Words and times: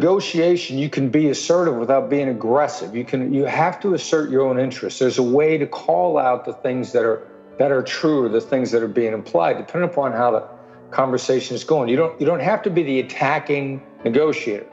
Negotiation 0.00 0.78
you 0.78 0.88
can 0.88 1.10
be 1.10 1.28
assertive 1.28 1.76
without 1.76 2.08
being 2.08 2.30
aggressive. 2.30 2.96
You 2.96 3.04
can 3.04 3.34
you 3.34 3.44
have 3.44 3.78
to 3.80 3.92
assert 3.92 4.30
your 4.30 4.48
own 4.48 4.58
interests. 4.58 4.98
There's 4.98 5.18
a 5.18 5.22
way 5.22 5.58
to 5.58 5.66
call 5.66 6.16
out 6.16 6.46
the 6.46 6.54
things 6.54 6.92
that 6.92 7.04
are 7.04 7.22
that 7.58 7.70
are 7.70 7.82
true 7.82 8.24
or 8.24 8.30
the 8.30 8.40
things 8.40 8.70
that 8.70 8.82
are 8.82 8.88
being 8.88 9.12
implied 9.12 9.58
depending 9.58 9.90
upon 9.90 10.12
how 10.12 10.30
the 10.30 10.48
conversation 10.90 11.54
is 11.54 11.64
going. 11.64 11.90
You 11.90 11.96
don't 11.96 12.18
you 12.18 12.24
don't 12.24 12.40
have 12.40 12.62
to 12.62 12.70
be 12.70 12.82
the 12.82 13.00
attacking 13.00 13.82
negotiator. 14.02 14.66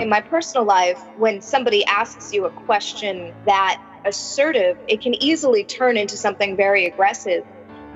In 0.00 0.08
my 0.08 0.20
personal 0.20 0.64
life 0.64 1.02
when 1.16 1.40
somebody 1.40 1.84
asks 1.86 2.32
you 2.32 2.44
a 2.44 2.50
question 2.50 3.34
that 3.46 3.82
assertive 4.04 4.78
it 4.86 5.00
can 5.00 5.20
easily 5.20 5.64
turn 5.64 5.96
into 5.96 6.16
something 6.16 6.56
very 6.56 6.86
aggressive. 6.86 7.44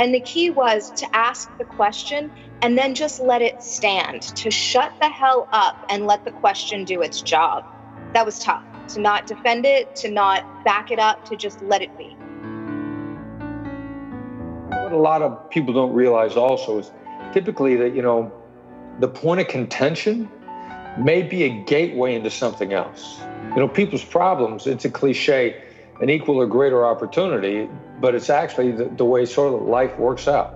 And 0.01 0.13
the 0.13 0.21
key 0.21 0.51
was 0.51 0.91
to 0.97 1.07
ask 1.17 1.49
the 1.59 1.65
question 1.65 2.33
and 2.63 2.77
then 2.77 2.95
just 2.95 3.21
let 3.21 3.43
it 3.43 3.63
stand, 3.63 4.23
to 4.23 4.51
shut 4.51 4.93
the 5.01 5.09
hell 5.09 5.49
up 5.53 5.85
and 5.91 6.07
let 6.07 6.25
the 6.25 6.31
question 6.31 6.85
do 6.85 7.03
its 7.03 7.21
job. 7.21 7.65
That 8.15 8.25
was 8.25 8.39
tough 8.39 8.65
to 8.89 9.01
not 9.01 9.27
defend 9.27 9.67
it, 9.67 9.95
to 9.97 10.11
not 10.11 10.65
back 10.65 10.91
it 10.91 10.99
up, 10.99 11.25
to 11.27 11.37
just 11.37 11.61
let 11.63 11.83
it 11.83 11.97
be. 11.99 12.17
What 14.69 14.93
a 14.93 14.97
lot 14.97 15.23
of 15.23 15.51
people 15.51 15.75
don't 15.75 15.93
realize 15.93 16.37
also 16.37 16.79
is 16.79 16.91
typically 17.33 17.77
that, 17.77 17.95
you 17.95 18.03
know, 18.03 18.33
the 19.01 19.09
point 19.09 19.41
of 19.41 19.49
contention 19.49 20.31
may 20.99 21.23
be 21.23 21.43
a 21.43 21.49
gateway 21.65 22.15
into 22.15 22.31
something 22.31 22.73
else. 22.73 23.21
You 23.51 23.57
know, 23.57 23.69
people's 23.69 24.05
problems, 24.05 24.67
it's 24.67 24.85
a 24.85 24.91
cliche, 24.91 25.63
an 26.01 26.09
equal 26.09 26.37
or 26.37 26.47
greater 26.47 26.87
opportunity, 26.87 27.69
but 28.01 28.15
it's 28.15 28.31
actually 28.31 28.73
the, 28.73 28.85
the 28.85 29.05
way 29.05 29.27
sort 29.27 29.53
of 29.53 29.63
life 29.69 29.99
works 29.99 30.29
out 30.29 30.56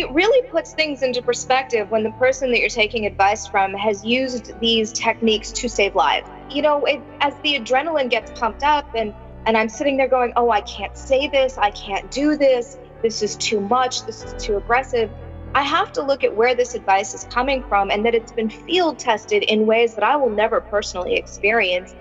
it 0.00 0.10
really 0.12 0.48
puts 0.48 0.72
things 0.72 1.02
into 1.02 1.20
perspective 1.20 1.90
when 1.90 2.02
the 2.02 2.10
person 2.12 2.50
that 2.50 2.58
you're 2.58 2.70
taking 2.70 3.04
advice 3.04 3.46
from 3.46 3.74
has 3.74 4.02
used 4.04 4.58
these 4.58 4.92
techniques 4.92 5.52
to 5.52 5.68
save 5.68 5.94
lives. 5.94 6.26
You 6.48 6.62
know, 6.62 6.84
it, 6.86 7.02
as 7.20 7.34
the 7.42 7.58
adrenaline 7.58 8.08
gets 8.08 8.32
pumped 8.38 8.62
up 8.62 8.86
and 8.94 9.14
and 9.46 9.56
I'm 9.56 9.70
sitting 9.70 9.96
there 9.96 10.08
going, 10.08 10.32
"Oh, 10.36 10.50
I 10.50 10.60
can't 10.62 10.96
say 10.96 11.28
this. 11.28 11.56
I 11.56 11.70
can't 11.70 12.10
do 12.10 12.36
this. 12.36 12.78
This 13.02 13.22
is 13.22 13.36
too 13.36 13.60
much. 13.60 14.04
This 14.04 14.22
is 14.22 14.42
too 14.42 14.56
aggressive." 14.56 15.10
I 15.54 15.62
have 15.62 15.92
to 15.92 16.02
look 16.02 16.22
at 16.22 16.34
where 16.34 16.54
this 16.54 16.74
advice 16.74 17.12
is 17.12 17.24
coming 17.24 17.64
from 17.64 17.90
and 17.90 18.04
that 18.06 18.14
it's 18.14 18.30
been 18.30 18.48
field 18.48 19.00
tested 19.00 19.42
in 19.42 19.66
ways 19.66 19.94
that 19.96 20.04
I 20.04 20.14
will 20.16 20.30
never 20.30 20.60
personally 20.60 21.14
experience 21.14 21.92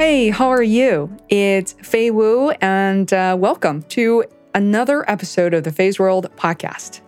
Hey, 0.00 0.30
how 0.30 0.48
are 0.48 0.62
you? 0.62 1.14
It's 1.28 1.74
Fei 1.82 2.10
Wu, 2.10 2.52
and 2.62 3.12
uh, 3.12 3.36
welcome 3.38 3.82
to 3.90 4.24
another 4.54 5.04
episode 5.10 5.52
of 5.52 5.62
the 5.62 5.70
Feisworld 5.70 6.34
podcast. 6.36 7.02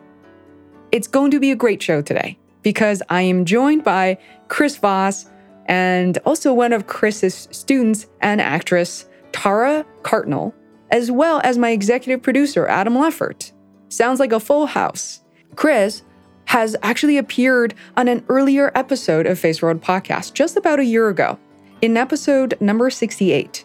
It's 0.90 1.08
going 1.08 1.30
to 1.30 1.40
be 1.40 1.52
a 1.52 1.56
great 1.56 1.82
show 1.82 2.02
today 2.02 2.38
because 2.60 3.02
I 3.08 3.22
am 3.22 3.46
joined 3.46 3.82
by 3.82 4.18
Chris 4.48 4.76
Voss 4.76 5.24
and 5.64 6.18
also 6.26 6.52
one 6.52 6.74
of 6.74 6.86
Chris's 6.86 7.48
students 7.50 8.08
and 8.20 8.42
actress, 8.42 9.06
Tara 9.32 9.86
Cardinal, 10.02 10.54
as 10.90 11.10
well 11.10 11.40
as 11.44 11.56
my 11.56 11.70
executive 11.70 12.20
producer, 12.20 12.66
Adam 12.66 12.92
Leffert. 12.92 13.52
Sounds 13.88 14.20
like 14.20 14.32
a 14.32 14.38
full 14.38 14.66
house. 14.66 15.22
Chris 15.56 16.02
has 16.44 16.76
actually 16.82 17.16
appeared 17.16 17.72
on 17.96 18.06
an 18.06 18.22
earlier 18.28 18.70
episode 18.74 19.24
of 19.26 19.38
Feisworld 19.38 19.80
podcast 19.80 20.34
just 20.34 20.58
about 20.58 20.78
a 20.78 20.84
year 20.84 21.08
ago 21.08 21.38
in 21.82 21.96
episode 21.96 22.56
number 22.60 22.88
68, 22.90 23.64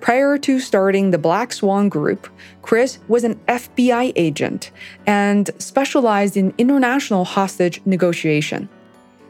prior 0.00 0.36
to 0.36 0.58
starting 0.58 1.10
the 1.10 1.18
Black 1.18 1.52
Swan 1.52 1.88
Group, 1.88 2.28
Chris 2.62 2.98
was 3.06 3.22
an 3.22 3.36
FBI 3.46 4.12
agent 4.16 4.72
and 5.06 5.50
specialized 5.58 6.36
in 6.36 6.52
international 6.58 7.24
hostage 7.24 7.80
negotiation. 7.86 8.68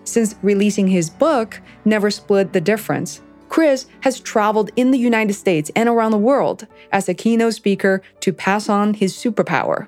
Since 0.05 0.37
releasing 0.43 0.89
his 0.89 1.11
book, 1.11 1.61
Never 1.85 2.11
Split 2.11 2.55
the 2.55 2.62
Difference, 2.62 3.21
Chris 3.51 3.87
has 4.01 4.19
traveled 4.19 4.71
in 4.75 4.91
the 4.91 4.99
United 4.99 5.35
States 5.35 5.71
and 5.77 5.87
around 5.87 6.11
the 6.12 6.19
world 6.19 6.67
as 6.93 7.09
a 7.09 7.15
keynote 7.15 7.55
speaker 7.55 8.01
to 8.21 8.33
pass 8.33 8.71
on 8.71 8.95
his 8.95 9.15
superpower. 9.15 9.87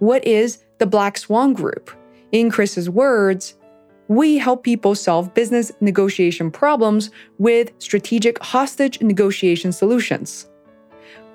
What 0.00 0.24
is 0.26 0.58
the 0.76 0.86
Black 0.86 1.16
Swan 1.16 1.54
Group? 1.54 1.90
In 2.30 2.50
Chris's 2.50 2.90
words, 2.90 3.54
we 4.08 4.38
help 4.38 4.64
people 4.64 4.94
solve 4.94 5.34
business 5.34 5.70
negotiation 5.80 6.50
problems 6.50 7.10
with 7.38 7.72
strategic 7.78 8.42
hostage 8.42 9.00
negotiation 9.02 9.70
solutions. 9.70 10.48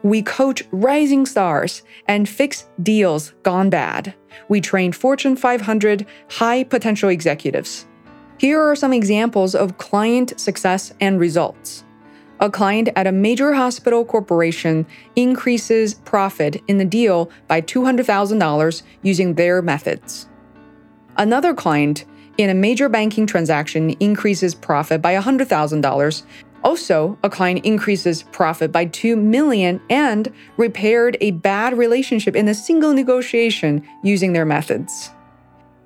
We 0.01 0.21
coach 0.21 0.63
rising 0.71 1.25
stars 1.25 1.83
and 2.07 2.27
fix 2.27 2.67
deals 2.81 3.33
gone 3.43 3.69
bad. 3.69 4.13
We 4.49 4.59
train 4.59 4.91
Fortune 4.91 5.35
500 5.35 6.05
high 6.29 6.65
potential 6.65 7.09
executives. 7.09 7.85
Here 8.37 8.61
are 8.61 8.75
some 8.75 8.91
examples 8.91 9.55
of 9.55 9.77
client 9.77 10.37
success 10.39 10.93
and 10.99 11.19
results. 11.19 11.85
A 12.39 12.49
client 12.49 12.89
at 12.97 13.07
a 13.07 13.11
major 13.11 13.53
hospital 13.53 14.03
corporation 14.03 14.85
increases 15.15 15.93
profit 15.93 16.61
in 16.67 16.79
the 16.79 16.83
deal 16.83 17.31
by 17.47 17.61
$200,000 17.61 18.81
using 19.03 19.35
their 19.35 19.61
methods. 19.61 20.27
Another 21.15 21.53
client 21.53 22.03
in 22.37 22.49
a 22.49 22.53
major 22.53 22.89
banking 22.89 23.25
transaction 23.25 23.91
increases 23.99 24.55
profit 24.55 25.01
by 25.01 25.15
$100,000. 25.15 26.23
Also, 26.63 27.17
a 27.23 27.29
client 27.29 27.65
increases 27.65 28.23
profit 28.31 28.71
by 28.71 28.85
2 28.85 29.15
million 29.15 29.81
and 29.89 30.31
repaired 30.57 31.17
a 31.19 31.31
bad 31.31 31.77
relationship 31.77 32.35
in 32.35 32.47
a 32.47 32.53
single 32.53 32.93
negotiation 32.93 33.85
using 34.01 34.33
their 34.33 34.45
methods. 34.45 35.11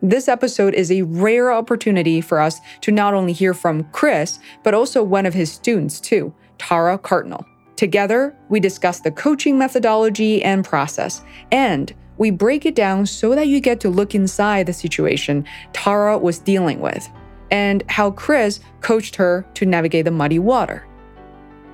This 0.01 0.27
episode 0.27 0.75
is 0.75 0.91
a 0.91 1.01
rare 1.01 1.51
opportunity 1.51 2.21
for 2.21 2.39
us 2.39 2.59
to 2.81 2.91
not 2.91 3.15
only 3.15 3.33
hear 3.33 3.55
from 3.55 3.83
Chris, 3.85 4.37
but 4.63 4.75
also 4.75 5.01
one 5.01 5.25
of 5.25 5.33
his 5.33 5.51
students 5.51 5.99
too, 5.99 6.31
Tara 6.59 6.99
Cardinal. 6.99 7.43
Together, 7.75 8.35
we 8.49 8.59
discuss 8.59 8.99
the 8.99 9.11
coaching 9.11 9.57
methodology 9.57 10.43
and 10.43 10.63
process 10.63 11.23
and 11.51 11.93
we 12.17 12.31
break 12.31 12.65
it 12.65 12.75
down 12.75 13.05
so 13.05 13.35
that 13.35 13.47
you 13.47 13.59
get 13.59 13.79
to 13.81 13.89
look 13.89 14.15
inside 14.15 14.65
the 14.65 14.73
situation 14.73 15.45
Tara 15.73 16.17
was 16.17 16.39
dealing 16.39 16.79
with 16.79 17.07
and 17.51 17.83
how 17.87 18.11
Chris 18.11 18.59
coached 18.81 19.15
her 19.15 19.45
to 19.53 19.65
navigate 19.65 20.05
the 20.05 20.11
muddy 20.11 20.39
water. 20.39 20.85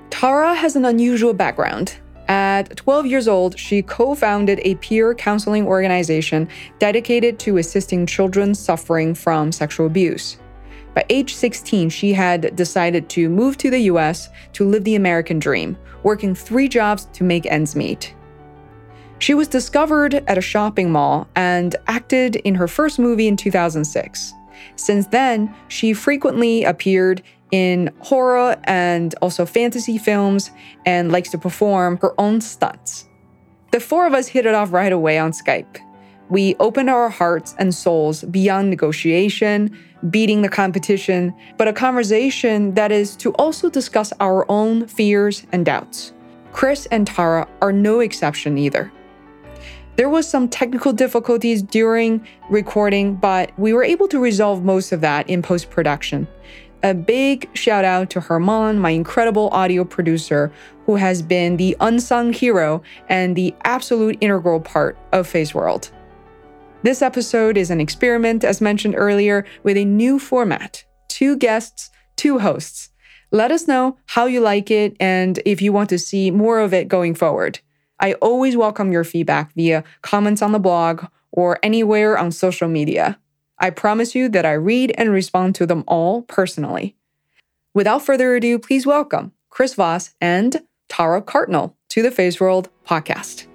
Tara 0.09 0.53
has 0.53 0.75
an 0.75 0.85
unusual 0.85 1.33
background. 1.33 1.97
At 2.27 2.77
12 2.77 3.07
years 3.07 3.27
old, 3.27 3.59
she 3.59 3.81
co 3.81 4.15
founded 4.15 4.61
a 4.63 4.75
peer 4.75 5.13
counseling 5.13 5.65
organization 5.65 6.47
dedicated 6.79 7.39
to 7.39 7.57
assisting 7.57 8.05
children 8.05 8.55
suffering 8.55 9.13
from 9.13 9.51
sexual 9.51 9.87
abuse. 9.87 10.37
By 10.93 11.05
age 11.09 11.33
16, 11.33 11.89
she 11.89 12.13
had 12.13 12.55
decided 12.55 13.09
to 13.09 13.27
move 13.27 13.57
to 13.57 13.69
the 13.71 13.79
US 13.91 14.29
to 14.53 14.63
live 14.63 14.83
the 14.83 14.95
American 14.95 15.39
dream, 15.39 15.75
working 16.03 16.35
three 16.35 16.69
jobs 16.69 17.05
to 17.13 17.23
make 17.23 17.45
ends 17.47 17.75
meet. 17.75 18.13
She 19.19 19.33
was 19.33 19.47
discovered 19.47 20.15
at 20.27 20.37
a 20.37 20.41
shopping 20.41 20.91
mall 20.91 21.27
and 21.35 21.75
acted 21.87 22.35
in 22.37 22.55
her 22.55 22.67
first 22.67 22.99
movie 22.99 23.27
in 23.27 23.37
2006. 23.37 24.33
Since 24.75 25.07
then, 25.07 25.53
she 25.67 25.93
frequently 25.93 26.63
appeared 26.63 27.21
in 27.51 27.93
horror 27.99 28.57
and 28.63 29.13
also 29.21 29.45
fantasy 29.45 29.97
films 29.97 30.51
and 30.85 31.11
likes 31.11 31.29
to 31.29 31.37
perform 31.37 31.97
her 31.97 32.19
own 32.19 32.41
stunts. 32.41 33.05
The 33.71 33.79
four 33.79 34.07
of 34.07 34.13
us 34.13 34.27
hit 34.27 34.45
it 34.45 34.55
off 34.55 34.73
right 34.73 34.91
away 34.91 35.19
on 35.19 35.31
Skype. 35.31 35.77
We 36.29 36.55
opened 36.59 36.89
our 36.89 37.09
hearts 37.09 37.53
and 37.59 37.73
souls 37.73 38.23
beyond 38.23 38.69
negotiation, 38.69 39.77
beating 40.09 40.41
the 40.41 40.49
competition, 40.49 41.33
but 41.57 41.67
a 41.67 41.73
conversation 41.73 42.73
that 42.73 42.91
is 42.91 43.15
to 43.17 43.33
also 43.33 43.69
discuss 43.69 44.11
our 44.19 44.49
own 44.49 44.87
fears 44.87 45.45
and 45.51 45.65
doubts. 45.65 46.13
Chris 46.51 46.87
and 46.87 47.05
Tara 47.05 47.47
are 47.61 47.71
no 47.71 47.99
exception 47.99 48.57
either. 48.57 48.91
There 49.95 50.09
was 50.09 50.27
some 50.27 50.49
technical 50.49 50.91
difficulties 50.91 51.61
during 51.61 52.27
recording, 52.49 53.13
but 53.15 53.51
we 53.59 53.73
were 53.73 53.83
able 53.83 54.07
to 54.07 54.19
resolve 54.19 54.63
most 54.63 54.91
of 54.91 55.01
that 55.01 55.29
in 55.29 55.43
post 55.43 55.69
production. 55.69 56.27
A 56.81 56.95
big 56.95 57.47
shout 57.55 57.85
out 57.85 58.09
to 58.09 58.19
Herman, 58.19 58.79
my 58.79 58.89
incredible 58.89 59.49
audio 59.49 59.85
producer, 59.85 60.51
who 60.87 60.95
has 60.95 61.21
been 61.21 61.57
the 61.57 61.77
unsung 61.79 62.33
hero 62.33 62.81
and 63.07 63.35
the 63.35 63.53
absolute 63.65 64.17
integral 64.19 64.59
part 64.59 64.97
of 65.11 65.31
Feisworld. 65.31 65.91
This 66.81 67.03
episode 67.03 67.55
is 67.55 67.69
an 67.69 67.79
experiment, 67.79 68.43
as 68.43 68.61
mentioned 68.61 68.95
earlier, 68.97 69.45
with 69.61 69.77
a 69.77 69.85
new 69.85 70.17
format 70.17 70.83
two 71.07 71.37
guests, 71.37 71.91
two 72.15 72.39
hosts. 72.39 72.89
Let 73.31 73.51
us 73.51 73.67
know 73.67 73.97
how 74.07 74.25
you 74.25 74.41
like 74.41 74.71
it 74.71 74.97
and 74.99 75.39
if 75.45 75.61
you 75.61 75.71
want 75.71 75.89
to 75.89 75.99
see 75.99 76.31
more 76.31 76.59
of 76.59 76.73
it 76.73 76.87
going 76.87 77.13
forward. 77.13 77.59
I 78.03 78.15
always 78.15 78.57
welcome 78.57 78.91
your 78.91 79.05
feedback 79.05 79.53
via 79.53 79.85
comments 80.01 80.41
on 80.41 80.51
the 80.51 80.59
blog 80.59 81.05
or 81.31 81.57
anywhere 81.63 82.17
on 82.17 82.33
social 82.33 82.67
media. 82.67 83.17
I 83.59 83.69
promise 83.69 84.13
you 84.13 84.27
that 84.27 84.45
I 84.45 84.51
read 84.51 84.93
and 84.97 85.09
respond 85.09 85.55
to 85.55 85.65
them 85.65 85.85
all 85.87 86.23
personally. 86.23 86.97
Without 87.73 88.05
further 88.05 88.35
ado, 88.35 88.59
please 88.59 88.85
welcome 88.85 89.31
Chris 89.49 89.75
Voss 89.75 90.15
and 90.19 90.63
Tara 90.89 91.21
Cardinal 91.21 91.77
to 91.91 92.01
the 92.01 92.09
Feisworld 92.09 92.67
podcast. 92.85 93.47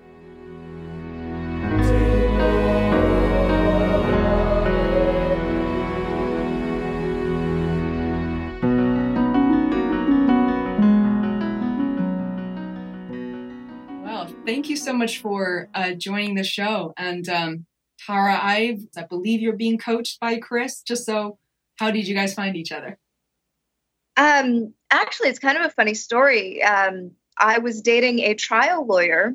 Thank 14.48 14.70
you 14.70 14.76
so 14.76 14.94
much 14.94 15.20
for 15.20 15.68
uh, 15.74 15.92
joining 15.92 16.34
the 16.34 16.42
show. 16.42 16.94
And 16.96 17.28
um, 17.28 17.66
Tara, 18.06 18.38
I 18.40 18.78
I 18.96 19.02
believe 19.02 19.42
you're 19.42 19.52
being 19.52 19.76
coached 19.76 20.18
by 20.20 20.38
Chris. 20.38 20.80
Just 20.80 21.04
so, 21.04 21.38
how 21.76 21.90
did 21.90 22.08
you 22.08 22.14
guys 22.14 22.32
find 22.32 22.56
each 22.56 22.72
other? 22.72 22.98
Um, 24.16 24.72
actually, 24.90 25.28
it's 25.28 25.38
kind 25.38 25.58
of 25.58 25.66
a 25.66 25.70
funny 25.70 25.92
story. 25.92 26.62
Um, 26.62 27.10
I 27.36 27.58
was 27.58 27.82
dating 27.82 28.20
a 28.20 28.34
trial 28.34 28.86
lawyer 28.86 29.34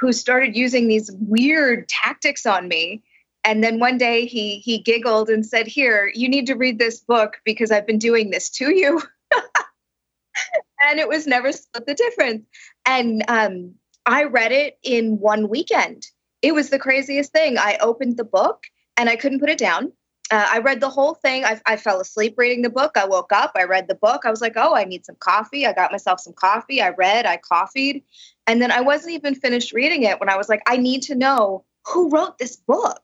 who 0.00 0.12
started 0.12 0.56
using 0.56 0.88
these 0.88 1.10
weird 1.20 1.88
tactics 1.88 2.46
on 2.46 2.66
me. 2.66 3.02
And 3.44 3.62
then 3.62 3.78
one 3.78 3.98
day 3.98 4.24
he 4.26 4.58
he 4.60 4.78
giggled 4.78 5.28
and 5.28 5.44
said, 5.44 5.66
"Here, 5.66 6.10
you 6.14 6.30
need 6.30 6.46
to 6.46 6.54
read 6.54 6.78
this 6.78 7.00
book 7.00 7.36
because 7.44 7.70
I've 7.70 7.86
been 7.86 7.98
doing 7.98 8.30
this 8.30 8.48
to 8.50 8.74
you." 8.74 9.02
and 10.80 10.98
it 10.98 11.08
was 11.08 11.26
never 11.26 11.52
split 11.52 11.86
the 11.86 11.94
difference. 11.94 12.46
And 12.86 13.22
um, 13.28 13.74
I 14.06 14.24
read 14.24 14.52
it 14.52 14.78
in 14.82 15.18
one 15.18 15.48
weekend. 15.48 16.06
It 16.40 16.54
was 16.54 16.70
the 16.70 16.78
craziest 16.78 17.32
thing. 17.32 17.58
I 17.58 17.76
opened 17.80 18.16
the 18.16 18.24
book 18.24 18.64
and 18.96 19.08
I 19.08 19.16
couldn't 19.16 19.40
put 19.40 19.50
it 19.50 19.58
down. 19.58 19.92
Uh, 20.30 20.46
I 20.48 20.58
read 20.58 20.80
the 20.80 20.88
whole 20.88 21.14
thing. 21.14 21.44
I, 21.44 21.60
I 21.66 21.76
fell 21.76 22.00
asleep 22.00 22.34
reading 22.36 22.62
the 22.62 22.70
book. 22.70 22.92
I 22.96 23.06
woke 23.06 23.32
up. 23.32 23.52
I 23.56 23.64
read 23.64 23.86
the 23.88 23.94
book. 23.94 24.22
I 24.24 24.30
was 24.30 24.40
like, 24.40 24.54
oh, 24.56 24.74
I 24.74 24.84
need 24.84 25.04
some 25.04 25.16
coffee. 25.20 25.66
I 25.66 25.72
got 25.72 25.92
myself 25.92 26.20
some 26.20 26.32
coffee. 26.32 26.80
I 26.82 26.90
read. 26.90 27.26
I 27.26 27.36
coffeed. 27.36 28.02
And 28.46 28.60
then 28.60 28.70
I 28.70 28.80
wasn't 28.80 29.14
even 29.14 29.34
finished 29.34 29.72
reading 29.72 30.02
it 30.02 30.18
when 30.18 30.28
I 30.28 30.36
was 30.36 30.48
like, 30.48 30.62
I 30.66 30.76
need 30.76 31.02
to 31.02 31.14
know 31.14 31.64
who 31.86 32.10
wrote 32.10 32.38
this 32.38 32.56
book. 32.56 33.02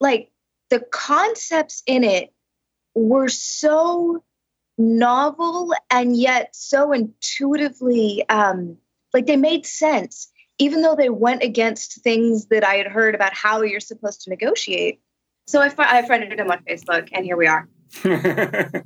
Like 0.00 0.30
the 0.70 0.80
concepts 0.80 1.82
in 1.86 2.02
it 2.04 2.32
were 2.94 3.28
so 3.28 4.24
novel 4.76 5.72
and 5.90 6.16
yet 6.16 6.56
so 6.56 6.92
intuitively, 6.92 8.28
um, 8.28 8.78
like 9.12 9.26
they 9.26 9.36
made 9.36 9.66
sense, 9.66 10.30
even 10.58 10.82
though 10.82 10.96
they 10.96 11.10
went 11.10 11.42
against 11.42 12.02
things 12.02 12.46
that 12.46 12.64
I 12.64 12.74
had 12.74 12.86
heard 12.86 13.14
about 13.14 13.34
how 13.34 13.62
you're 13.62 13.80
supposed 13.80 14.22
to 14.22 14.30
negotiate. 14.30 15.00
So 15.46 15.60
I, 15.60 15.68
fr- 15.68 15.82
I 15.82 16.06
friended 16.06 16.38
him 16.38 16.50
on 16.50 16.62
Facebook, 16.64 17.08
and 17.12 17.24
here 17.24 17.36
we 17.36 17.46
are. 17.46 17.68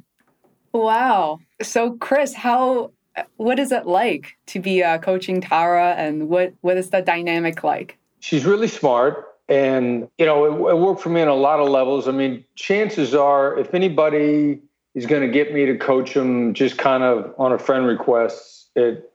Wow. 0.74 1.38
So, 1.62 1.92
Chris, 1.92 2.34
how 2.34 2.90
what 3.36 3.60
is 3.60 3.70
it 3.70 3.86
like 3.86 4.36
to 4.46 4.60
be 4.60 4.82
uh, 4.82 4.98
coaching 4.98 5.40
Tara, 5.40 5.94
and 5.96 6.28
what 6.28 6.52
what 6.62 6.76
is 6.76 6.90
the 6.90 7.00
dynamic 7.00 7.62
like? 7.62 7.96
She's 8.20 8.44
really 8.44 8.68
smart. 8.68 9.28
And, 9.46 10.08
you 10.16 10.24
know, 10.24 10.44
it, 10.46 10.72
it 10.72 10.78
worked 10.78 11.02
for 11.02 11.10
me 11.10 11.20
on 11.20 11.28
a 11.28 11.34
lot 11.34 11.60
of 11.60 11.68
levels. 11.68 12.08
I 12.08 12.12
mean, 12.12 12.44
chances 12.56 13.14
are, 13.14 13.58
if 13.58 13.74
anybody 13.74 14.58
is 14.94 15.04
going 15.04 15.20
to 15.20 15.28
get 15.28 15.52
me 15.52 15.66
to 15.66 15.76
coach 15.76 16.14
them 16.14 16.54
just 16.54 16.78
kind 16.78 17.02
of 17.02 17.34
on 17.36 17.52
a 17.52 17.58
friend 17.58 17.86
request, 17.86 18.70
it, 18.74 19.12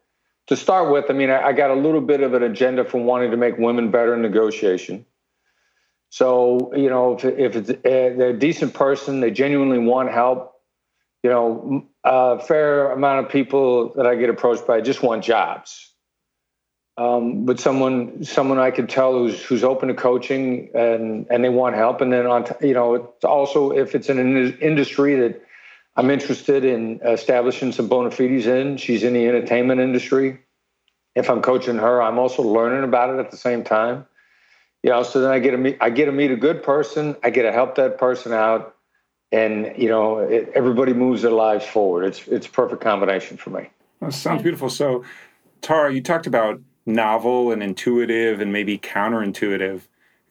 to 0.49 0.55
start 0.55 0.91
with, 0.91 1.05
I 1.09 1.13
mean, 1.13 1.29
I, 1.29 1.47
I 1.47 1.53
got 1.53 1.69
a 1.69 1.75
little 1.75 2.01
bit 2.01 2.21
of 2.21 2.33
an 2.33 2.41
agenda 2.41 2.83
for 2.83 2.99
wanting 2.99 3.29
to 3.29 3.37
make 3.37 3.59
women 3.59 3.91
better 3.91 4.15
in 4.15 4.23
negotiation. 4.23 5.05
So, 6.09 6.73
you 6.75 6.89
know, 6.89 7.13
if, 7.13 7.23
if 7.23 7.55
it's 7.55 7.69
a, 7.69 7.75
they're 7.83 8.29
a 8.31 8.39
decent 8.39 8.73
person, 8.73 9.19
they 9.19 9.29
genuinely 9.29 9.77
want 9.77 10.11
help, 10.11 10.55
you 11.21 11.29
know, 11.29 11.85
a 12.03 12.39
fair 12.39 12.91
amount 12.91 13.27
of 13.27 13.31
people 13.31 13.93
that 13.93 14.07
I 14.07 14.15
get 14.15 14.31
approached 14.31 14.65
by 14.65 14.81
just 14.81 15.03
want 15.03 15.23
jobs. 15.23 15.93
Um, 16.97 17.45
but 17.45 17.59
someone, 17.59 18.23
someone 18.23 18.57
I 18.57 18.71
can 18.71 18.87
tell 18.87 19.13
who's 19.13 19.41
who's 19.43 19.63
open 19.63 19.87
to 19.87 19.93
coaching 19.93 20.71
and 20.73 21.27
and 21.29 21.43
they 21.43 21.49
want 21.49 21.75
help, 21.75 22.01
and 22.01 22.11
then 22.11 22.25
on, 22.25 22.43
t- 22.43 22.67
you 22.67 22.73
know, 22.73 22.95
it's 22.95 23.23
also 23.23 23.71
if 23.71 23.95
it's 23.95 24.09
in 24.09 24.17
an 24.19 24.57
industry 24.59 25.15
that 25.15 25.41
I'm 25.99 26.09
interested 26.09 26.63
in 26.63 27.01
establishing 27.03 27.73
some 27.73 27.89
bona 27.89 28.09
fides 28.09 28.47
in. 28.47 28.77
She's 28.77 29.03
in 29.03 29.11
the 29.11 29.27
entertainment 29.27 29.81
industry. 29.81 30.39
If 31.13 31.29
I'm 31.29 31.41
coaching 31.41 31.75
her, 31.75 32.01
I'm 32.01 32.17
also 32.17 32.41
learning 32.41 32.85
about 32.85 33.13
it 33.13 33.19
at 33.19 33.31
the 33.31 33.35
same 33.35 33.65
time. 33.65 34.05
You 34.81 34.91
know, 34.91 35.03
so 35.03 35.19
then 35.19 35.29
I 35.29 35.39
get 35.39 35.51
to 35.51 35.57
meet 35.57 35.77
I 35.81 35.89
get 35.89 36.05
to 36.05 36.13
meet 36.13 36.31
a 36.31 36.37
good 36.37 36.63
person. 36.63 37.17
I 37.21 37.31
get 37.31 37.43
to 37.43 37.51
help 37.51 37.75
that 37.75 37.97
person 37.97 38.31
out, 38.31 38.77
and 39.33 39.73
you 39.75 39.89
know, 39.89 40.19
it, 40.19 40.49
everybody 40.55 40.93
moves 40.93 41.21
their 41.23 41.31
lives 41.31 41.65
forward. 41.65 42.05
It's 42.05 42.25
it's 42.29 42.47
a 42.47 42.49
perfect 42.49 42.81
combination 42.81 43.35
for 43.35 43.49
me. 43.49 43.69
Sounds 44.09 44.41
beautiful. 44.41 44.69
So, 44.69 45.03
Tara, 45.59 45.93
you 45.93 46.01
talked 46.01 46.27
about 46.27 46.61
novel 46.85 47.51
and 47.51 47.61
intuitive 47.61 48.39
and 48.39 48.53
maybe 48.53 48.77
counterintuitive. 48.77 49.81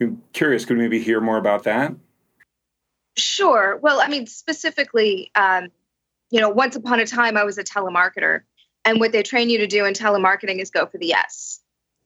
I'm 0.00 0.22
curious, 0.32 0.64
could 0.64 0.78
we 0.78 0.84
maybe 0.84 1.02
hear 1.02 1.20
more 1.20 1.36
about 1.36 1.64
that? 1.64 1.94
Sure. 3.18 3.78
Well, 3.82 4.00
I 4.00 4.08
mean, 4.08 4.26
specifically, 4.26 5.30
um, 5.34 5.68
you 6.30 6.40
know, 6.40 6.48
once 6.48 6.76
upon 6.76 7.00
a 7.00 7.06
time, 7.06 7.36
I 7.36 7.44
was 7.44 7.58
a 7.58 7.64
telemarketer, 7.64 8.42
and 8.84 9.00
what 9.00 9.12
they 9.12 9.22
train 9.22 9.50
you 9.50 9.58
to 9.58 9.66
do 9.66 9.84
in 9.84 9.94
telemarketing 9.94 10.60
is 10.60 10.70
go 10.70 10.86
for 10.86 10.98
the 10.98 11.06
yes. 11.06 11.60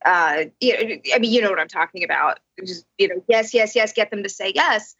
Uh, 0.04 0.44
you 0.60 0.72
know, 0.72 0.96
I 1.14 1.18
mean, 1.18 1.32
you 1.32 1.40
know 1.40 1.50
what 1.50 1.60
I'm 1.60 1.68
talking 1.68 2.04
about. 2.04 2.40
Just 2.64 2.86
you 2.98 3.08
know, 3.08 3.24
yes, 3.28 3.54
yes, 3.54 3.76
yes, 3.76 3.92
get 3.92 4.10
them 4.10 4.22
to 4.22 4.28
say 4.28 4.52
yes. 4.54 4.94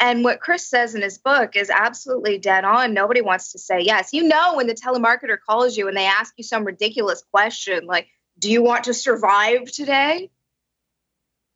And 0.00 0.24
what 0.24 0.40
Chris 0.40 0.68
says 0.68 0.94
in 0.94 1.02
his 1.02 1.18
book 1.18 1.56
is 1.56 1.70
absolutely 1.70 2.38
dead 2.38 2.64
on. 2.64 2.94
Nobody 2.94 3.20
wants 3.20 3.52
to 3.52 3.58
say 3.58 3.80
yes. 3.80 4.12
You 4.12 4.24
know, 4.24 4.56
when 4.56 4.66
the 4.66 4.74
telemarketer 4.74 5.38
calls 5.38 5.76
you 5.76 5.88
and 5.88 5.96
they 5.96 6.06
ask 6.06 6.34
you 6.36 6.44
some 6.44 6.64
ridiculous 6.64 7.22
question 7.30 7.86
like, 7.86 8.08
do 8.38 8.50
you 8.50 8.62
want 8.62 8.84
to 8.84 8.94
survive 8.94 9.70
today? 9.70 10.30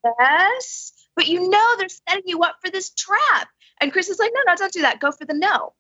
Yes. 0.05 0.93
But 1.17 1.27
you 1.27 1.51
know 1.51 1.75
they're 1.77 1.89
setting 1.89 2.23
you 2.27 2.43
up 2.43 2.57
for 2.65 2.71
this 2.71 2.91
trap. 2.91 3.49
And 3.81 3.93
Chris 3.93 4.09
is 4.09 4.19
like, 4.19 4.33
no, 4.35 4.41
no, 4.47 4.57
don't 4.57 4.73
do 4.73 4.83
that. 4.83 5.01
Go 5.01 5.13
for 5.13 5.25
the 5.25 5.35
no. 5.35 5.75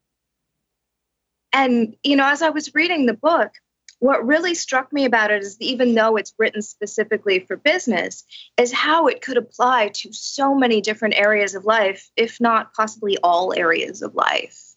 And, 1.52 1.96
you 2.02 2.16
know, 2.16 2.28
as 2.28 2.42
I 2.42 2.50
was 2.50 2.74
reading 2.74 3.06
the 3.06 3.14
book, 3.14 3.52
what 4.00 4.26
really 4.26 4.54
struck 4.54 4.92
me 4.92 5.04
about 5.04 5.30
it 5.30 5.42
is 5.42 5.56
even 5.60 5.94
though 5.94 6.16
it's 6.16 6.34
written 6.38 6.62
specifically 6.62 7.40
for 7.40 7.56
business, 7.56 8.24
is 8.56 8.72
how 8.72 9.08
it 9.08 9.22
could 9.22 9.36
apply 9.36 9.88
to 9.88 10.12
so 10.12 10.54
many 10.54 10.80
different 10.80 11.16
areas 11.16 11.54
of 11.54 11.64
life, 11.64 12.10
if 12.16 12.40
not 12.40 12.74
possibly 12.74 13.18
all 13.22 13.52
areas 13.56 14.02
of 14.02 14.14
life. 14.14 14.74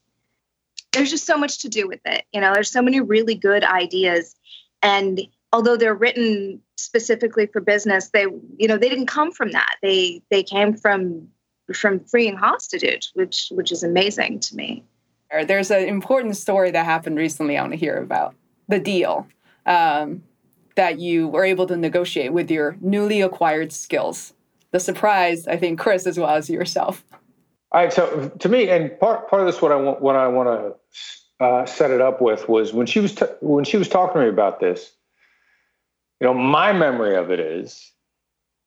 There's 0.92 1.12
just 1.12 1.26
so 1.26 1.38
much 1.38 1.60
to 1.60 1.70
do 1.70 1.88
with 1.88 2.02
it. 2.06 2.26
You 2.34 2.42
know, 2.42 2.54
there's 2.54 2.72
so 2.72 2.82
many 2.82 3.00
really 3.00 3.36
good 3.36 3.64
ideas. 3.64 4.36
And 4.82 5.22
although 5.54 5.78
they're 5.78 5.94
written 5.94 6.62
specifically 6.78 7.46
for 7.46 7.62
business, 7.62 8.10
they, 8.10 8.26
you 8.58 8.68
know, 8.68 8.78
they 8.78 8.90
didn't 8.90 9.06
come 9.06 9.32
from 9.32 9.52
that. 9.52 9.76
They 9.82 10.24
they 10.32 10.44
came 10.44 10.74
from 10.76 11.30
from 11.74 12.00
freeing 12.02 12.36
hostages, 12.36 13.12
which 13.14 13.50
which 13.52 13.72
is 13.72 13.84
amazing 13.84 14.40
to 14.42 14.56
me. 14.56 14.84
There's 15.48 15.72
an 15.72 15.86
important 15.86 16.36
story 16.36 16.72
that 16.72 16.86
happened 16.86 17.18
recently 17.18 17.58
I 17.58 17.62
want 17.62 17.74
to 17.74 17.78
hear 17.78 17.98
about 17.98 18.36
the 18.68 18.80
deal 18.80 19.28
um, 19.66 20.24
that 20.76 21.00
you 21.00 21.28
were 21.28 21.46
able 21.46 21.66
to 21.68 21.78
negotiate 21.78 22.34
with 22.34 22.52
your 22.52 22.76
newly 22.82 23.22
acquired 23.22 23.72
skills. 23.72 24.34
The 24.72 24.80
surprise, 24.80 25.48
I 25.48 25.58
think, 25.58 25.80
Chris 25.80 26.06
as 26.06 26.18
well 26.18 26.30
as 26.30 26.50
yourself. 26.50 27.04
All 27.72 27.82
right. 27.82 27.94
So 27.94 28.30
to 28.40 28.50
me, 28.50 28.70
and 28.70 28.98
part 29.00 29.30
part 29.30 29.42
of 29.42 29.48
this, 29.48 29.62
what 29.62 29.72
I 29.72 29.76
want, 29.76 30.02
what 30.02 30.16
I 30.16 30.28
want 30.28 30.50
to 30.50 31.46
uh, 31.46 31.66
set 31.66 31.92
it 31.92 32.02
up 32.02 32.22
with 32.22 32.50
was 32.50 32.74
when 32.74 32.86
she 32.86 33.00
was 33.00 33.16
t- 33.16 33.26
when 33.40 33.64
she 33.64 33.78
was 33.78 33.88
talking 33.88 34.16
to 34.16 34.22
me 34.22 34.30
about 34.30 34.60
this. 34.60 34.92
You 36.20 36.28
know, 36.28 36.34
my 36.34 36.72
memory 36.72 37.16
of 37.16 37.32
it 37.32 37.40
is 37.40 37.92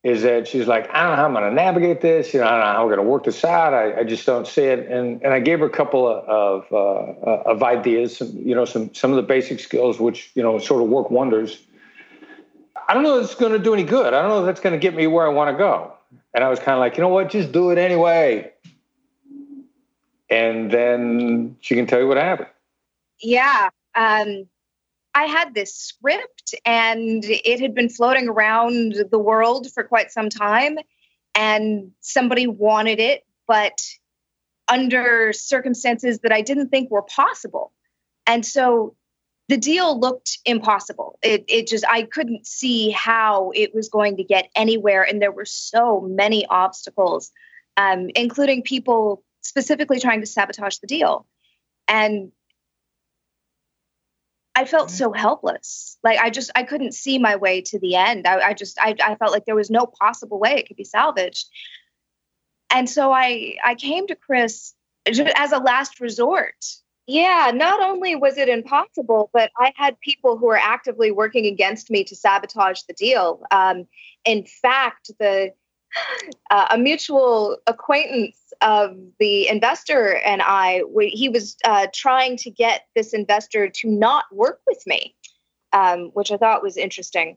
is 0.05 0.23
that 0.23 0.47
she's 0.47 0.67
like, 0.67 0.89
I 0.91 1.03
don't 1.03 1.13
know 1.13 1.17
how 1.17 1.25
I'm 1.25 1.33
going 1.33 1.49
to 1.49 1.51
navigate 1.51 2.03
this. 2.03 2.35
You 2.35 2.41
know, 2.41 2.47
I 2.47 2.51
don't 2.51 2.61
know 2.61 2.67
how 2.67 2.87
we're 2.87 2.95
going 2.95 3.07
to 3.07 3.11
work 3.11 3.25
this 3.25 3.43
out. 3.43 3.73
I, 3.73 4.01
I 4.01 4.05
just 4.05 4.27
don't 4.27 4.47
see 4.47 4.65
it. 4.65 4.91
And 4.91 5.23
and 5.23 5.33
I 5.33 5.41
gave 5.41 5.61
her 5.61 5.67
a 5.67 5.71
couple 5.71 6.07
of 6.07 6.25
of, 6.29 6.73
uh, 6.73 7.51
of 7.51 7.63
ideas. 7.63 8.19
Some, 8.19 8.37
you 8.37 8.55
know, 8.55 8.67
some 8.67 8.95
some 8.95 9.11
of 9.11 9.17
the 9.17 9.23
basic 9.23 9.61
skills 9.61 9.99
which 9.99 10.31
you 10.35 10.43
know 10.43 10.59
sort 10.59 10.83
of 10.83 10.89
work 10.89 11.11
wonders. 11.11 11.59
I 12.87 12.93
don't 12.93 13.03
know 13.03 13.19
if 13.19 13.25
it's 13.25 13.35
going 13.35 13.53
to 13.53 13.59
do 13.59 13.73
any 13.73 13.83
good. 13.83 14.13
I 14.13 14.21
don't 14.21 14.29
know 14.29 14.41
if 14.41 14.47
that's 14.47 14.61
going 14.61 14.75
to 14.75 14.79
get 14.79 14.95
me 14.95 15.07
where 15.07 15.27
I 15.27 15.31
want 15.31 15.51
to 15.51 15.57
go. 15.57 15.95
And 16.35 16.45
I 16.45 16.51
was 16.51 16.59
kind 16.59 16.73
of 16.73 16.81
like, 16.81 16.99
you 16.99 17.03
know 17.03 17.09
what, 17.09 17.31
just 17.31 17.51
do 17.51 17.71
it 17.71 17.79
anyway. 17.79 18.53
And 20.29 20.71
then 20.71 21.57
she 21.61 21.77
can 21.77 21.87
tell 21.87 21.99
you 21.99 22.07
what 22.07 22.19
happened. 22.19 22.51
Yeah. 23.23 23.71
Um, 23.95 24.49
I 25.15 25.25
had 25.25 25.55
this 25.55 25.75
script 25.77 26.55
and 26.65 27.25
it 27.25 27.61
had 27.61 27.75
been 27.75 27.89
floating 27.89 28.29
around 28.29 28.97
the 29.11 29.19
world 29.19 29.71
for 29.73 29.85
quite 29.85 30.11
some 30.11 30.29
time. 30.29 30.79
And 31.37 31.91
somebody 32.01 32.47
wanted 32.47 33.01
it, 33.01 33.25
but 33.49 33.85
under 34.69 35.33
circumstances 35.33 36.21
that 36.21 36.33
I 36.33 36.43
didn't 36.43 36.69
think 36.69 36.91
were 36.91 37.03
possible. 37.03 37.73
And 38.27 38.47
so 38.47 38.95
the 39.49 39.57
deal 39.57 39.99
looked 39.99 40.39
impossible. 40.45 41.19
It, 41.23 41.45
it 41.49 41.67
just, 41.67 41.85
I 41.89 42.05
couldn't 42.05 42.47
see 42.47 42.91
how 42.91 43.51
it 43.55 43.75
was 43.75 43.89
going 43.89 44.17
to 44.17 44.25
get 44.25 44.49
anywhere. 44.57 45.03
And 45.03 45.21
there 45.21 45.33
were 45.33 45.45
so 45.45 46.01
many 46.01 46.47
obstacles, 46.47 47.31
um, 47.77 48.11
including 48.15 48.63
people 48.63 49.23
specifically 49.43 50.01
trying 50.01 50.21
to 50.21 50.27
sabotage 50.27 50.79
the 50.79 50.87
deal. 50.87 51.27
And 51.87 52.33
I 54.55 54.65
felt 54.65 54.91
so 54.91 55.13
helpless. 55.13 55.99
Like 56.05 56.19
I 56.19 56.31
just, 56.31 56.51
I 56.55 56.63
couldn't 56.63 56.95
see 56.95 57.19
my 57.19 57.37
way 57.37 57.61
to 57.63 57.79
the 57.79 57.97
end. 57.97 58.27
I, 58.27 58.49
I 58.49 58.55
just, 58.55 58.79
I, 58.81 58.95
I 59.03 59.17
felt 59.17 59.33
like 59.33 59.45
there 59.47 59.57
was 59.57 59.71
no 59.71 59.87
possible 59.87 60.39
way 60.39 60.55
it 60.55 60.69
could 60.69 60.77
be 60.77 60.85
salvaged. 60.85 61.49
And 62.71 62.89
so 62.89 63.13
I, 63.13 63.57
I 63.65 63.75
came 63.75 64.07
to 64.07 64.15
Chris 64.15 64.75
as 65.07 65.53
a 65.53 65.59
last 65.59 66.01
resort 66.01 66.65
yeah, 67.07 67.53
not 67.55 67.83
only 67.83 68.17
was 68.17 68.39
it 68.39 68.49
impossible, 68.49 69.31
but 69.33 69.51
I 69.59 69.73
had 69.77 70.01
people 70.01 70.39
who 70.39 70.47
were 70.47 70.57
actively 70.57 71.11
working 71.11 71.47
against 71.47 71.91
me 71.91 72.03
to 72.05 72.17
sabotage 72.17 72.83
the 72.83 72.95
deal. 72.95 73.43
Um, 73.51 73.87
in 74.25 74.47
fact, 74.47 75.11
the 75.19 75.51
uh, 76.51 76.67
a 76.71 76.79
mutual 76.79 77.59
acquaintance 77.67 78.53
of 78.61 78.97
the 79.19 79.49
investor 79.49 80.17
and 80.25 80.43
I, 80.43 80.83
we, 80.89 81.09
he 81.09 81.29
was 81.29 81.57
uh, 81.65 81.87
trying 81.93 82.37
to 82.39 82.51
get 82.51 82.87
this 82.95 83.13
investor 83.13 83.69
to 83.69 83.91
not 83.91 84.25
work 84.33 84.61
with 84.67 84.83
me, 84.87 85.15
um, 85.73 86.11
which 86.15 86.31
I 86.31 86.37
thought 86.37 86.63
was 86.63 86.77
interesting. 86.77 87.37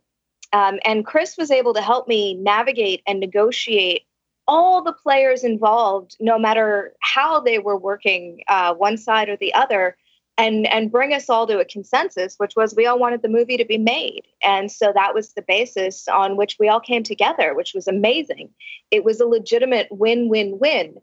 Um, 0.53 0.79
and 0.85 1.05
Chris 1.05 1.35
was 1.37 1.51
able 1.51 1.73
to 1.73 1.81
help 1.81 2.07
me 2.07 2.35
navigate 2.35 3.01
and 3.05 3.19
negotiate 3.19 4.03
all 4.47 4.81
the 4.81 4.93
players 4.93 5.43
involved, 5.43 6.15
no 6.19 6.39
matter 6.39 6.93
how 7.01 7.41
they 7.41 7.59
were 7.59 7.77
working, 7.77 8.41
uh, 8.47 8.73
one 8.73 8.97
side 8.97 9.27
or 9.27 9.35
the 9.37 9.53
other, 9.53 9.97
and 10.37 10.67
and 10.67 10.91
bring 10.91 11.13
us 11.13 11.29
all 11.29 11.47
to 11.47 11.59
a 11.59 11.65
consensus, 11.65 12.35
which 12.37 12.55
was 12.55 12.75
we 12.75 12.85
all 12.85 12.99
wanted 12.99 13.21
the 13.21 13.29
movie 13.29 13.57
to 13.57 13.65
be 13.65 13.77
made, 13.77 14.23
and 14.43 14.71
so 14.71 14.91
that 14.93 15.13
was 15.13 15.33
the 15.33 15.41
basis 15.41 16.07
on 16.07 16.37
which 16.37 16.57
we 16.59 16.67
all 16.67 16.79
came 16.79 17.03
together, 17.03 17.53
which 17.55 17.73
was 17.73 17.87
amazing. 17.87 18.49
It 18.91 19.03
was 19.03 19.19
a 19.19 19.25
legitimate 19.25 19.87
win-win-win. 19.91 20.97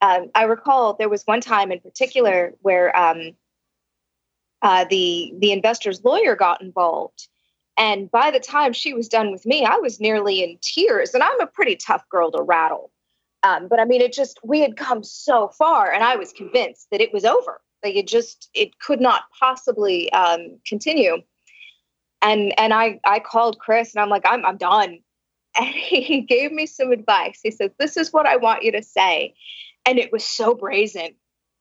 Um, 0.00 0.30
I 0.34 0.44
recall 0.44 0.94
there 0.94 1.08
was 1.08 1.22
one 1.24 1.40
time 1.40 1.70
in 1.70 1.80
particular 1.80 2.54
where 2.60 2.96
um, 2.96 3.32
uh, 4.62 4.84
the 4.90 5.32
the 5.38 5.52
investor's 5.52 6.04
lawyer 6.04 6.34
got 6.36 6.60
involved 6.60 7.28
and 7.76 8.10
by 8.10 8.30
the 8.30 8.40
time 8.40 8.72
she 8.72 8.92
was 8.94 9.08
done 9.08 9.32
with 9.32 9.46
me, 9.46 9.64
I 9.64 9.76
was 9.76 10.00
nearly 10.00 10.42
in 10.42 10.58
tears. 10.60 11.14
And 11.14 11.22
I'm 11.22 11.40
a 11.40 11.46
pretty 11.46 11.76
tough 11.76 12.08
girl 12.08 12.30
to 12.32 12.42
rattle. 12.42 12.90
Um, 13.42 13.68
but 13.68 13.80
I 13.80 13.84
mean, 13.84 14.00
it 14.00 14.12
just, 14.12 14.38
we 14.44 14.60
had 14.60 14.76
come 14.76 15.02
so 15.02 15.48
far, 15.48 15.90
and 15.90 16.04
I 16.04 16.14
was 16.16 16.32
convinced 16.32 16.88
that 16.92 17.00
it 17.00 17.12
was 17.12 17.24
over. 17.24 17.60
Like 17.82 17.96
it 17.96 18.06
just, 18.06 18.50
it 18.54 18.78
could 18.78 19.00
not 19.00 19.22
possibly 19.38 20.12
um, 20.12 20.58
continue. 20.66 21.18
And 22.22 22.58
and 22.58 22.72
I 22.72 23.00
I 23.04 23.18
called 23.18 23.58
Chris 23.58 23.94
and 23.94 24.02
I'm 24.02 24.08
like, 24.08 24.24
I'm 24.24 24.44
I'm 24.44 24.56
done. 24.56 25.00
And 25.60 25.68
he 25.68 26.22
gave 26.22 26.50
me 26.50 26.64
some 26.64 26.92
advice. 26.92 27.40
He 27.42 27.50
said, 27.50 27.72
This 27.78 27.98
is 27.98 28.10
what 28.10 28.24
I 28.24 28.36
want 28.36 28.62
you 28.62 28.72
to 28.72 28.82
say. 28.82 29.34
And 29.84 29.98
it 29.98 30.10
was 30.10 30.24
so 30.24 30.54
brazen. 30.54 31.10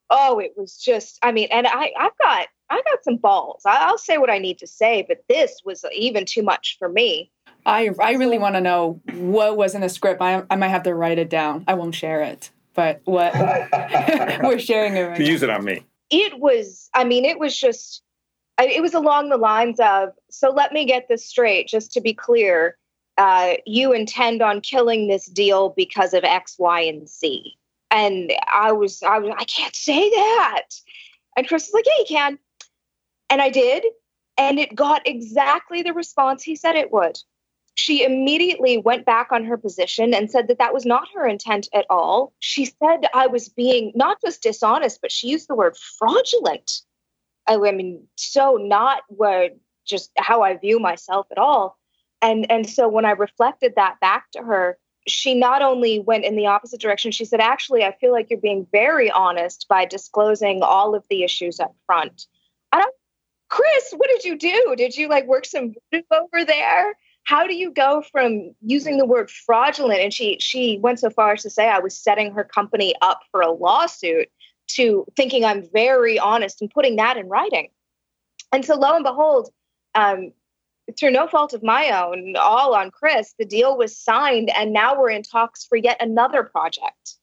Oh, 0.09 0.39
it 0.39 0.53
was 0.55 0.77
just, 0.77 1.19
I 1.23 1.33
mean, 1.33 1.49
and 1.51 1.67
I, 1.67 1.91
I've 1.99 2.17
got 2.21 2.47
I 2.69 2.75
got 2.75 3.03
some 3.03 3.17
balls. 3.17 3.63
I'll 3.65 3.97
say 3.97 4.17
what 4.17 4.29
I 4.29 4.37
need 4.37 4.59
to 4.59 4.67
say, 4.67 5.03
but 5.05 5.25
this 5.27 5.59
was 5.65 5.83
even 5.93 6.23
too 6.25 6.41
much 6.41 6.77
for 6.79 6.87
me. 6.87 7.29
I 7.65 7.89
I 7.99 8.13
really 8.13 8.37
want 8.37 8.55
to 8.55 8.61
know 8.61 9.01
what 9.13 9.57
was 9.57 9.75
in 9.75 9.81
the 9.81 9.89
script. 9.89 10.21
I 10.21 10.43
I 10.49 10.55
might 10.55 10.69
have 10.69 10.83
to 10.83 10.95
write 10.95 11.19
it 11.19 11.29
down. 11.29 11.65
I 11.67 11.73
won't 11.73 11.93
share 11.93 12.21
it, 12.21 12.49
but 12.73 13.01
what 13.03 13.33
we're 14.43 14.57
sharing 14.57 14.95
it. 14.95 15.01
Right 15.01 15.19
use 15.19 15.43
it 15.43 15.49
on 15.49 15.65
me. 15.65 15.85
It 16.11 16.39
was. 16.39 16.89
I 16.93 17.03
mean, 17.03 17.25
it 17.25 17.39
was 17.39 17.57
just. 17.57 18.03
It 18.59 18.81
was 18.81 18.93
along 18.93 19.29
the 19.29 19.37
lines 19.37 19.79
of. 19.79 20.09
So 20.29 20.49
let 20.49 20.71
me 20.71 20.85
get 20.85 21.07
this 21.07 21.25
straight, 21.25 21.67
just 21.67 21.93
to 21.93 22.01
be 22.01 22.13
clear. 22.13 22.77
Uh, 23.17 23.55
you 23.65 23.93
intend 23.93 24.41
on 24.41 24.61
killing 24.61 25.07
this 25.07 25.25
deal 25.25 25.69
because 25.69 26.13
of 26.13 26.23
X, 26.23 26.55
Y, 26.59 26.81
and 26.81 27.07
Z. 27.09 27.55
And 27.89 28.31
I 28.51 28.71
was, 28.71 29.03
I 29.03 29.19
was, 29.19 29.33
I 29.37 29.43
can't 29.43 29.75
say 29.75 30.09
that. 30.09 30.67
And 31.35 31.47
Chris 31.47 31.67
was 31.67 31.73
like, 31.73 31.85
Yeah, 31.85 31.99
you 31.99 32.05
can. 32.07 32.39
And 33.29 33.41
I 33.41 33.49
did. 33.49 33.85
And 34.37 34.59
it 34.59 34.75
got 34.75 35.07
exactly 35.07 35.81
the 35.81 35.93
response 35.93 36.43
he 36.43 36.55
said 36.55 36.75
it 36.75 36.91
would. 36.91 37.17
She 37.75 38.03
immediately 38.03 38.77
went 38.77 39.05
back 39.05 39.31
on 39.31 39.45
her 39.45 39.57
position 39.57 40.13
and 40.13 40.29
said 40.29 40.47
that 40.49 40.57
that 40.57 40.73
was 40.73 40.85
not 40.85 41.07
her 41.13 41.25
intent 41.25 41.69
at 41.73 41.85
all. 41.89 42.33
She 42.39 42.65
said 42.65 43.05
I 43.13 43.27
was 43.27 43.49
being 43.49 43.91
not 43.95 44.17
just 44.23 44.43
dishonest, 44.43 45.01
but 45.01 45.11
she 45.11 45.29
used 45.29 45.47
the 45.47 45.55
word 45.55 45.77
fraudulent. 45.77 46.81
I, 47.47 47.57
mean, 47.57 48.07
so 48.15 48.57
not 48.59 49.03
what 49.07 49.57
just 49.85 50.11
how 50.17 50.41
I 50.41 50.57
view 50.57 50.79
myself 50.79 51.27
at 51.31 51.37
all. 51.37 51.77
And 52.21 52.49
and 52.51 52.69
so 52.69 52.87
when 52.87 53.05
I 53.05 53.11
reflected 53.11 53.73
that 53.75 53.99
back 53.99 54.29
to 54.31 54.43
her, 54.43 54.77
she 55.07 55.33
not 55.33 55.61
only 55.61 55.99
went 55.99 56.25
in 56.25 56.35
the 56.35 56.45
opposite 56.47 56.79
direction, 56.79 57.11
she 57.11 57.25
said, 57.25 57.39
actually, 57.39 57.83
I 57.83 57.95
feel 57.99 58.11
like 58.11 58.29
you're 58.29 58.39
being 58.39 58.67
very 58.71 59.09
honest 59.09 59.65
by 59.67 59.85
disclosing 59.85 60.61
all 60.61 60.93
of 60.93 61.03
the 61.09 61.23
issues 61.23 61.59
up 61.59 61.75
front. 61.87 62.27
I 62.71 62.79
don't 62.79 62.95
Chris, 63.51 63.93
what 63.97 64.09
did 64.09 64.23
you 64.23 64.37
do? 64.37 64.75
Did 64.77 64.95
you 64.95 65.09
like 65.09 65.27
work 65.27 65.45
some 65.45 65.73
voodoo 65.91 66.03
over 66.11 66.45
there? 66.45 66.95
How 67.23 67.47
do 67.47 67.55
you 67.55 67.71
go 67.71 68.03
from 68.11 68.53
using 68.61 68.97
the 68.97 69.05
word 69.05 69.29
fraudulent 69.29 69.99
and 69.99 70.13
she 70.13 70.37
she 70.39 70.79
went 70.79 70.99
so 70.99 71.09
far 71.09 71.33
as 71.33 71.43
to 71.43 71.49
say 71.49 71.69
I 71.69 71.79
was 71.79 71.95
setting 71.95 72.33
her 72.33 72.43
company 72.43 72.93
up 73.01 73.21
for 73.31 73.41
a 73.41 73.51
lawsuit 73.51 74.29
to 74.69 75.05
thinking 75.15 75.45
I'm 75.45 75.67
very 75.71 76.17
honest 76.17 76.61
and 76.61 76.69
putting 76.69 76.95
that 76.97 77.17
in 77.17 77.27
writing. 77.29 77.69
And 78.51 78.65
so 78.65 78.75
lo 78.75 78.95
and 78.95 79.03
behold, 79.03 79.49
um, 79.95 80.33
through 80.99 81.11
no 81.11 81.27
fault 81.27 81.53
of 81.53 81.63
my 81.63 81.91
own, 81.91 82.35
all 82.37 82.73
on 82.73 82.91
Chris, 82.91 83.33
the 83.37 83.45
deal 83.45 83.77
was 83.77 83.95
signed, 83.97 84.49
and 84.49 84.73
now 84.73 84.99
we're 84.99 85.09
in 85.09 85.23
talks 85.23 85.65
for 85.65 85.77
yet 85.77 85.97
another 86.01 86.43
project. 86.43 87.15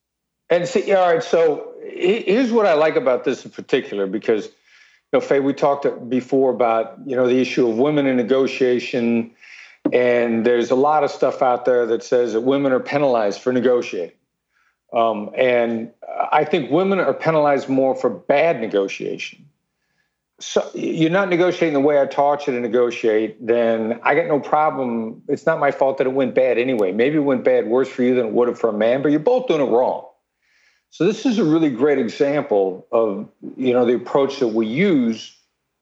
And 0.49 0.67
see, 0.67 0.93
all 0.95 1.13
right. 1.13 1.23
So 1.23 1.75
here's 1.83 2.51
what 2.51 2.65
I 2.65 2.73
like 2.73 2.97
about 2.97 3.25
this 3.25 3.45
in 3.45 3.51
particular, 3.51 4.07
because 4.07 4.49
know, 5.13 5.21
Fei, 5.21 5.41
we 5.41 5.53
talked 5.53 5.87
before 6.09 6.51
about 6.51 6.99
you 7.07 7.17
know 7.17 7.27
the 7.27 7.41
issue 7.41 7.69
of 7.69 7.79
women 7.79 8.07
in 8.07 8.17
negotiation, 8.17 9.31
and 9.93 10.45
there's 10.45 10.71
a 10.71 10.75
lot 10.75 11.05
of 11.05 11.11
stuff 11.11 11.43
out 11.43 11.65
there 11.65 11.87
that 11.87 12.03
says 12.03 12.33
that 12.33 12.41
women 12.41 12.73
are 12.73 12.81
penalized 12.81 13.41
for 13.41 13.53
negotiating, 13.53 14.17
um, 14.93 15.31
and 15.37 15.91
I 16.33 16.45
think 16.45 16.71
women 16.71 16.99
are 16.99 17.15
penalized 17.15 17.69
more 17.69 17.95
for 17.95 18.11
bad 18.11 18.61
negotiation. 18.61 19.45
So 20.41 20.71
you're 20.75 21.11
not 21.11 21.29
negotiating 21.29 21.75
the 21.75 21.81
way 21.81 22.01
I 22.01 22.07
taught 22.07 22.47
you 22.47 22.53
to 22.53 22.61
negotiate, 22.61 23.45
then 23.45 23.99
I 24.05 24.15
got 24.15 24.27
no 24.27 24.39
problem. 24.39 25.21
It's 25.27 25.47
not 25.47 25.59
my 25.59 25.73
fault 25.73 25.99
that 25.99 26.07
it 26.07 26.13
went 26.13 26.35
bad 26.35 26.59
anyway. 26.59 26.93
Maybe 26.93 27.17
it 27.17 27.21
went 27.21 27.43
bad 27.43 27.67
worse 27.67 27.89
for 27.89 28.05
you 28.05 28.15
than 28.15 28.27
it 28.27 28.33
would 28.33 28.47
have 28.47 28.59
for 28.59 28.71
a 28.71 28.73
man, 28.73 29.03
but 29.03 29.11
you're 29.11 29.19
both 29.21 29.49
doing 29.49 29.61
it 29.61 29.71
wrong. 29.71 30.05
So 30.91 31.05
this 31.05 31.27
is 31.27 31.39
a 31.39 31.45
really 31.45 31.71
great 31.71 31.99
example 31.99 32.87
of 32.93 33.29
you 33.57 33.73
know 33.73 33.85
the 33.85 33.95
approach 33.95 34.39
that 34.39 34.49
we 34.49 34.67
use, 34.67 35.37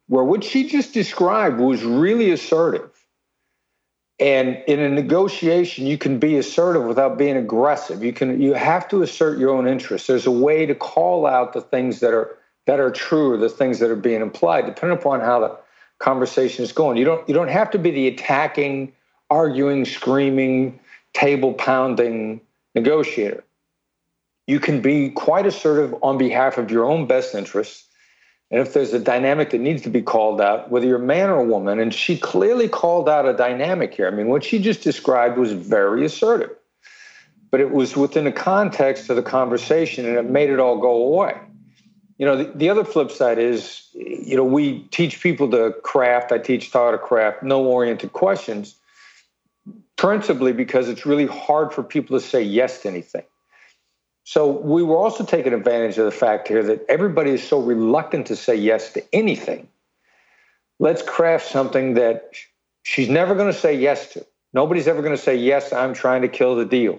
where 0.08 0.24
what 0.24 0.42
she 0.42 0.68
just 0.68 0.94
described 0.94 1.60
was 1.60 1.84
really 1.84 2.30
assertive. 2.30 2.90
And 4.18 4.62
in 4.66 4.80
a 4.80 4.88
negotiation, 4.88 5.86
you 5.86 5.98
can 5.98 6.18
be 6.18 6.38
assertive 6.38 6.84
without 6.84 7.18
being 7.18 7.36
aggressive. 7.36 8.02
You 8.02 8.12
can 8.12 8.40
you 8.40 8.54
have 8.54 8.88
to 8.88 9.02
assert 9.02 9.38
your 9.38 9.50
own 9.50 9.68
interests. 9.68 10.06
There's 10.06 10.26
a 10.26 10.30
way 10.30 10.64
to 10.64 10.74
call 10.74 11.26
out 11.26 11.52
the 11.52 11.60
things 11.60 12.00
that 12.00 12.14
are 12.14 12.36
that 12.66 12.80
are 12.80 12.90
true 12.90 13.34
or 13.34 13.36
the 13.36 13.50
things 13.50 13.78
that 13.80 13.90
are 13.90 13.96
being 13.96 14.22
implied, 14.22 14.66
depending 14.66 14.98
upon 14.98 15.20
how 15.20 15.40
the 15.40 15.56
conversation 15.98 16.64
is 16.64 16.72
going. 16.72 16.96
You 16.96 17.04
don't 17.04 17.28
you 17.28 17.34
don't 17.34 17.48
have 17.48 17.70
to 17.72 17.78
be 17.78 17.90
the 17.90 18.08
attacking, 18.08 18.92
arguing, 19.28 19.84
screaming, 19.84 20.80
table 21.12 21.52
pounding 21.52 22.40
negotiator 22.74 23.44
you 24.46 24.60
can 24.60 24.80
be 24.80 25.10
quite 25.10 25.46
assertive 25.46 25.94
on 26.02 26.18
behalf 26.18 26.58
of 26.58 26.70
your 26.70 26.84
own 26.84 27.06
best 27.06 27.34
interests. 27.34 27.84
And 28.50 28.60
if 28.60 28.72
there's 28.74 28.92
a 28.92 29.00
dynamic 29.00 29.50
that 29.50 29.60
needs 29.60 29.82
to 29.82 29.90
be 29.90 30.02
called 30.02 30.40
out, 30.40 30.70
whether 30.70 30.86
you're 30.86 31.02
a 31.02 31.04
man 31.04 31.30
or 31.30 31.40
a 31.40 31.44
woman, 31.44 31.80
and 31.80 31.92
she 31.92 32.16
clearly 32.16 32.68
called 32.68 33.08
out 33.08 33.26
a 33.26 33.32
dynamic 33.32 33.94
here. 33.94 34.06
I 34.06 34.10
mean, 34.12 34.28
what 34.28 34.44
she 34.44 34.60
just 34.60 34.82
described 34.82 35.36
was 35.36 35.52
very 35.52 36.04
assertive, 36.04 36.50
but 37.50 37.60
it 37.60 37.72
was 37.72 37.96
within 37.96 38.24
the 38.24 38.32
context 38.32 39.10
of 39.10 39.16
the 39.16 39.22
conversation 39.22 40.06
and 40.06 40.16
it 40.16 40.30
made 40.30 40.50
it 40.50 40.60
all 40.60 40.78
go 40.78 40.94
away. 40.94 41.36
You 42.18 42.26
know, 42.26 42.36
the, 42.36 42.44
the 42.44 42.70
other 42.70 42.84
flip 42.84 43.10
side 43.10 43.38
is, 43.38 43.88
you 43.92 44.36
know, 44.36 44.44
we 44.44 44.80
teach 44.90 45.20
people 45.20 45.50
to 45.50 45.74
craft. 45.82 46.30
I 46.32 46.38
teach 46.38 46.72
how 46.72 46.90
to 46.92 46.98
craft 46.98 47.42
no 47.42 47.64
oriented 47.64 48.12
questions. 48.12 48.76
principally 49.96 50.52
because 50.52 50.88
it's 50.88 51.04
really 51.06 51.26
hard 51.26 51.72
for 51.72 51.82
people 51.82 52.18
to 52.18 52.24
say 52.24 52.42
yes 52.42 52.82
to 52.82 52.88
anything. 52.88 53.24
So 54.26 54.48
we 54.50 54.82
were 54.82 54.96
also 54.96 55.24
taking 55.24 55.52
advantage 55.52 55.98
of 55.98 56.04
the 56.04 56.10
fact 56.10 56.48
here 56.48 56.60
that 56.64 56.84
everybody 56.88 57.30
is 57.30 57.46
so 57.46 57.60
reluctant 57.60 58.26
to 58.26 58.34
say 58.34 58.56
yes 58.56 58.92
to 58.94 59.14
anything. 59.14 59.68
Let's 60.80 61.00
craft 61.00 61.46
something 61.46 61.94
that 61.94 62.32
she's 62.82 63.08
never 63.08 63.36
going 63.36 63.52
to 63.52 63.56
say 63.56 63.76
yes 63.76 64.14
to. 64.14 64.26
Nobody's 64.52 64.88
ever 64.88 65.00
going 65.00 65.16
to 65.16 65.22
say, 65.22 65.36
Yes, 65.36 65.72
I'm 65.72 65.94
trying 65.94 66.22
to 66.22 66.28
kill 66.28 66.56
the 66.56 66.64
deal. 66.64 66.98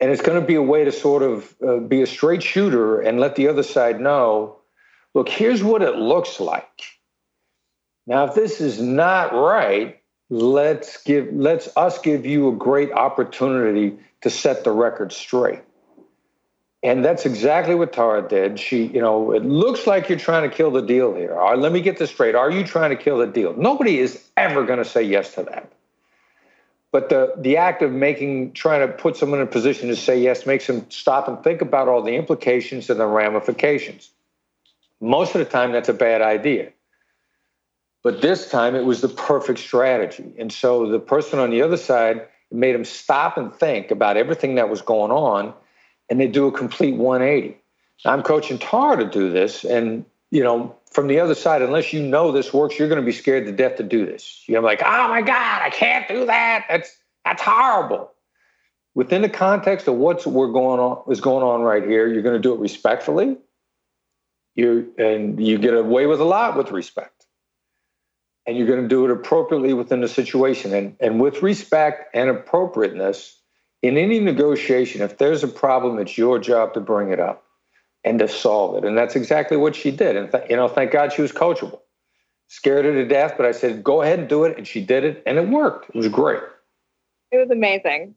And 0.00 0.10
it's 0.10 0.20
going 0.20 0.40
to 0.40 0.44
be 0.44 0.56
a 0.56 0.62
way 0.62 0.84
to 0.84 0.90
sort 0.90 1.22
of 1.22 1.54
uh, 1.64 1.76
be 1.76 2.02
a 2.02 2.08
straight 2.08 2.42
shooter 2.42 3.00
and 3.00 3.20
let 3.20 3.36
the 3.36 3.46
other 3.46 3.62
side 3.62 4.00
know 4.00 4.56
look, 5.14 5.28
here's 5.28 5.62
what 5.62 5.82
it 5.82 5.94
looks 5.94 6.40
like. 6.40 6.82
Now, 8.08 8.24
if 8.24 8.34
this 8.34 8.60
is 8.60 8.82
not 8.82 9.32
right, 9.32 10.02
let's 10.28 11.00
give 11.04 11.28
let's 11.32 11.68
us 11.76 12.00
give 12.00 12.26
you 12.26 12.48
a 12.48 12.52
great 12.52 12.90
opportunity 12.90 13.96
to 14.22 14.30
set 14.30 14.64
the 14.64 14.70
record 14.70 15.12
straight. 15.12 15.60
And 16.84 17.04
that's 17.04 17.26
exactly 17.26 17.76
what 17.76 17.92
Tara 17.92 18.26
did. 18.28 18.58
She, 18.58 18.86
you 18.86 19.00
know, 19.00 19.32
it 19.32 19.44
looks 19.44 19.86
like 19.86 20.08
you're 20.08 20.18
trying 20.18 20.48
to 20.48 20.54
kill 20.54 20.72
the 20.72 20.82
deal 20.82 21.14
here. 21.14 21.34
Right, 21.34 21.56
let 21.56 21.70
me 21.70 21.80
get 21.80 21.98
this 21.98 22.10
straight. 22.10 22.34
Are 22.34 22.50
you 22.50 22.64
trying 22.64 22.90
to 22.90 22.96
kill 22.96 23.18
the 23.18 23.26
deal? 23.26 23.54
Nobody 23.56 23.98
is 23.98 24.24
ever 24.36 24.64
going 24.64 24.78
to 24.78 24.84
say 24.84 25.02
yes 25.02 25.34
to 25.34 25.44
that. 25.44 25.72
But 26.90 27.08
the 27.08 27.32
the 27.38 27.56
act 27.56 27.82
of 27.82 27.90
making 27.90 28.52
trying 28.52 28.86
to 28.86 28.92
put 28.92 29.16
someone 29.16 29.40
in 29.40 29.46
a 29.46 29.50
position 29.50 29.88
to 29.88 29.96
say 29.96 30.20
yes 30.20 30.44
makes 30.44 30.66
them 30.66 30.84
stop 30.90 31.26
and 31.26 31.42
think 31.42 31.62
about 31.62 31.88
all 31.88 32.02
the 32.02 32.14
implications 32.16 32.90
and 32.90 33.00
the 33.00 33.06
ramifications. 33.06 34.10
Most 35.00 35.34
of 35.34 35.38
the 35.38 35.46
time, 35.46 35.72
that's 35.72 35.88
a 35.88 35.94
bad 35.94 36.20
idea. 36.20 36.70
But 38.02 38.20
this 38.20 38.50
time 38.50 38.74
it 38.74 38.84
was 38.84 39.00
the 39.00 39.08
perfect 39.08 39.60
strategy. 39.60 40.34
And 40.36 40.52
so 40.52 40.88
the 40.88 40.98
person 40.98 41.38
on 41.38 41.50
the 41.50 41.62
other 41.62 41.76
side 41.76 42.28
made 42.52 42.74
them 42.74 42.84
stop 42.84 43.36
and 43.36 43.52
think 43.52 43.90
about 43.90 44.16
everything 44.16 44.56
that 44.56 44.68
was 44.68 44.82
going 44.82 45.10
on 45.10 45.54
and 46.10 46.20
they 46.20 46.26
do 46.26 46.46
a 46.46 46.52
complete 46.52 46.96
180. 46.96 47.56
I'm 48.04 48.22
coaching 48.22 48.58
Tar 48.58 48.96
to 48.96 49.08
do 49.08 49.30
this. 49.30 49.64
And, 49.64 50.04
you 50.30 50.42
know, 50.42 50.76
from 50.90 51.06
the 51.06 51.20
other 51.20 51.34
side, 51.34 51.62
unless 51.62 51.92
you 51.92 52.02
know 52.02 52.32
this 52.32 52.52
works, 52.52 52.78
you're 52.78 52.88
going 52.88 53.00
to 53.00 53.06
be 53.06 53.12
scared 53.12 53.46
to 53.46 53.52
death 53.52 53.76
to 53.76 53.82
do 53.82 54.04
this. 54.04 54.44
You're 54.46 54.62
like, 54.62 54.82
oh 54.84 55.08
my 55.08 55.22
God, 55.22 55.62
I 55.62 55.70
can't 55.70 56.06
do 56.08 56.26
that. 56.26 56.66
That's 56.68 56.96
that's 57.24 57.42
horrible. 57.42 58.10
Within 58.94 59.22
the 59.22 59.28
context 59.28 59.88
of 59.88 59.94
what's 59.94 60.26
we're 60.26 60.52
going 60.52 60.80
on 60.80 61.10
is 61.10 61.20
going 61.20 61.42
on 61.42 61.62
right 61.62 61.84
here, 61.84 62.12
you're 62.12 62.22
going 62.22 62.34
to 62.34 62.40
do 62.42 62.52
it 62.52 62.60
respectfully. 62.60 63.38
You 64.54 64.92
and 64.98 65.42
you 65.42 65.56
get 65.56 65.72
away 65.72 66.06
with 66.06 66.20
a 66.20 66.24
lot 66.24 66.58
with 66.58 66.72
respect 66.72 67.21
and 68.46 68.56
you're 68.56 68.66
going 68.66 68.82
to 68.82 68.88
do 68.88 69.04
it 69.04 69.10
appropriately 69.10 69.72
within 69.72 70.00
the 70.00 70.08
situation. 70.08 70.74
And, 70.74 70.96
and 71.00 71.20
with 71.20 71.42
respect 71.42 72.14
and 72.14 72.28
appropriateness, 72.28 73.38
in 73.82 73.96
any 73.96 74.20
negotiation, 74.20 75.02
if 75.02 75.18
there's 75.18 75.42
a 75.42 75.48
problem, 75.48 75.98
it's 75.98 76.16
your 76.16 76.38
job 76.38 76.74
to 76.74 76.80
bring 76.80 77.10
it 77.10 77.20
up 77.20 77.44
and 78.04 78.18
to 78.18 78.28
solve 78.28 78.76
it. 78.76 78.84
And 78.84 78.96
that's 78.96 79.16
exactly 79.16 79.56
what 79.56 79.74
she 79.76 79.90
did. 79.90 80.16
And, 80.16 80.30
th- 80.30 80.44
you 80.48 80.56
know, 80.56 80.68
thank 80.68 80.92
God 80.92 81.12
she 81.12 81.22
was 81.22 81.32
coachable. 81.32 81.80
Scared 82.48 82.84
her 82.84 82.92
to 82.92 83.06
death, 83.06 83.34
but 83.36 83.46
I 83.46 83.52
said, 83.52 83.82
go 83.82 84.02
ahead 84.02 84.18
and 84.18 84.28
do 84.28 84.44
it. 84.44 84.58
And 84.58 84.66
she 84.66 84.84
did 84.84 85.04
it, 85.04 85.22
and 85.24 85.38
it 85.38 85.48
worked. 85.48 85.88
It 85.90 85.96
was 85.96 86.08
great. 86.08 86.42
It 87.30 87.38
was 87.38 87.50
amazing. 87.50 88.14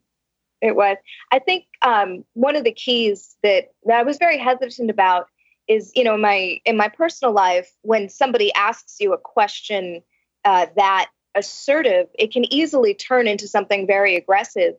It 0.61 0.75
was. 0.75 0.97
I 1.31 1.39
think 1.39 1.65
um, 1.83 2.25
one 2.33 2.55
of 2.55 2.63
the 2.63 2.73
keys 2.73 3.35
that, 3.43 3.71
that 3.85 3.99
I 3.99 4.03
was 4.03 4.17
very 4.17 4.37
hesitant 4.37 4.89
about 4.89 5.27
is, 5.67 5.91
you 5.95 6.03
know, 6.03 6.17
my 6.17 6.59
in 6.65 6.77
my 6.77 6.89
personal 6.89 7.33
life, 7.33 7.71
when 7.81 8.09
somebody 8.09 8.53
asks 8.53 8.97
you 8.99 9.13
a 9.13 9.17
question 9.17 10.01
uh, 10.45 10.67
that 10.77 11.09
assertive, 11.35 12.07
it 12.17 12.31
can 12.31 12.51
easily 12.53 12.93
turn 12.93 13.27
into 13.27 13.47
something 13.47 13.85
very 13.85 14.15
aggressive. 14.15 14.75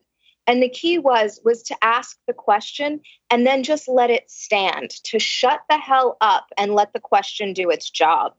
And 0.47 0.63
the 0.63 0.69
key 0.69 0.97
was 0.97 1.41
was 1.43 1.61
to 1.63 1.75
ask 1.81 2.17
the 2.25 2.33
question 2.33 3.01
and 3.29 3.45
then 3.45 3.63
just 3.63 3.87
let 3.87 4.09
it 4.09 4.31
stand, 4.31 4.91
to 5.03 5.19
shut 5.19 5.59
the 5.69 5.77
hell 5.77 6.17
up 6.21 6.47
and 6.57 6.73
let 6.73 6.93
the 6.93 7.01
question 7.01 7.53
do 7.53 7.69
its 7.69 7.89
job. 7.89 8.33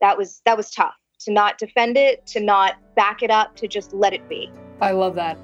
That 0.00 0.16
was 0.16 0.40
that 0.46 0.56
was 0.56 0.70
tough. 0.70 0.94
To 1.24 1.32
not 1.32 1.58
defend 1.58 1.98
it, 1.98 2.26
to 2.28 2.40
not 2.40 2.76
back 2.94 3.22
it 3.22 3.30
up, 3.30 3.56
to 3.56 3.68
just 3.68 3.92
let 3.92 4.14
it 4.14 4.26
be. 4.28 4.50
I 4.80 4.92
love 4.92 5.16
that. 5.16 5.36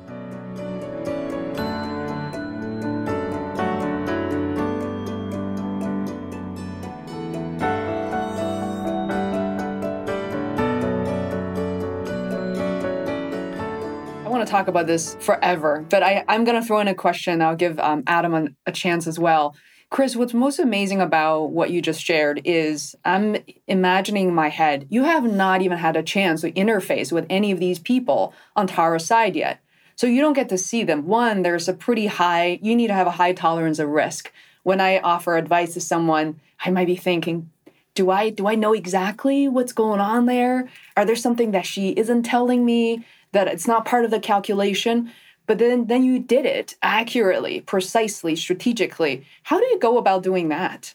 To 14.46 14.50
talk 14.50 14.68
about 14.68 14.86
this 14.86 15.16
forever, 15.20 15.84
but 15.88 16.02
I, 16.02 16.24
I'm 16.28 16.44
going 16.44 16.60
to 16.60 16.66
throw 16.66 16.80
in 16.80 16.88
a 16.88 16.94
question. 16.94 17.42
I'll 17.42 17.56
give 17.56 17.78
um, 17.80 18.02
Adam 18.06 18.34
a, 18.34 18.48
a 18.66 18.72
chance 18.72 19.06
as 19.06 19.18
well. 19.18 19.56
Chris, 19.88 20.16
what's 20.16 20.34
most 20.34 20.58
amazing 20.58 21.00
about 21.00 21.50
what 21.50 21.70
you 21.70 21.80
just 21.80 22.02
shared 22.02 22.40
is 22.44 22.96
I'm 23.04 23.36
imagining 23.68 24.28
in 24.28 24.34
my 24.34 24.48
head, 24.48 24.86
you 24.90 25.04
have 25.04 25.24
not 25.24 25.62
even 25.62 25.78
had 25.78 25.96
a 25.96 26.02
chance 26.02 26.40
to 26.40 26.50
interface 26.52 27.12
with 27.12 27.24
any 27.30 27.52
of 27.52 27.60
these 27.60 27.78
people 27.78 28.34
on 28.56 28.66
Tara's 28.66 29.06
side 29.06 29.36
yet. 29.36 29.60
So 29.94 30.06
you 30.06 30.20
don't 30.20 30.32
get 30.32 30.48
to 30.50 30.58
see 30.58 30.82
them. 30.82 31.06
One, 31.06 31.42
there's 31.42 31.68
a 31.68 31.72
pretty 31.72 32.06
high, 32.06 32.58
you 32.62 32.74
need 32.74 32.88
to 32.88 32.94
have 32.94 33.06
a 33.06 33.12
high 33.12 33.32
tolerance 33.32 33.78
of 33.78 33.88
risk. 33.88 34.32
When 34.64 34.80
I 34.80 34.98
offer 34.98 35.36
advice 35.36 35.74
to 35.74 35.80
someone, 35.80 36.40
I 36.64 36.70
might 36.70 36.88
be 36.88 36.96
thinking, 36.96 37.50
do 37.94 38.10
I 38.10 38.28
do 38.28 38.46
I 38.46 38.54
know 38.54 38.74
exactly 38.74 39.48
what's 39.48 39.72
going 39.72 40.00
on 40.00 40.26
there? 40.26 40.68
Are 40.96 41.04
there 41.04 41.16
something 41.16 41.52
that 41.52 41.64
she 41.64 41.90
isn't 41.90 42.24
telling 42.24 42.64
me? 42.64 43.04
That 43.36 43.48
it's 43.48 43.68
not 43.68 43.84
part 43.84 44.06
of 44.06 44.10
the 44.10 44.18
calculation 44.18 45.12
but 45.46 45.58
then 45.58 45.86
then 45.86 46.02
you 46.02 46.18
did 46.18 46.44
it 46.44 46.76
accurately 46.82 47.60
precisely 47.60 48.36
strategically. 48.36 49.24
How 49.44 49.58
do 49.58 49.66
you 49.66 49.78
go 49.78 49.98
about 49.98 50.22
doing 50.22 50.48
that? 50.48 50.94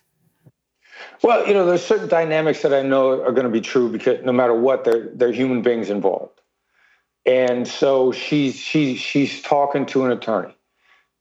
Well 1.24 1.48
you 1.48 1.54
know 1.54 1.66
there's 1.66 1.86
certain 1.86 2.08
dynamics 2.08 2.62
that 2.62 2.74
i 2.74 2.82
know 2.82 3.22
are 3.24 3.32
going 3.32 3.46
to 3.46 3.52
be 3.52 3.62
true 3.62 3.90
because 3.90 4.24
no 4.24 4.32
matter 4.32 4.54
what 4.54 4.84
they're 4.84 5.10
they're 5.14 5.32
human 5.32 5.62
beings 5.62 5.90
involved. 5.90 6.40
And 7.26 7.68
so 7.68 8.12
she's 8.12 8.56
she's 8.56 9.00
she's 9.00 9.42
talking 9.42 9.86
to 9.88 10.06
an 10.06 10.12
attorney 10.12 10.56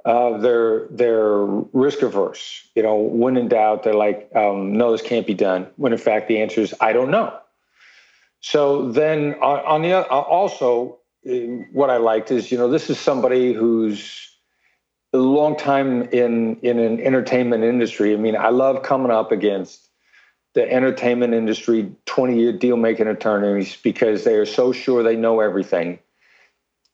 uh, 0.04 0.38
they're 0.38 0.88
they're 0.88 1.44
risk 1.72 2.02
averse. 2.02 2.66
You 2.74 2.82
know 2.82 2.96
when 2.96 3.36
in 3.36 3.48
doubt 3.48 3.82
they're 3.82 3.94
like 3.94 4.30
um, 4.34 4.76
no 4.76 4.92
this 4.92 5.02
can't 5.02 5.26
be 5.26 5.34
done 5.34 5.68
when 5.76 5.92
in 5.92 5.98
fact 5.98 6.28
the 6.28 6.40
answer 6.40 6.60
is 6.62 6.74
i 6.80 6.92
don't 6.92 7.10
know. 7.10 7.36
So 8.42 8.90
then 8.90 9.34
on, 9.34 9.58
on 9.66 9.82
the 9.82 10.08
also 10.08 10.99
what 11.22 11.90
I 11.90 11.98
liked 11.98 12.30
is, 12.30 12.50
you 12.50 12.58
know, 12.58 12.68
this 12.68 12.88
is 12.90 12.98
somebody 12.98 13.52
who's 13.52 14.30
a 15.12 15.18
long 15.18 15.56
time 15.56 16.02
in 16.02 16.56
in 16.60 16.78
an 16.78 17.00
entertainment 17.00 17.64
industry. 17.64 18.14
I 18.14 18.16
mean, 18.16 18.36
I 18.36 18.48
love 18.50 18.82
coming 18.82 19.10
up 19.10 19.32
against 19.32 19.88
the 20.54 20.70
entertainment 20.70 21.34
industry 21.34 21.92
20 22.06 22.38
year 22.38 22.52
deal 22.52 22.76
making 22.76 23.06
attorneys 23.06 23.76
because 23.76 24.24
they 24.24 24.34
are 24.34 24.46
so 24.46 24.72
sure 24.72 25.02
they 25.02 25.16
know 25.16 25.40
everything. 25.40 25.98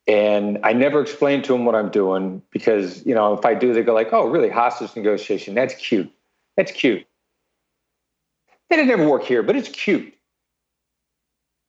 And 0.07 0.59
I 0.63 0.73
never 0.73 1.01
explain 1.01 1.43
to 1.43 1.53
them 1.53 1.65
what 1.65 1.75
I'm 1.75 1.91
doing 1.91 2.43
because, 2.53 3.05
you 3.05 3.15
know, 3.15 3.33
if 3.33 3.45
I 3.45 3.55
do, 3.55 3.73
they 3.73 3.83
go 3.83 3.93
like, 3.93 4.13
oh, 4.13 4.27
really? 4.27 4.49
Hostage 4.49 4.95
negotiation. 4.95 5.55
That's 5.55 5.75
cute. 5.75 6.13
That's 6.57 6.71
cute. 6.71 7.05
That 8.71 8.77
didn't 8.77 8.91
ever 8.91 9.09
work 9.09 9.25
here, 9.25 9.43
but 9.43 9.57
it's 9.57 9.69
cute. 9.69 10.15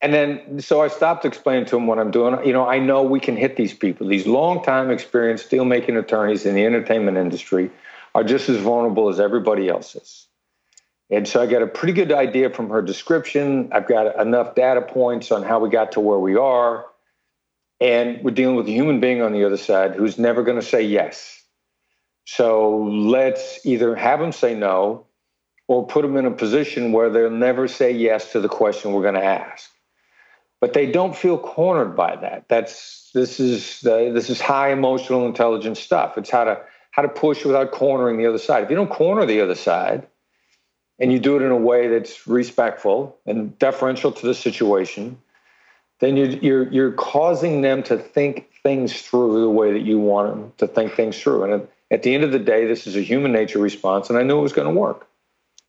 And 0.02 0.14
then, 0.14 0.62
so 0.62 0.82
I 0.82 0.90
stopped 0.90 1.26
explaining 1.26 1.66
to 1.66 1.78
him 1.78 1.88
what 1.88 1.98
I'm 1.98 2.12
doing. 2.12 2.46
You 2.46 2.54
know, 2.54 2.68
I 2.68 2.78
know 2.78 3.02
we 3.02 3.20
can 3.20 3.36
hit 3.36 3.56
these 3.56 3.74
people. 3.74 4.08
These 4.08 4.28
long 4.28 4.64
time 4.64 4.92
experienced 4.92 5.50
deal 5.50 5.66
making 5.66 5.98
attorneys 5.98 6.46
in 6.46 6.54
the 6.54 6.66
entertainment 6.66 7.18
industry 7.18 7.72
are 8.14 8.24
just 8.24 8.48
as 8.48 8.58
vulnerable 8.58 9.10
as 9.10 9.20
everybody 9.20 9.70
else 9.70 9.96
is. 9.96 10.28
And 11.10 11.28
so 11.28 11.42
I 11.42 11.48
got 11.48 11.62
a 11.62 11.68
pretty 11.68 11.94
good 11.94 12.12
idea 12.12 12.50
from 12.50 12.70
her 12.70 12.82
description. 12.82 13.70
I've 13.72 13.88
got 13.88 14.20
enough 14.20 14.56
data 14.56 14.82
points 14.82 15.32
on 15.32 15.42
how 15.42 15.60
we 15.60 15.70
got 15.70 15.94
to 15.94 16.00
where 16.00 16.20
we 16.20 16.36
are. 16.36 16.86
And 17.80 18.24
we're 18.24 18.32
dealing 18.32 18.56
with 18.56 18.68
a 18.68 18.72
human 18.72 19.00
being 19.00 19.22
on 19.22 19.32
the 19.32 19.44
other 19.46 19.58
side 19.58 19.96
who's 19.96 20.20
never 20.20 20.44
going 20.44 20.60
to 20.60 20.66
say 20.66 20.82
yes. 20.84 21.44
So 22.26 22.84
let's 22.84 23.66
either 23.66 23.96
have 23.96 24.20
them 24.20 24.32
say 24.32 24.54
no 24.54 25.06
or 25.68 25.88
put 25.88 26.02
them 26.02 26.18
in 26.18 26.26
a 26.26 26.32
position 26.32 26.92
where 26.92 27.10
they'll 27.10 27.30
never 27.30 27.68
say 27.68 27.92
yes 27.92 28.32
to 28.34 28.42
the 28.42 28.50
question 28.50 28.92
we're 28.92 29.02
going 29.02 29.16
to 29.16 29.24
ask 29.24 29.72
but 30.60 30.74
they 30.74 30.92
don't 30.92 31.16
feel 31.16 31.38
cornered 31.38 31.96
by 31.96 32.16
that. 32.16 32.46
That's 32.50 33.10
this 33.14 33.40
is 33.40 33.82
the, 33.82 34.12
this 34.14 34.30
is 34.30 34.42
high 34.42 34.72
emotional 34.72 35.26
intelligence 35.26 35.80
stuff. 35.80 36.18
It's 36.18 36.30
how 36.30 36.44
to 36.44 36.62
how 36.92 37.04
to 37.04 37.10
push 37.10 37.46
without 37.46 37.72
cornering 37.72 38.18
the 38.18 38.26
other 38.26 38.40
side. 38.40 38.64
If 38.64 38.70
you 38.70 38.76
don't 38.76 38.90
corner 38.90 39.26
the 39.26 39.42
other 39.42 39.56
side, 39.56 40.08
and 41.00 41.12
you 41.12 41.20
do 41.20 41.36
it 41.36 41.44
in 41.44 41.52
a 41.52 41.58
way 41.58 41.88
that's 41.88 42.28
respectful 42.28 43.18
and 43.26 43.58
deferential 43.60 44.12
to 44.12 44.26
the 44.26 44.34
situation, 44.34 45.18
then 46.00 46.18
you're 46.18 46.30
you're, 46.30 46.72
you're 46.72 46.92
causing 46.94 47.62
them 47.62 47.84
to 47.84 47.98
think 47.98 48.50
things 48.64 49.02
through 49.02 49.42
the 49.42 49.50
way 49.50 49.72
that 49.72 49.84
you 49.84 50.00
want 50.00 50.30
them 50.30 50.54
to 50.58 50.68
think 50.68 50.94
things 50.94 51.20
through. 51.20 51.44
And 51.44 51.68
at 51.92 52.04
the 52.04 52.14
end 52.14 52.24
of 52.24 52.32
the 52.32 52.40
day, 52.40 52.66
this 52.66 52.88
is 52.88 52.96
a 52.96 53.02
human 53.02 53.32
nature 53.32 53.60
response, 53.60 54.10
and 54.10 54.18
I 54.18 54.24
knew 54.24 54.40
it 54.40 54.42
was 54.42 54.54
going 54.54 54.74
to 54.74 54.80
work. 54.80 55.08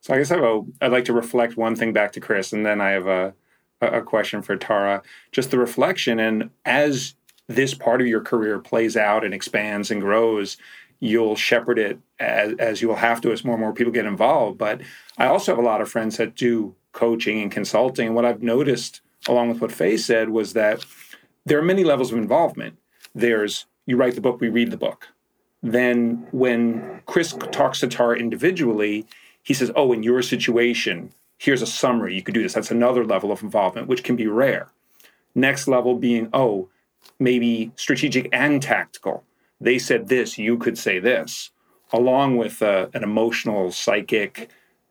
So 0.00 0.14
I 0.14 0.18
guess 0.18 0.30
I 0.30 0.36
will, 0.36 0.66
I'd 0.80 0.92
like 0.92 1.04
to 1.06 1.12
reflect 1.12 1.56
one 1.56 1.76
thing 1.76 1.92
back 1.92 2.12
to 2.12 2.20
Chris, 2.20 2.52
and 2.52 2.64
then 2.64 2.80
I 2.80 2.90
have 2.90 3.06
a 3.06 3.34
a 3.80 4.02
question 4.02 4.42
for 4.42 4.56
Tara. 4.56 5.02
Just 5.32 5.50
the 5.50 5.58
reflection, 5.58 6.18
and 6.18 6.50
as 6.64 7.14
this 7.46 7.74
part 7.74 8.00
of 8.00 8.06
your 8.06 8.20
career 8.20 8.58
plays 8.58 8.96
out 8.96 9.24
and 9.24 9.32
expands 9.32 9.90
and 9.90 10.00
grows, 10.00 10.56
you'll 11.00 11.36
shepherd 11.36 11.78
it 11.78 11.98
as, 12.18 12.54
as 12.58 12.82
you 12.82 12.88
will 12.88 12.96
have 12.96 13.20
to 13.20 13.32
as 13.32 13.44
more 13.44 13.54
and 13.54 13.62
more 13.62 13.72
people 13.72 13.92
get 13.92 14.04
involved. 14.04 14.58
But 14.58 14.80
I 15.16 15.26
also 15.26 15.52
have 15.52 15.62
a 15.62 15.66
lot 15.66 15.80
of 15.80 15.88
friends 15.88 16.16
that 16.16 16.34
do 16.34 16.74
coaching 16.92 17.40
and 17.40 17.50
consulting. 17.50 18.08
And 18.08 18.16
what 18.16 18.24
I've 18.24 18.42
noticed, 18.42 19.00
along 19.26 19.48
with 19.48 19.60
what 19.60 19.72
Fei 19.72 19.96
said, 19.96 20.30
was 20.30 20.52
that 20.54 20.84
there 21.46 21.58
are 21.58 21.62
many 21.62 21.84
levels 21.84 22.12
of 22.12 22.18
involvement. 22.18 22.76
There's 23.14 23.66
you 23.86 23.96
write 23.96 24.14
the 24.14 24.20
book, 24.20 24.40
we 24.40 24.50
read 24.50 24.70
the 24.70 24.76
book. 24.76 25.08
Then 25.62 26.26
when 26.30 27.00
Chris 27.06 27.32
talks 27.52 27.80
to 27.80 27.86
Tara 27.86 28.18
individually, 28.18 29.06
he 29.42 29.54
says, 29.54 29.72
Oh, 29.74 29.92
in 29.92 30.02
your 30.02 30.20
situation, 30.20 31.12
here's 31.38 31.62
a 31.62 31.66
summary. 31.66 32.14
You 32.14 32.22
could 32.22 32.34
do 32.34 32.42
this. 32.42 32.52
That's 32.52 32.70
another 32.70 33.04
level 33.04 33.32
of 33.32 33.42
involvement, 33.42 33.86
which 33.86 34.04
can 34.04 34.16
be 34.16 34.26
rare. 34.26 34.68
Next 35.34 35.68
level 35.68 35.94
being, 35.94 36.28
oh, 36.32 36.68
maybe 37.18 37.72
strategic 37.76 38.28
and 38.32 38.60
tactical. 38.60 39.24
They 39.60 39.78
said 39.78 40.08
this, 40.08 40.36
you 40.36 40.58
could 40.58 40.76
say 40.76 40.98
this, 40.98 41.50
along 41.92 42.36
with 42.36 42.60
uh, 42.62 42.88
an 42.92 43.02
emotional, 43.02 43.70
psychic, 43.72 44.50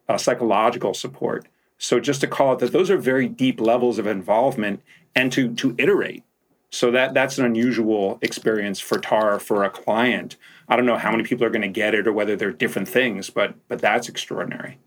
uh, 0.09 0.17
psychological 0.17 0.93
support. 0.93 1.47
So 1.77 1.99
just 1.99 2.21
to 2.21 2.27
call 2.27 2.53
it 2.53 2.59
that, 2.59 2.71
those 2.71 2.89
are 2.89 2.97
very 2.97 3.27
deep 3.27 3.61
levels 3.61 3.99
of 3.99 4.07
involvement, 4.07 4.81
and 5.15 5.31
to 5.31 5.53
to 5.55 5.75
iterate. 5.77 6.23
So 6.69 6.91
that 6.91 7.13
that's 7.13 7.37
an 7.37 7.45
unusual 7.45 8.17
experience 8.21 8.79
for 8.79 8.99
TAR 8.99 9.39
for 9.39 9.63
a 9.63 9.69
client. 9.69 10.37
I 10.67 10.75
don't 10.75 10.85
know 10.85 10.97
how 10.97 11.11
many 11.11 11.23
people 11.23 11.45
are 11.45 11.49
going 11.49 11.61
to 11.61 11.67
get 11.67 11.93
it 11.93 12.07
or 12.07 12.13
whether 12.13 12.35
they're 12.35 12.51
different 12.51 12.87
things, 12.87 13.29
but 13.29 13.55
but 13.67 13.79
that's 13.79 14.09
extraordinary. 14.09 14.79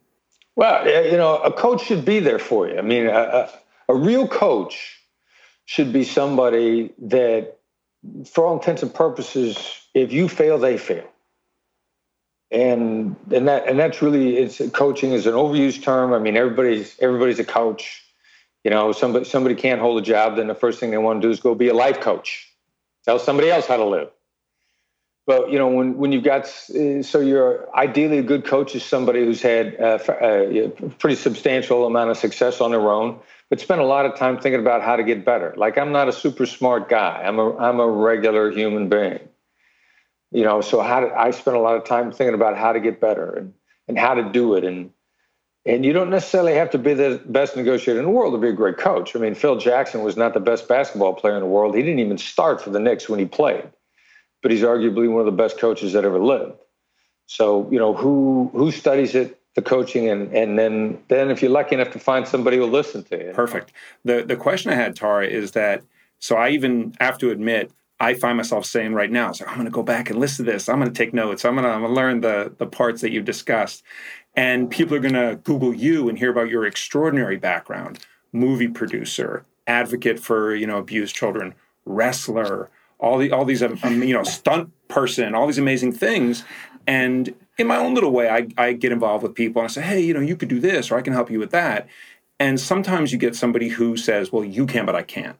Well, 0.60 0.86
you 1.10 1.16
know, 1.16 1.38
a 1.38 1.50
coach 1.50 1.86
should 1.86 2.04
be 2.04 2.20
there 2.20 2.38
for 2.38 2.68
you. 2.68 2.76
I 2.76 2.82
mean, 2.82 3.06
a, 3.06 3.12
a, 3.12 3.50
a 3.88 3.94
real 3.94 4.28
coach 4.28 5.00
should 5.64 5.90
be 5.90 6.04
somebody 6.04 6.92
that, 6.98 7.56
for 8.30 8.44
all 8.44 8.58
intents 8.58 8.82
and 8.82 8.92
purposes, 8.92 9.56
if 9.94 10.12
you 10.12 10.28
fail, 10.28 10.58
they 10.58 10.76
fail. 10.76 11.08
And 12.50 13.16
and 13.32 13.48
that 13.48 13.68
and 13.68 13.78
that's 13.78 14.02
really 14.02 14.36
it's 14.36 14.60
coaching 14.72 15.12
is 15.12 15.26
an 15.26 15.32
overused 15.32 15.82
term. 15.82 16.12
I 16.12 16.18
mean, 16.18 16.36
everybody's 16.36 16.94
everybody's 17.00 17.38
a 17.38 17.44
coach. 17.44 18.04
You 18.62 18.70
know, 18.70 18.92
somebody 18.92 19.24
somebody 19.24 19.54
can't 19.54 19.80
hold 19.80 20.02
a 20.02 20.04
job, 20.04 20.36
then 20.36 20.48
the 20.48 20.54
first 20.54 20.78
thing 20.78 20.90
they 20.90 20.98
want 20.98 21.22
to 21.22 21.26
do 21.26 21.32
is 21.32 21.40
go 21.40 21.54
be 21.54 21.68
a 21.68 21.74
life 21.74 22.00
coach. 22.00 22.52
Tell 23.06 23.18
somebody 23.18 23.50
else 23.50 23.66
how 23.66 23.78
to 23.78 23.86
live. 23.86 24.10
But 25.30 25.52
you 25.52 25.58
know, 25.58 25.68
when 25.68 25.96
when 25.96 26.10
you've 26.10 26.24
got 26.24 26.46
uh, 26.74 27.04
so 27.04 27.20
you're 27.20 27.72
ideally 27.76 28.18
a 28.18 28.22
good 28.24 28.44
coach 28.44 28.74
is 28.74 28.82
somebody 28.82 29.24
who's 29.24 29.40
had 29.40 29.76
uh, 29.78 30.00
uh, 30.08 30.14
a, 30.20 30.64
a 30.64 30.70
pretty 30.98 31.14
substantial 31.14 31.86
amount 31.86 32.10
of 32.10 32.16
success 32.16 32.60
on 32.60 32.72
their 32.72 32.90
own, 32.90 33.16
but 33.48 33.60
spent 33.60 33.80
a 33.80 33.84
lot 33.84 34.06
of 34.06 34.16
time 34.16 34.40
thinking 34.40 34.60
about 34.60 34.82
how 34.82 34.96
to 34.96 35.04
get 35.04 35.24
better. 35.24 35.54
Like 35.56 35.78
I'm 35.78 35.92
not 35.92 36.08
a 36.08 36.12
super 36.12 36.46
smart 36.46 36.88
guy. 36.88 37.22
I'm 37.24 37.38
a 37.38 37.56
I'm 37.58 37.78
a 37.78 37.86
regular 37.86 38.50
human 38.50 38.88
being. 38.88 39.20
You 40.32 40.42
know, 40.42 40.62
so 40.62 40.82
how 40.82 40.98
to, 40.98 41.14
I 41.14 41.30
spent 41.30 41.56
a 41.56 41.60
lot 41.60 41.76
of 41.76 41.84
time 41.84 42.10
thinking 42.10 42.34
about 42.34 42.56
how 42.56 42.72
to 42.72 42.80
get 42.80 43.00
better 43.00 43.30
and 43.30 43.54
and 43.86 43.96
how 43.96 44.14
to 44.14 44.32
do 44.32 44.56
it 44.56 44.64
and 44.64 44.90
and 45.64 45.84
you 45.84 45.92
don't 45.92 46.10
necessarily 46.10 46.54
have 46.54 46.70
to 46.70 46.78
be 46.78 46.92
the 46.92 47.22
best 47.26 47.56
negotiator 47.56 48.00
in 48.00 48.04
the 48.04 48.10
world 48.10 48.34
to 48.34 48.38
be 48.38 48.48
a 48.48 48.52
great 48.52 48.78
coach. 48.78 49.14
I 49.14 49.20
mean, 49.20 49.36
Phil 49.36 49.58
Jackson 49.58 50.02
was 50.02 50.16
not 50.16 50.34
the 50.34 50.40
best 50.40 50.66
basketball 50.66 51.14
player 51.14 51.36
in 51.36 51.40
the 51.40 51.46
world. 51.46 51.76
He 51.76 51.82
didn't 51.82 52.00
even 52.00 52.18
start 52.18 52.60
for 52.60 52.70
the 52.70 52.80
Knicks 52.80 53.08
when 53.08 53.20
he 53.20 53.26
played 53.26 53.70
but 54.42 54.50
he's 54.50 54.62
arguably 54.62 55.10
one 55.10 55.20
of 55.20 55.26
the 55.26 55.32
best 55.32 55.58
coaches 55.58 55.92
that 55.92 56.04
ever 56.04 56.18
lived. 56.18 56.58
So 57.26 57.68
you 57.70 57.78
know 57.78 57.94
who 57.94 58.50
who 58.54 58.70
studies 58.72 59.14
it, 59.14 59.40
the 59.54 59.62
coaching, 59.62 60.08
and 60.08 60.34
and 60.34 60.58
then 60.58 60.98
then 61.08 61.30
if 61.30 61.42
you're 61.42 61.50
lucky 61.50 61.74
enough 61.74 61.92
to 61.92 61.98
find 61.98 62.26
somebody 62.26 62.56
who'll 62.56 62.68
listen 62.68 63.04
to 63.04 63.26
you. 63.26 63.32
Perfect. 63.32 63.72
The 64.04 64.22
the 64.22 64.36
question 64.36 64.72
I 64.72 64.74
had, 64.74 64.96
Tara, 64.96 65.26
is 65.26 65.52
that 65.52 65.82
so 66.18 66.36
I 66.36 66.50
even 66.50 66.94
have 67.00 67.18
to 67.18 67.30
admit 67.30 67.70
I 68.00 68.14
find 68.14 68.36
myself 68.36 68.64
saying 68.64 68.94
right 68.94 69.10
now, 69.10 69.30
so 69.32 69.44
I'm 69.46 69.54
going 69.54 69.66
to 69.66 69.70
go 69.70 69.82
back 69.82 70.08
and 70.08 70.18
listen 70.18 70.46
to 70.46 70.52
this. 70.52 70.70
I'm 70.70 70.80
going 70.80 70.90
to 70.90 70.96
take 70.96 71.12
notes. 71.12 71.44
I'm 71.44 71.54
going 71.54 71.66
to, 71.66 71.70
I'm 71.70 71.82
going 71.82 71.94
to 71.94 72.00
learn 72.00 72.20
the 72.22 72.52
the 72.56 72.66
parts 72.66 73.02
that 73.02 73.12
you've 73.12 73.26
discussed, 73.26 73.82
and 74.34 74.70
people 74.70 74.96
are 74.96 75.00
going 75.00 75.14
to 75.14 75.38
Google 75.44 75.74
you 75.74 76.08
and 76.08 76.18
hear 76.18 76.30
about 76.30 76.48
your 76.48 76.66
extraordinary 76.66 77.36
background: 77.36 77.98
movie 78.32 78.68
producer, 78.68 79.44
advocate 79.66 80.18
for 80.18 80.54
you 80.54 80.66
know 80.66 80.78
abused 80.78 81.14
children, 81.14 81.54
wrestler 81.84 82.70
all 83.00 83.18
the 83.18 83.32
all 83.32 83.44
these 83.44 83.62
um, 83.62 83.78
um, 83.82 84.02
you 84.02 84.14
know 84.14 84.22
stunt 84.22 84.70
person, 84.88 85.34
all 85.34 85.46
these 85.46 85.58
amazing 85.58 85.92
things, 85.92 86.44
and 86.86 87.34
in 87.60 87.66
my 87.66 87.76
own 87.76 87.94
little 87.94 88.10
way, 88.10 88.28
I, 88.28 88.48
I 88.56 88.72
get 88.72 88.90
involved 88.90 89.22
with 89.22 89.34
people 89.34 89.60
and 89.60 89.68
I 89.68 89.72
say, 89.72 89.82
hey, 89.82 90.00
you 90.00 90.14
know, 90.14 90.20
you 90.20 90.34
could 90.34 90.48
do 90.48 90.60
this, 90.60 90.90
or 90.90 90.96
I 90.96 91.02
can 91.02 91.12
help 91.12 91.30
you 91.30 91.38
with 91.38 91.50
that. 91.50 91.86
And 92.38 92.58
sometimes 92.58 93.12
you 93.12 93.18
get 93.18 93.36
somebody 93.36 93.68
who 93.68 93.96
says, 93.96 94.32
well, 94.32 94.44
you 94.44 94.66
can, 94.66 94.86
but 94.86 94.96
I 94.96 95.02
can't. 95.02 95.36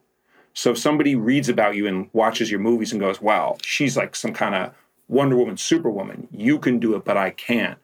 So 0.53 0.73
if 0.73 0.79
somebody 0.79 1.15
reads 1.15 1.49
about 1.49 1.77
you 1.77 1.87
and 1.87 2.11
watches 2.13 2.51
your 2.51 2.61
movies 2.61 2.93
and 2.93 3.01
goes, 3.01 3.23
wow, 3.23 3.57
she's 3.63 3.97
like 3.97 4.15
some 4.15 4.35
kind 4.35 4.55
of 4.55 4.75
Wonder 5.09 5.37
Woman, 5.37 5.57
Superwoman, 5.57 6.29
you 6.31 6.59
can 6.59 6.79
do 6.79 6.95
it, 6.95 7.05
but 7.05 7.17
I 7.17 7.31
can't. 7.31 7.79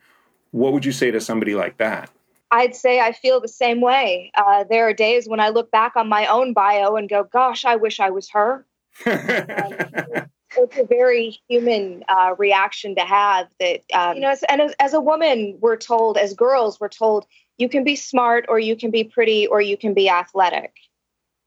What 0.50 0.72
would 0.72 0.84
you 0.84 0.92
say 0.92 1.10
to 1.10 1.20
somebody 1.20 1.54
like 1.54 1.78
that? 1.78 2.10
I'd 2.50 2.76
say 2.76 3.00
I 3.00 3.12
feel 3.12 3.40
the 3.40 3.48
same 3.48 3.80
way. 3.80 4.30
Uh, 4.36 4.64
there 4.64 4.86
are 4.86 4.92
days 4.92 5.26
when 5.28 5.40
I 5.40 5.48
look 5.48 5.70
back 5.70 5.96
on 5.96 6.08
my 6.08 6.26
own 6.26 6.52
bio 6.52 6.96
and 6.96 7.08
go, 7.08 7.24
gosh, 7.24 7.64
I 7.64 7.76
wish 7.76 8.00
I 8.00 8.10
was 8.10 8.28
her 8.30 8.66
it's 9.06 10.78
a 10.78 10.84
very 10.84 11.38
human 11.48 12.04
uh, 12.08 12.34
reaction 12.38 12.94
to 12.94 13.02
have 13.02 13.48
that 13.60 13.80
um, 13.92 14.16
you 14.16 14.22
know 14.22 14.30
as, 14.30 14.42
and 14.44 14.60
as, 14.60 14.74
as, 14.80 14.94
a 14.94 15.00
woman 15.00 15.58
we're 15.60 15.76
told 15.76 16.16
as 16.16 16.34
girls 16.34 16.80
we're 16.80 16.88
told 16.88 17.26
you 17.58 17.68
can 17.68 17.84
be 17.84 17.96
smart 17.96 18.46
or 18.48 18.58
you 18.58 18.76
can 18.76 18.90
be 18.90 19.04
pretty 19.04 19.46
or 19.46 19.60
you 19.60 19.76
can 19.76 19.94
be 19.94 20.08
athletic 20.08 20.72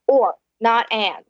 or 0.07 0.35
not 0.59 0.85
and. 0.91 1.25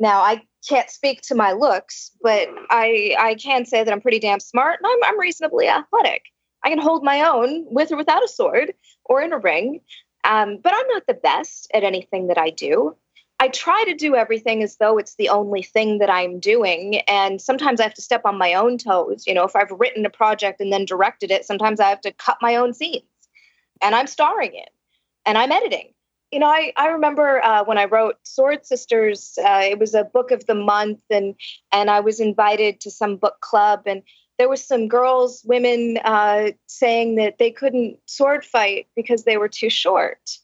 Now 0.00 0.20
i 0.20 0.42
can't 0.68 0.90
speak 0.90 1.22
to 1.22 1.34
my 1.34 1.52
looks 1.52 2.10
but 2.20 2.48
i 2.70 3.14
i 3.18 3.34
can 3.34 3.64
say 3.64 3.84
that 3.84 3.92
i'm 3.92 4.00
pretty 4.00 4.18
damn 4.18 4.40
smart 4.40 4.80
and 4.82 4.90
i'm, 4.90 5.10
I'm 5.10 5.20
reasonably 5.20 5.68
athletic. 5.68 6.22
I 6.64 6.70
can 6.70 6.78
hold 6.78 7.04
my 7.04 7.28
own 7.28 7.66
with 7.72 7.92
or 7.92 7.96
without 7.96 8.24
a 8.24 8.28
sword 8.28 8.72
or 9.04 9.22
in 9.22 9.32
a 9.32 9.38
ring 9.38 9.80
um, 10.24 10.58
but 10.62 10.72
i'm 10.74 10.88
not 10.88 11.06
the 11.06 11.14
best 11.14 11.70
at 11.74 11.84
anything 11.84 12.26
that 12.28 12.38
i 12.38 12.50
do 12.50 12.96
I 13.40 13.48
try 13.48 13.84
to 13.84 13.94
do 13.94 14.14
everything 14.14 14.62
as 14.62 14.76
though 14.76 14.96
it's 14.96 15.16
the 15.16 15.28
only 15.28 15.62
thing 15.62 15.98
that 15.98 16.10
I'm 16.10 16.38
doing. 16.38 17.00
And 17.08 17.40
sometimes 17.40 17.80
I 17.80 17.82
have 17.84 17.94
to 17.94 18.02
step 18.02 18.22
on 18.24 18.38
my 18.38 18.54
own 18.54 18.78
toes. 18.78 19.26
You 19.26 19.34
know, 19.34 19.44
if 19.44 19.56
I've 19.56 19.70
written 19.72 20.06
a 20.06 20.10
project 20.10 20.60
and 20.60 20.72
then 20.72 20.84
directed 20.84 21.30
it, 21.30 21.44
sometimes 21.44 21.80
I 21.80 21.88
have 21.88 22.00
to 22.02 22.12
cut 22.12 22.38
my 22.40 22.56
own 22.56 22.72
scenes. 22.72 23.02
And 23.82 23.94
I'm 23.94 24.06
starring 24.06 24.54
it 24.54 24.70
and 25.26 25.36
I'm 25.36 25.52
editing. 25.52 25.92
You 26.30 26.40
know, 26.40 26.46
I, 26.46 26.72
I 26.76 26.88
remember 26.88 27.44
uh, 27.44 27.64
when 27.64 27.78
I 27.78 27.84
wrote 27.84 28.16
Sword 28.24 28.66
Sisters, 28.66 29.38
uh, 29.44 29.60
it 29.62 29.78
was 29.78 29.94
a 29.94 30.04
book 30.04 30.30
of 30.32 30.46
the 30.46 30.54
month, 30.54 31.00
and 31.08 31.36
and 31.70 31.88
I 31.88 32.00
was 32.00 32.18
invited 32.18 32.80
to 32.80 32.90
some 32.90 33.16
book 33.16 33.40
club, 33.40 33.82
and 33.86 34.02
there 34.38 34.48
was 34.48 34.64
some 34.64 34.88
girls, 34.88 35.42
women, 35.44 35.98
uh, 36.04 36.50
saying 36.66 37.14
that 37.16 37.38
they 37.38 37.52
couldn't 37.52 37.98
sword 38.06 38.44
fight 38.44 38.88
because 38.96 39.22
they 39.22 39.36
were 39.36 39.48
too 39.48 39.70
short 39.70 40.38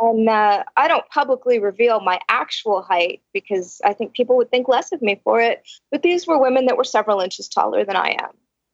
and 0.00 0.28
uh, 0.28 0.64
I 0.76 0.88
don't 0.88 1.08
publicly 1.08 1.58
reveal 1.58 2.00
my 2.00 2.20
actual 2.28 2.82
height 2.82 3.22
because 3.32 3.80
I 3.84 3.92
think 3.92 4.14
people 4.14 4.36
would 4.36 4.50
think 4.50 4.68
less 4.68 4.92
of 4.92 5.02
me 5.02 5.20
for 5.24 5.40
it. 5.40 5.66
But 5.90 6.02
these 6.02 6.26
were 6.26 6.38
women 6.38 6.66
that 6.66 6.76
were 6.76 6.84
several 6.84 7.20
inches 7.20 7.48
taller 7.48 7.84
than 7.84 7.96
I 7.96 8.16
am. 8.20 8.30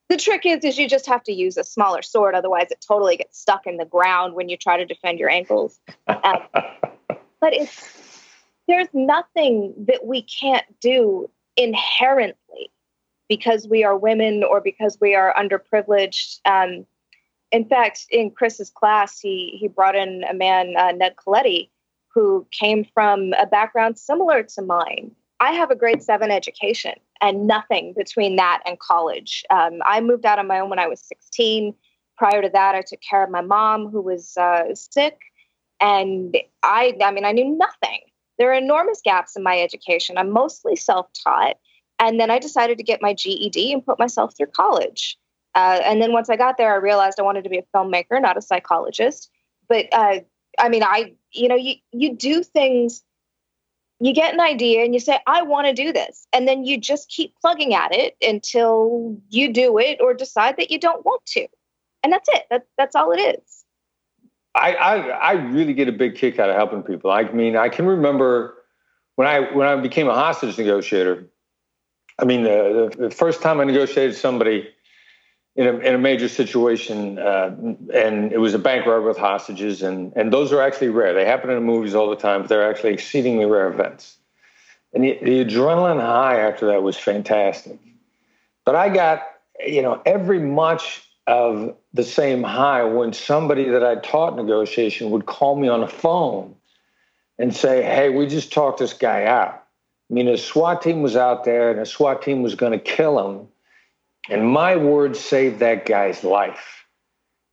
The 0.08 0.16
trick 0.16 0.44
is, 0.44 0.64
is 0.64 0.78
you 0.78 0.88
just 0.88 1.06
have 1.06 1.22
to 1.24 1.32
use 1.32 1.56
a 1.56 1.64
smaller 1.64 2.02
sword, 2.02 2.34
otherwise 2.34 2.66
it 2.70 2.84
totally 2.86 3.16
gets 3.16 3.40
stuck 3.40 3.66
in 3.66 3.78
the 3.78 3.86
ground 3.86 4.34
when 4.34 4.48
you 4.48 4.56
try 4.56 4.76
to 4.76 4.84
defend 4.84 5.18
your 5.18 5.30
ankles. 5.30 5.80
Um, 6.06 6.38
but 7.40 7.54
it's 7.54 8.22
there's 8.68 8.88
nothing 8.92 9.74
that 9.88 10.04
we 10.04 10.22
can't 10.22 10.66
do 10.80 11.30
inherently 11.56 12.70
because 13.28 13.66
we 13.66 13.84
are 13.84 13.96
women 13.96 14.44
or 14.44 14.60
because 14.60 14.98
we 15.00 15.14
are 15.14 15.34
underprivileged. 15.34 16.40
Um, 16.44 16.86
in 17.52 17.66
fact, 17.66 18.06
in 18.10 18.30
Chris's 18.30 18.70
class, 18.70 19.20
he 19.20 19.56
he 19.60 19.68
brought 19.68 19.94
in 19.94 20.24
a 20.28 20.34
man, 20.34 20.74
uh, 20.76 20.92
Ned 20.92 21.14
Colletti, 21.16 21.68
who 22.12 22.46
came 22.50 22.84
from 22.94 23.34
a 23.34 23.46
background 23.46 23.98
similar 23.98 24.42
to 24.42 24.62
mine. 24.62 25.12
I 25.38 25.52
have 25.52 25.70
a 25.70 25.76
grade 25.76 26.02
seven 26.02 26.30
education 26.30 26.94
and 27.20 27.46
nothing 27.46 27.94
between 27.96 28.36
that 28.36 28.62
and 28.64 28.78
college. 28.78 29.44
Um, 29.50 29.80
I 29.84 30.00
moved 30.00 30.24
out 30.24 30.38
on 30.38 30.46
my 30.46 30.60
own 30.60 30.70
when 30.70 30.78
I 30.78 30.86
was 30.86 31.00
16. 31.00 31.74
Prior 32.16 32.42
to 32.42 32.48
that, 32.50 32.74
I 32.74 32.82
took 32.82 33.00
care 33.00 33.24
of 33.24 33.30
my 33.30 33.40
mom 33.40 33.88
who 33.88 34.00
was 34.00 34.36
uh, 34.36 34.74
sick, 34.74 35.18
and 35.80 36.36
I 36.62 36.96
I 37.04 37.10
mean 37.10 37.26
I 37.26 37.32
knew 37.32 37.56
nothing. 37.56 38.00
There 38.38 38.50
are 38.50 38.54
enormous 38.54 39.02
gaps 39.04 39.36
in 39.36 39.42
my 39.42 39.60
education. 39.60 40.16
I'm 40.16 40.30
mostly 40.30 40.74
self-taught, 40.74 41.56
and 41.98 42.18
then 42.18 42.30
I 42.30 42.38
decided 42.38 42.78
to 42.78 42.84
get 42.84 43.02
my 43.02 43.12
GED 43.12 43.72
and 43.74 43.84
put 43.84 43.98
myself 43.98 44.34
through 44.36 44.46
college. 44.46 45.18
Uh, 45.54 45.80
and 45.84 46.00
then 46.00 46.12
once 46.12 46.30
I 46.30 46.36
got 46.36 46.56
there, 46.56 46.72
I 46.72 46.76
realized 46.76 47.18
I 47.18 47.22
wanted 47.22 47.44
to 47.44 47.50
be 47.50 47.58
a 47.58 47.64
filmmaker, 47.76 48.20
not 48.20 48.36
a 48.36 48.42
psychologist. 48.42 49.30
But 49.68 49.86
uh, 49.92 50.20
I 50.58 50.68
mean, 50.68 50.82
I, 50.82 51.14
you 51.32 51.48
know, 51.48 51.56
you, 51.56 51.74
you 51.92 52.16
do 52.16 52.42
things, 52.42 53.02
you 54.00 54.12
get 54.12 54.34
an 54.34 54.40
idea 54.40 54.84
and 54.84 54.94
you 54.94 55.00
say, 55.00 55.18
I 55.26 55.42
want 55.42 55.66
to 55.66 55.72
do 55.72 55.92
this. 55.92 56.26
And 56.32 56.48
then 56.48 56.64
you 56.64 56.78
just 56.78 57.08
keep 57.08 57.34
plugging 57.40 57.74
at 57.74 57.94
it 57.94 58.16
until 58.22 59.16
you 59.28 59.52
do 59.52 59.78
it 59.78 60.00
or 60.00 60.14
decide 60.14 60.56
that 60.56 60.70
you 60.70 60.78
don't 60.78 61.04
want 61.04 61.24
to. 61.26 61.46
And 62.02 62.12
that's 62.12 62.28
it. 62.32 62.44
That, 62.50 62.66
that's 62.78 62.96
all 62.96 63.12
it 63.12 63.20
is. 63.20 63.64
I, 64.54 64.74
I 64.74 64.96
I 64.96 65.32
really 65.32 65.72
get 65.72 65.88
a 65.88 65.92
big 65.92 66.14
kick 66.14 66.38
out 66.38 66.50
of 66.50 66.56
helping 66.56 66.82
people. 66.82 67.10
I 67.10 67.24
mean, 67.30 67.56
I 67.56 67.70
can 67.70 67.86
remember 67.86 68.54
when 69.16 69.26
I 69.26 69.40
when 69.52 69.66
I 69.66 69.76
became 69.76 70.08
a 70.08 70.14
hostage 70.14 70.58
negotiator. 70.58 71.26
I 72.18 72.24
mean, 72.26 72.42
the, 72.42 72.94
the 72.98 73.10
first 73.10 73.40
time 73.40 73.60
I 73.60 73.64
negotiated 73.64 74.14
somebody 74.14 74.68
in 75.54 75.66
a, 75.66 75.78
in 75.78 75.94
a 75.94 75.98
major 75.98 76.28
situation, 76.28 77.18
uh, 77.18 77.54
and 77.94 78.32
it 78.32 78.40
was 78.40 78.54
a 78.54 78.58
bank 78.58 78.86
robbery 78.86 79.08
with 79.08 79.18
hostages, 79.18 79.82
and 79.82 80.12
and 80.16 80.32
those 80.32 80.52
are 80.52 80.62
actually 80.62 80.88
rare. 80.88 81.12
They 81.12 81.26
happen 81.26 81.50
in 81.50 81.56
the 81.56 81.62
movies 81.62 81.94
all 81.94 82.08
the 82.08 82.16
time, 82.16 82.42
but 82.42 82.48
they're 82.48 82.68
actually 82.68 82.94
exceedingly 82.94 83.44
rare 83.44 83.68
events. 83.68 84.16
And 84.94 85.04
the, 85.04 85.18
the 85.22 85.44
adrenaline 85.44 86.00
high 86.00 86.40
after 86.40 86.66
that 86.66 86.82
was 86.82 86.96
fantastic. 86.96 87.78
But 88.64 88.76
I 88.76 88.88
got, 88.88 89.22
you 89.66 89.82
know, 89.82 90.00
every 90.06 90.38
much 90.38 91.02
of 91.26 91.76
the 91.94 92.02
same 92.02 92.42
high 92.42 92.84
when 92.84 93.12
somebody 93.12 93.68
that 93.68 93.84
I 93.84 93.96
taught 93.96 94.36
negotiation 94.36 95.10
would 95.10 95.26
call 95.26 95.56
me 95.56 95.68
on 95.68 95.80
the 95.80 95.88
phone 95.88 96.54
and 97.38 97.54
say, 97.54 97.82
Hey, 97.82 98.10
we 98.10 98.26
just 98.26 98.52
talked 98.52 98.78
this 98.78 98.92
guy 98.92 99.24
out. 99.24 99.64
I 100.10 100.14
mean, 100.14 100.28
a 100.28 100.36
SWAT 100.36 100.82
team 100.82 101.02
was 101.02 101.16
out 101.16 101.44
there 101.44 101.70
and 101.70 101.80
a 101.80 101.86
SWAT 101.86 102.22
team 102.22 102.42
was 102.42 102.54
going 102.54 102.72
to 102.72 102.78
kill 102.78 103.18
him. 103.26 103.48
And 104.28 104.48
my 104.48 104.76
words 104.76 105.18
saved 105.18 105.58
that 105.60 105.86
guy's 105.86 106.22
life. 106.24 106.84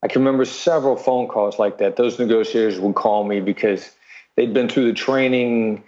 I 0.03 0.07
can 0.07 0.21
remember 0.21 0.45
several 0.45 0.95
phone 0.95 1.27
calls 1.27 1.59
like 1.59 1.77
that. 1.79 1.95
Those 1.95 2.19
negotiators 2.19 2.79
would 2.79 2.95
call 2.95 3.23
me 3.23 3.41
because 3.41 3.91
they'd 4.35 4.53
been 4.53 4.69
through 4.69 4.85
the 4.85 4.93
training 4.93 5.83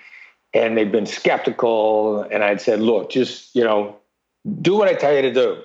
and 0.53 0.77
they'd 0.77 0.91
been 0.91 1.05
skeptical. 1.05 2.21
And 2.23 2.43
I'd 2.43 2.59
said, 2.59 2.81
Look, 2.81 3.11
just, 3.11 3.55
you 3.55 3.63
know, 3.63 3.95
do 4.61 4.75
what 4.75 4.89
I 4.89 4.95
tell 4.95 5.13
you 5.13 5.21
to 5.21 5.33
do 5.33 5.61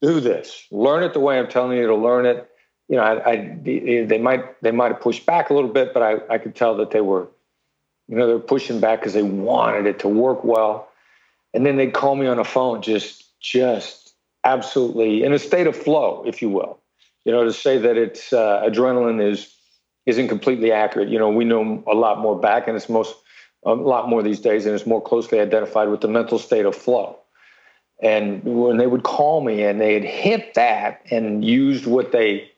do 0.00 0.20
this, 0.20 0.66
learn 0.70 1.02
it 1.02 1.12
the 1.12 1.20
way 1.20 1.38
I'm 1.38 1.48
telling 1.48 1.76
you 1.76 1.86
to 1.86 1.94
learn 1.94 2.26
it. 2.26 2.48
You 2.88 2.96
know, 2.96 3.02
I, 3.02 3.30
I 3.30 3.58
they 3.62 4.18
might 4.18 4.60
they 4.62 4.70
might 4.70 4.92
have 4.92 5.00
pushed 5.00 5.26
back 5.26 5.50
a 5.50 5.54
little 5.54 5.70
bit, 5.70 5.92
but 5.92 6.02
I, 6.02 6.34
I 6.34 6.38
could 6.38 6.54
tell 6.54 6.76
that 6.76 6.90
they 6.90 7.00
were, 7.00 7.28
you 8.08 8.16
know, 8.16 8.26
they're 8.26 8.38
pushing 8.38 8.80
back 8.80 9.00
because 9.00 9.12
they 9.12 9.22
wanted 9.22 9.86
it 9.86 9.98
to 10.00 10.08
work 10.08 10.42
well. 10.42 10.88
And 11.52 11.66
then 11.66 11.76
they'd 11.76 11.92
call 11.92 12.14
me 12.14 12.26
on 12.26 12.38
the 12.38 12.44
phone, 12.44 12.80
just 12.82 13.38
just 13.40 14.07
absolutely 14.44 15.22
in 15.24 15.32
a 15.32 15.38
state 15.38 15.66
of 15.66 15.76
flow, 15.76 16.22
if 16.26 16.42
you 16.42 16.48
will. 16.48 16.78
You 17.24 17.32
know, 17.32 17.44
to 17.44 17.52
say 17.52 17.78
that 17.78 17.96
it's 17.96 18.32
uh, 18.32 18.62
adrenaline 18.64 19.22
is 19.22 19.54
isn't 20.06 20.28
completely 20.28 20.72
accurate. 20.72 21.08
You 21.08 21.18
know, 21.18 21.28
we 21.28 21.44
know 21.44 21.84
a 21.86 21.94
lot 21.94 22.18
more 22.18 22.38
back, 22.38 22.66
and 22.66 22.76
it's 22.76 22.88
most 22.88 23.14
a 23.66 23.74
lot 23.74 24.08
more 24.08 24.22
these 24.22 24.40
days, 24.40 24.64
and 24.64 24.74
it's 24.74 24.86
more 24.86 25.02
closely 25.02 25.40
identified 25.40 25.88
with 25.88 26.00
the 26.00 26.08
mental 26.08 26.38
state 26.38 26.64
of 26.64 26.74
flow. 26.74 27.18
And 28.00 28.42
when 28.44 28.76
they 28.76 28.86
would 28.86 29.02
call 29.02 29.40
me 29.42 29.64
and 29.64 29.80
they 29.80 29.94
had 29.94 30.04
hit 30.04 30.54
that 30.54 31.02
and 31.10 31.44
used 31.44 31.86
what 31.86 32.12
they 32.12 32.48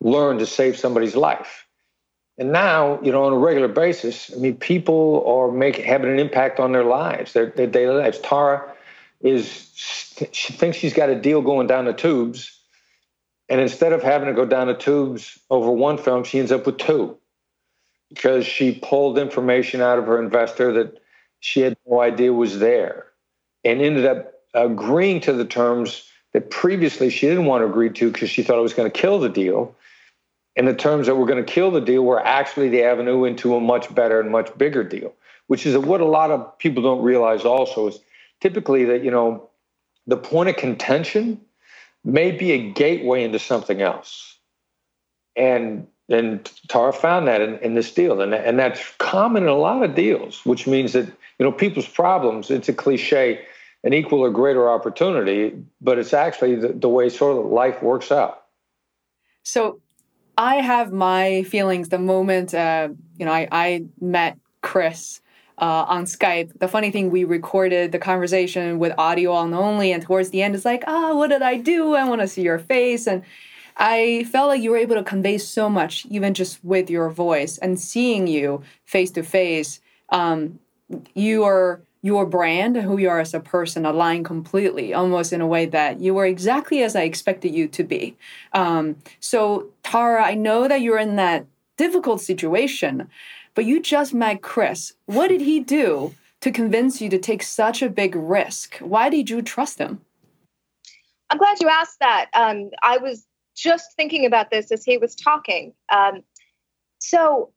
learned 0.00 0.40
to 0.40 0.46
save 0.46 0.76
somebody's 0.76 1.16
life. 1.16 1.66
And 2.38 2.52
now, 2.52 3.00
you 3.02 3.10
know, 3.10 3.24
on 3.24 3.32
a 3.32 3.38
regular 3.38 3.68
basis, 3.68 4.30
I 4.34 4.38
mean, 4.38 4.56
people 4.56 5.24
are 5.26 5.50
making 5.50 5.84
having 5.84 6.10
an 6.10 6.18
impact 6.18 6.60
on 6.60 6.72
their 6.72 6.84
lives, 6.84 7.32
their, 7.32 7.46
their 7.46 7.66
daily 7.66 7.94
lives. 7.94 8.18
Tara 8.20 8.62
is 9.20 9.70
she 10.32 10.52
thinks 10.52 10.76
she's 10.76 10.94
got 10.94 11.10
a 11.10 11.14
deal 11.14 11.42
going 11.42 11.66
down 11.66 11.84
the 11.84 11.92
tubes, 11.92 12.58
and 13.48 13.60
instead 13.60 13.92
of 13.92 14.02
having 14.02 14.28
to 14.28 14.34
go 14.34 14.44
down 14.44 14.66
the 14.66 14.74
tubes 14.74 15.38
over 15.50 15.70
one 15.70 15.98
film, 15.98 16.24
she 16.24 16.38
ends 16.38 16.52
up 16.52 16.66
with 16.66 16.78
two 16.78 17.16
because 18.08 18.44
she 18.44 18.78
pulled 18.82 19.18
information 19.18 19.80
out 19.80 19.98
of 19.98 20.06
her 20.06 20.22
investor 20.22 20.72
that 20.72 21.00
she 21.40 21.60
had 21.60 21.76
no 21.88 22.00
idea 22.00 22.32
was 22.32 22.58
there, 22.58 23.06
and 23.64 23.80
ended 23.80 24.04
up 24.04 24.32
agreeing 24.54 25.20
to 25.20 25.32
the 25.32 25.44
terms 25.44 26.08
that 26.32 26.50
previously 26.50 27.10
she 27.10 27.26
didn't 27.26 27.46
want 27.46 27.62
to 27.62 27.66
agree 27.66 27.90
to 27.90 28.10
because 28.10 28.30
she 28.30 28.42
thought 28.42 28.58
it 28.58 28.62
was 28.62 28.74
going 28.74 28.90
to 28.90 28.98
kill 29.00 29.18
the 29.18 29.28
deal. 29.28 29.74
And 30.56 30.66
the 30.66 30.74
terms 30.74 31.06
that 31.06 31.14
were 31.14 31.26
going 31.26 31.44
to 31.44 31.52
kill 31.52 31.70
the 31.70 31.80
deal 31.80 32.04
were 32.04 32.24
actually 32.24 32.68
the 32.68 32.82
avenue 32.82 33.24
into 33.24 33.54
a 33.54 33.60
much 33.60 33.92
better 33.94 34.20
and 34.20 34.30
much 34.30 34.56
bigger 34.58 34.82
deal, 34.82 35.14
which 35.46 35.64
is 35.64 35.78
what 35.78 36.00
a 36.00 36.06
lot 36.06 36.30
of 36.30 36.58
people 36.58 36.82
don't 36.82 37.02
realize 37.02 37.44
also 37.44 37.88
is 37.88 38.00
typically 38.40 38.84
that, 38.86 39.04
you 39.04 39.10
know, 39.10 39.48
the 40.06 40.16
point 40.16 40.48
of 40.48 40.56
contention 40.56 41.40
may 42.04 42.30
be 42.30 42.52
a 42.52 42.70
gateway 42.72 43.22
into 43.22 43.38
something 43.38 43.82
else. 43.82 44.38
And 45.36 45.86
and 46.08 46.50
Tara 46.68 46.92
found 46.92 47.28
that 47.28 47.40
in, 47.40 47.58
in 47.58 47.74
this 47.74 47.92
deal. 47.94 48.20
And, 48.20 48.34
and 48.34 48.58
that's 48.58 48.92
common 48.98 49.44
in 49.44 49.48
a 49.48 49.54
lot 49.54 49.84
of 49.84 49.94
deals, 49.94 50.44
which 50.44 50.66
means 50.66 50.92
that, 50.92 51.06
you 51.06 51.44
know, 51.44 51.52
people's 51.52 51.86
problems, 51.86 52.50
it's 52.50 52.68
a 52.68 52.72
cliche, 52.72 53.46
an 53.84 53.92
equal 53.92 54.20
or 54.20 54.30
greater 54.30 54.68
opportunity, 54.68 55.56
but 55.80 55.98
it's 55.98 56.12
actually 56.12 56.56
the, 56.56 56.68
the 56.68 56.88
way 56.88 57.08
sort 57.08 57.38
of 57.38 57.52
life 57.52 57.80
works 57.80 58.10
out. 58.10 58.42
So 59.44 59.80
I 60.36 60.56
have 60.56 60.92
my 60.92 61.44
feelings 61.44 61.90
the 61.90 61.98
moment, 61.98 62.54
uh, 62.54 62.88
you 63.16 63.24
know, 63.24 63.32
I, 63.32 63.46
I 63.52 63.84
met 64.00 64.36
Chris 64.62 65.20
uh, 65.60 65.84
on 65.88 66.04
Skype. 66.04 66.58
The 66.58 66.68
funny 66.68 66.90
thing, 66.90 67.10
we 67.10 67.24
recorded 67.24 67.92
the 67.92 67.98
conversation 67.98 68.78
with 68.78 68.92
audio 68.98 69.32
on 69.32 69.54
only, 69.54 69.92
and 69.92 70.02
towards 70.02 70.30
the 70.30 70.42
end, 70.42 70.54
it's 70.54 70.64
like, 70.64 70.84
oh, 70.86 71.16
what 71.16 71.28
did 71.28 71.42
I 71.42 71.58
do? 71.58 71.94
I 71.94 72.08
want 72.08 72.22
to 72.22 72.28
see 72.28 72.42
your 72.42 72.58
face. 72.58 73.06
And 73.06 73.22
I 73.76 74.24
felt 74.32 74.48
like 74.48 74.62
you 74.62 74.70
were 74.70 74.76
able 74.76 74.96
to 74.96 75.04
convey 75.04 75.38
so 75.38 75.68
much, 75.68 76.06
even 76.06 76.34
just 76.34 76.64
with 76.64 76.90
your 76.90 77.10
voice 77.10 77.58
and 77.58 77.78
seeing 77.78 78.26
you 78.26 78.62
face 78.84 79.10
to 79.12 79.22
face. 79.22 79.80
You 81.14 81.44
are 81.44 81.80
your 82.02 82.24
brand 82.26 82.76
and 82.76 82.86
who 82.86 82.98
you 82.98 83.08
are 83.10 83.20
as 83.20 83.34
a 83.34 83.40
person 83.40 83.84
align 83.84 84.24
completely, 84.24 84.94
almost 84.94 85.32
in 85.32 85.40
a 85.40 85.46
way 85.46 85.66
that 85.66 86.00
you 86.00 86.14
were 86.14 86.26
exactly 86.26 86.82
as 86.82 86.96
I 86.96 87.02
expected 87.02 87.54
you 87.54 87.68
to 87.68 87.84
be. 87.84 88.16
Um, 88.54 88.96
so, 89.20 89.68
Tara, 89.82 90.24
I 90.24 90.34
know 90.34 90.66
that 90.66 90.80
you're 90.80 90.98
in 90.98 91.16
that 91.16 91.44
difficult 91.76 92.20
situation, 92.20 93.08
but 93.54 93.64
you 93.64 93.80
just 93.80 94.14
met 94.14 94.42
Chris. 94.42 94.94
What 95.06 95.28
did 95.28 95.40
he 95.40 95.60
do 95.60 96.14
to 96.40 96.50
convince 96.50 97.00
you 97.00 97.08
to 97.10 97.18
take 97.18 97.42
such 97.42 97.82
a 97.82 97.90
big 97.90 98.14
risk? 98.14 98.78
Why 98.78 99.10
did 99.10 99.30
you 99.30 99.42
trust 99.42 99.78
him? 99.78 100.00
I'm 101.30 101.38
glad 101.38 101.60
you 101.60 101.68
asked 101.68 102.00
that. 102.00 102.26
Um, 102.34 102.70
I 102.82 102.98
was 102.98 103.26
just 103.56 103.94
thinking 103.96 104.26
about 104.26 104.50
this 104.50 104.72
as 104.72 104.84
he 104.84 104.98
was 104.98 105.14
talking. 105.14 105.72
Um, 105.92 106.22
so, 106.98 107.52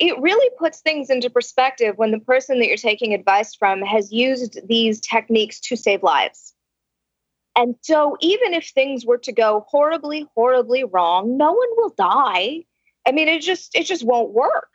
it 0.00 0.18
really 0.20 0.50
puts 0.58 0.80
things 0.80 1.08
into 1.08 1.30
perspective 1.30 1.96
when 1.96 2.10
the 2.10 2.18
person 2.18 2.58
that 2.58 2.66
you're 2.66 2.76
taking 2.76 3.14
advice 3.14 3.54
from 3.54 3.80
has 3.82 4.12
used 4.12 4.58
these 4.66 5.00
techniques 5.00 5.60
to 5.60 5.76
save 5.76 6.02
lives. 6.02 6.52
And 7.56 7.76
so, 7.82 8.16
even 8.20 8.52
if 8.54 8.68
things 8.70 9.06
were 9.06 9.18
to 9.18 9.32
go 9.32 9.64
horribly, 9.68 10.26
horribly 10.34 10.82
wrong, 10.84 11.36
no 11.36 11.52
one 11.52 11.68
will 11.76 11.94
die. 11.96 12.64
I 13.06 13.12
mean, 13.12 13.28
it 13.28 13.40
just 13.40 13.74
it 13.76 13.84
just 13.84 14.04
won't 14.04 14.30
work. 14.30 14.68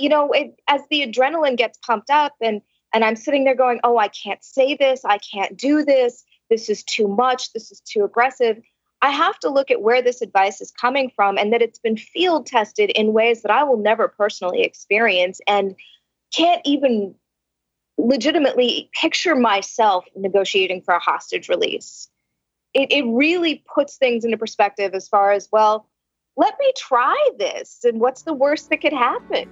You 0.00 0.08
know, 0.08 0.32
it, 0.32 0.54
as 0.68 0.80
the 0.90 1.06
adrenaline 1.06 1.56
gets 1.56 1.78
pumped 1.78 2.10
up, 2.10 2.34
and 2.40 2.62
and 2.92 3.04
I'm 3.04 3.16
sitting 3.16 3.44
there 3.44 3.54
going, 3.54 3.80
"Oh, 3.84 3.98
I 3.98 4.08
can't 4.08 4.42
say 4.42 4.74
this. 4.74 5.04
I 5.04 5.18
can't 5.18 5.56
do 5.56 5.84
this. 5.84 6.24
This 6.48 6.68
is 6.68 6.82
too 6.82 7.06
much. 7.06 7.52
This 7.52 7.70
is 7.70 7.80
too 7.80 8.04
aggressive." 8.04 8.58
I 9.02 9.10
have 9.10 9.38
to 9.40 9.48
look 9.48 9.70
at 9.70 9.80
where 9.80 10.02
this 10.02 10.20
advice 10.20 10.60
is 10.60 10.70
coming 10.70 11.10
from 11.16 11.38
and 11.38 11.52
that 11.52 11.62
it's 11.62 11.78
been 11.78 11.96
field 11.96 12.46
tested 12.46 12.90
in 12.90 13.14
ways 13.14 13.42
that 13.42 13.50
I 13.50 13.64
will 13.64 13.78
never 13.78 14.08
personally 14.08 14.62
experience 14.62 15.40
and 15.46 15.74
can't 16.34 16.60
even 16.64 17.14
legitimately 17.96 18.90
picture 18.92 19.34
myself 19.34 20.04
negotiating 20.16 20.82
for 20.82 20.94
a 20.94 20.98
hostage 20.98 21.48
release. 21.48 22.08
It, 22.74 22.92
it 22.92 23.04
really 23.06 23.64
puts 23.74 23.96
things 23.96 24.24
into 24.24 24.36
perspective 24.36 24.94
as 24.94 25.08
far 25.08 25.32
as, 25.32 25.48
well, 25.50 25.88
let 26.36 26.54
me 26.58 26.72
try 26.76 27.30
this 27.38 27.80
and 27.84 28.00
what's 28.00 28.22
the 28.22 28.34
worst 28.34 28.70
that 28.70 28.80
could 28.80 28.92
happen? 28.92 29.48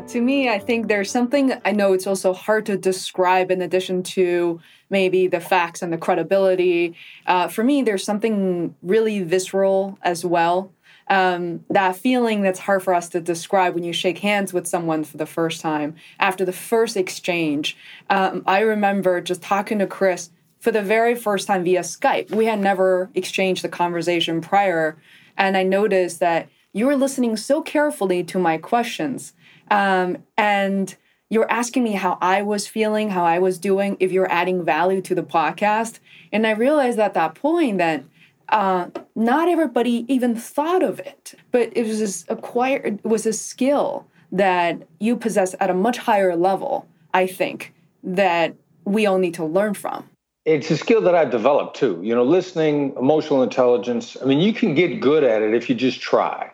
To 0.00 0.20
me, 0.20 0.48
I 0.48 0.58
think 0.58 0.88
there's 0.88 1.10
something 1.10 1.54
I 1.64 1.72
know 1.72 1.92
it's 1.92 2.06
also 2.06 2.32
hard 2.32 2.66
to 2.66 2.76
describe 2.76 3.50
in 3.50 3.62
addition 3.62 4.02
to 4.04 4.60
maybe 4.90 5.26
the 5.26 5.40
facts 5.40 5.82
and 5.82 5.92
the 5.92 5.98
credibility. 5.98 6.94
Uh, 7.26 7.48
for 7.48 7.64
me, 7.64 7.82
there's 7.82 8.04
something 8.04 8.74
really 8.82 9.22
visceral 9.22 9.98
as 10.02 10.24
well. 10.24 10.72
Um, 11.08 11.64
that 11.70 11.96
feeling 11.96 12.42
that's 12.42 12.58
hard 12.58 12.82
for 12.82 12.92
us 12.92 13.08
to 13.10 13.20
describe 13.20 13.74
when 13.74 13.84
you 13.84 13.92
shake 13.92 14.18
hands 14.18 14.52
with 14.52 14.66
someone 14.66 15.04
for 15.04 15.16
the 15.16 15.26
first 15.26 15.60
time 15.60 15.94
after 16.18 16.44
the 16.44 16.52
first 16.52 16.96
exchange. 16.96 17.76
Um, 18.10 18.42
I 18.46 18.60
remember 18.60 19.20
just 19.20 19.40
talking 19.40 19.78
to 19.78 19.86
Chris 19.86 20.30
for 20.58 20.72
the 20.72 20.82
very 20.82 21.14
first 21.14 21.46
time 21.46 21.64
via 21.64 21.80
Skype. 21.80 22.34
We 22.34 22.46
had 22.46 22.58
never 22.58 23.10
exchanged 23.14 23.62
the 23.62 23.68
conversation 23.68 24.40
prior. 24.40 24.96
And 25.36 25.56
I 25.56 25.62
noticed 25.62 26.20
that 26.20 26.48
you 26.72 26.86
were 26.86 26.96
listening 26.96 27.36
so 27.36 27.62
carefully 27.62 28.24
to 28.24 28.38
my 28.38 28.58
questions 28.58 29.32
um, 29.70 30.18
and 30.36 30.94
you're 31.28 31.50
asking 31.50 31.82
me 31.82 31.92
how 31.92 32.18
I 32.20 32.42
was 32.42 32.66
feeling, 32.66 33.10
how 33.10 33.24
I 33.24 33.38
was 33.38 33.58
doing, 33.58 33.96
if 33.98 34.12
you're 34.12 34.30
adding 34.30 34.64
value 34.64 35.00
to 35.02 35.14
the 35.14 35.22
podcast. 35.22 35.98
And 36.32 36.46
I 36.46 36.52
realized 36.52 36.98
at 36.98 37.14
that 37.14 37.34
point 37.34 37.78
that 37.78 38.04
uh, 38.48 38.88
not 39.16 39.48
everybody 39.48 40.04
even 40.08 40.36
thought 40.36 40.82
of 40.82 41.00
it, 41.00 41.34
but 41.50 41.72
it 41.76 41.84
was 41.84 41.98
this 41.98 42.24
acquired, 42.28 43.00
it 43.04 43.04
was 43.04 43.26
a 43.26 43.32
skill 43.32 44.06
that 44.32 44.86
you 45.00 45.16
possess 45.16 45.54
at 45.58 45.70
a 45.70 45.74
much 45.74 45.98
higher 45.98 46.36
level, 46.36 46.86
I 47.12 47.26
think, 47.26 47.74
that 48.04 48.54
we 48.84 49.06
all 49.06 49.18
need 49.18 49.34
to 49.34 49.44
learn 49.44 49.74
from. 49.74 50.08
It's 50.44 50.70
a 50.70 50.76
skill 50.76 51.00
that 51.00 51.14
I've 51.16 51.32
developed 51.32 51.76
too. 51.76 52.00
You 52.04 52.14
know, 52.14 52.22
listening, 52.22 52.94
emotional 52.96 53.42
intelligence. 53.42 54.16
I 54.22 54.26
mean, 54.26 54.38
you 54.38 54.52
can 54.52 54.76
get 54.76 55.00
good 55.00 55.24
at 55.24 55.42
it 55.42 55.54
if 55.54 55.68
you 55.68 55.74
just 55.74 56.00
try. 56.00 56.52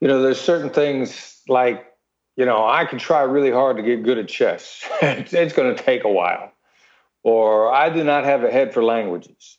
You 0.00 0.06
know, 0.06 0.22
there's 0.22 0.40
certain 0.40 0.70
things 0.70 1.42
like 1.48 1.86
you 2.36 2.44
know, 2.44 2.66
I 2.66 2.84
can 2.84 2.98
try 2.98 3.22
really 3.22 3.50
hard 3.50 3.78
to 3.78 3.82
get 3.82 4.02
good 4.02 4.18
at 4.18 4.28
chess. 4.28 4.84
it's 5.02 5.54
going 5.54 5.74
to 5.74 5.82
take 5.82 6.04
a 6.04 6.12
while. 6.12 6.52
Or 7.22 7.72
I 7.72 7.90
do 7.90 8.04
not 8.04 8.24
have 8.24 8.44
a 8.44 8.50
head 8.50 8.72
for 8.72 8.84
languages. 8.84 9.58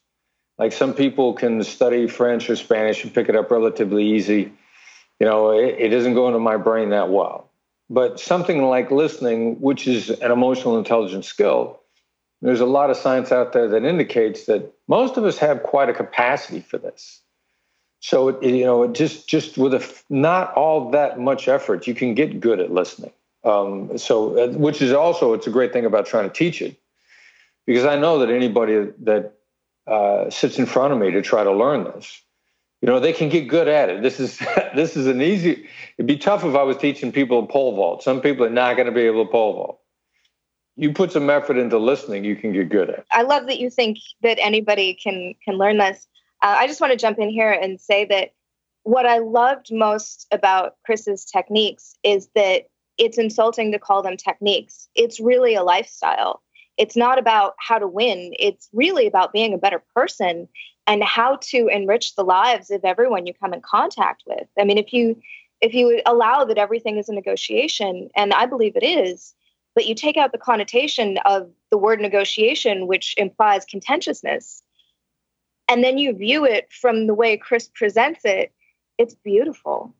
Like 0.57 0.71
some 0.71 0.93
people 0.93 1.33
can 1.33 1.63
study 1.63 2.07
French 2.07 2.49
or 2.49 2.55
Spanish 2.55 3.03
and 3.03 3.13
pick 3.13 3.29
it 3.29 3.35
up 3.35 3.51
relatively 3.51 4.05
easy. 4.05 4.53
You 5.19 5.27
know, 5.27 5.51
it, 5.51 5.75
it 5.77 5.89
doesn't 5.89 6.13
go 6.13 6.27
into 6.27 6.39
my 6.39 6.57
brain 6.57 6.89
that 6.91 7.09
well. 7.09 7.49
But 7.89 8.19
something 8.19 8.63
like 8.63 8.91
listening, 8.91 9.59
which 9.59 9.87
is 9.87 10.09
an 10.09 10.31
emotional 10.31 10.77
intelligence 10.77 11.27
skill, 11.27 11.79
there's 12.41 12.59
a 12.59 12.65
lot 12.65 12.89
of 12.89 12.97
science 12.97 13.31
out 13.31 13.53
there 13.53 13.67
that 13.69 13.83
indicates 13.83 14.45
that 14.45 14.73
most 14.87 15.17
of 15.17 15.23
us 15.23 15.37
have 15.39 15.63
quite 15.63 15.89
a 15.89 15.93
capacity 15.93 16.59
for 16.59 16.77
this. 16.77 17.21
So 18.07 18.29
it, 18.29 18.41
you 18.41 18.63
know, 18.63 18.87
just 18.87 19.27
just 19.27 19.57
with 19.57 19.73
a 19.73 19.85
not 20.09 20.53
all 20.53 20.91
that 20.91 21.19
much 21.19 21.49
effort, 21.49 21.87
you 21.87 21.93
can 21.93 22.13
get 22.13 22.39
good 22.39 22.61
at 22.61 22.71
listening. 22.71 23.11
Um, 23.43 23.97
so, 23.97 24.37
uh, 24.37 24.47
which 24.53 24.81
is 24.81 24.93
also 24.93 25.33
it's 25.33 25.45
a 25.45 25.49
great 25.49 25.73
thing 25.73 25.83
about 25.83 26.05
trying 26.05 26.23
to 26.23 26.33
teach 26.33 26.61
it, 26.61 26.79
because 27.65 27.83
I 27.83 27.97
know 27.97 28.19
that 28.19 28.29
anybody 28.29 28.93
that 29.03 29.33
uh, 29.87 30.29
sits 30.29 30.57
in 30.57 30.65
front 30.65 30.93
of 30.93 30.99
me 30.99 31.11
to 31.11 31.21
try 31.21 31.43
to 31.43 31.51
learn 31.51 31.83
this, 31.83 32.21
you 32.81 32.85
know, 32.87 33.01
they 33.01 33.11
can 33.11 33.27
get 33.27 33.49
good 33.49 33.67
at 33.67 33.89
it. 33.89 34.01
This 34.01 34.21
is 34.21 34.39
this 34.73 34.95
is 34.95 35.07
an 35.07 35.21
easy. 35.21 35.67
It'd 35.97 36.07
be 36.07 36.17
tough 36.17 36.45
if 36.45 36.55
I 36.55 36.63
was 36.63 36.77
teaching 36.77 37.11
people 37.11 37.41
to 37.41 37.51
pole 37.51 37.75
vault. 37.75 38.03
Some 38.03 38.21
people 38.21 38.45
are 38.45 38.49
not 38.49 38.77
going 38.77 38.85
to 38.85 38.93
be 38.93 39.01
able 39.01 39.25
to 39.25 39.29
pole 39.29 39.53
vault. 39.53 39.81
You 40.77 40.93
put 40.93 41.11
some 41.11 41.29
effort 41.29 41.57
into 41.57 41.77
listening, 41.77 42.23
you 42.23 42.37
can 42.37 42.53
get 42.53 42.69
good 42.69 42.89
at. 42.89 43.05
I 43.11 43.23
love 43.23 43.47
that 43.47 43.59
you 43.59 43.69
think 43.69 43.97
that 44.21 44.37
anybody 44.39 44.93
can 44.93 45.33
can 45.43 45.55
learn 45.55 45.79
this. 45.79 46.07
Uh, 46.41 46.55
I 46.59 46.67
just 46.67 46.81
want 46.81 46.91
to 46.91 46.97
jump 46.97 47.19
in 47.19 47.29
here 47.29 47.51
and 47.51 47.79
say 47.79 48.05
that 48.05 48.31
what 48.83 49.05
I 49.05 49.17
loved 49.17 49.67
most 49.71 50.27
about 50.31 50.75
Chris's 50.85 51.25
techniques 51.25 51.95
is 52.03 52.29
that 52.35 52.67
it's 52.97 53.17
insulting 53.17 53.71
to 53.71 53.79
call 53.79 54.01
them 54.01 54.17
techniques. 54.17 54.87
It's 54.95 55.19
really 55.19 55.55
a 55.55 55.63
lifestyle. 55.63 56.41
It's 56.77 56.95
not 56.95 57.17
about 57.19 57.55
how 57.59 57.79
to 57.79 57.87
win, 57.87 58.33
it's 58.39 58.69
really 58.71 59.07
about 59.07 59.33
being 59.33 59.53
a 59.53 59.57
better 59.57 59.83
person 59.95 60.47
and 60.85 61.03
how 61.03 61.37
to 61.41 61.67
enrich 61.67 62.15
the 62.15 62.23
lives 62.23 62.71
of 62.71 62.85
everyone 62.85 63.25
you 63.25 63.33
come 63.33 63.53
in 63.53 63.61
contact 63.61 64.23
with. 64.25 64.47
I 64.57 64.63
mean, 64.63 64.77
if 64.77 64.93
you 64.93 65.19
if 65.59 65.73
you 65.73 66.01
allow 66.05 66.45
that 66.45 66.59
everything 66.59 66.97
is 66.97 67.09
a 67.09 67.13
negotiation, 67.13 68.09
and 68.15 68.31
I 68.31 68.45
believe 68.45 68.75
it 68.75 68.85
is, 68.85 69.33
but 69.73 69.87
you 69.87 69.95
take 69.95 70.15
out 70.15 70.31
the 70.31 70.37
connotation 70.37 71.17
of 71.25 71.49
the 71.71 71.77
word 71.79 71.99
negotiation, 71.99 72.85
which 72.85 73.15
implies 73.17 73.65
contentiousness, 73.65 74.61
and 75.67 75.83
then 75.83 75.97
you 75.97 76.13
view 76.13 76.45
it 76.45 76.71
from 76.71 77.07
the 77.07 77.13
way 77.13 77.37
Chris 77.37 77.69
presents 77.73 78.21
it, 78.23 78.51
it's 78.97 79.15
beautiful. 79.15 79.93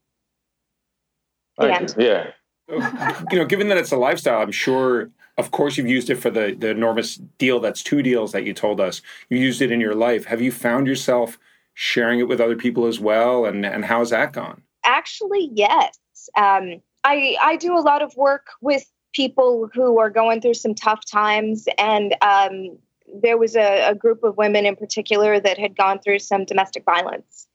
Yeah. 1.98 2.32
you 2.70 3.38
know, 3.38 3.46
given 3.46 3.70
that 3.70 3.78
it's 3.78 3.92
a 3.92 3.98
lifestyle, 3.98 4.42
I'm 4.42 4.52
sure, 4.52 5.10
of 5.38 5.52
course, 5.52 5.78
you've 5.78 5.88
used 5.88 6.10
it 6.10 6.16
for 6.16 6.30
the, 6.30 6.56
the 6.58 6.70
enormous 6.70 7.16
deal 7.38 7.60
that's 7.60 7.82
two 7.82 8.02
deals 8.02 8.32
that 8.34 8.44
you 8.44 8.54
told 8.54 8.80
us. 8.80 9.02
You 9.30 9.38
used 9.38 9.62
it 9.62 9.72
in 9.72 9.80
your 9.82 9.96
life. 9.96 10.26
Have 10.26 10.42
you 10.42 10.52
found 10.52 10.88
yourself 10.88 11.38
sharing 11.74 12.20
it 12.20 12.28
with 12.28 12.42
other 12.42 12.56
people 12.56 12.86
as 12.86 13.00
well? 13.00 13.46
And, 13.46 13.66
and 13.66 13.86
how's 13.86 14.10
that 14.10 14.34
gone? 14.34 14.62
Actually, 14.84 15.50
yes. 15.54 15.98
Um, 16.36 16.82
I, 17.04 17.38
I 17.42 17.56
do 17.56 17.78
a 17.78 17.80
lot 17.80 18.02
of 18.02 18.16
work 18.16 18.48
with 18.62 18.86
people 19.14 19.70
who 19.74 20.00
are 20.00 20.10
going 20.10 20.42
through 20.42 20.54
some 20.54 20.76
tough 20.76 21.06
times 21.06 21.68
and 21.78 22.16
um, 22.22 22.78
there 23.22 23.38
was 23.38 23.56
a, 23.56 23.90
a 23.90 23.96
group 23.96 24.24
of 24.24 24.38
women 24.38 24.66
in 24.66 24.76
particular 24.76 25.40
that 25.40 25.58
had 25.58 25.78
gone 25.78 26.00
through 26.00 26.20
some 26.20 26.46
domestic 26.46 26.84
violence. 26.86 27.48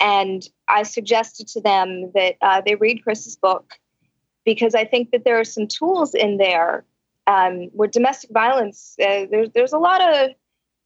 And 0.00 0.46
I 0.68 0.82
suggested 0.82 1.48
to 1.48 1.60
them 1.60 2.10
that 2.14 2.36
uh, 2.42 2.62
they 2.64 2.74
read 2.74 3.02
Chris's 3.02 3.36
book 3.36 3.74
because 4.44 4.74
I 4.74 4.84
think 4.84 5.10
that 5.10 5.24
there 5.24 5.38
are 5.38 5.44
some 5.44 5.66
tools 5.66 6.14
in 6.14 6.36
there 6.36 6.84
um, 7.26 7.70
where 7.72 7.88
domestic 7.88 8.30
violence. 8.30 8.96
Uh, 9.00 9.26
there's 9.30 9.50
there's 9.54 9.72
a 9.72 9.78
lot 9.78 10.00
of 10.00 10.30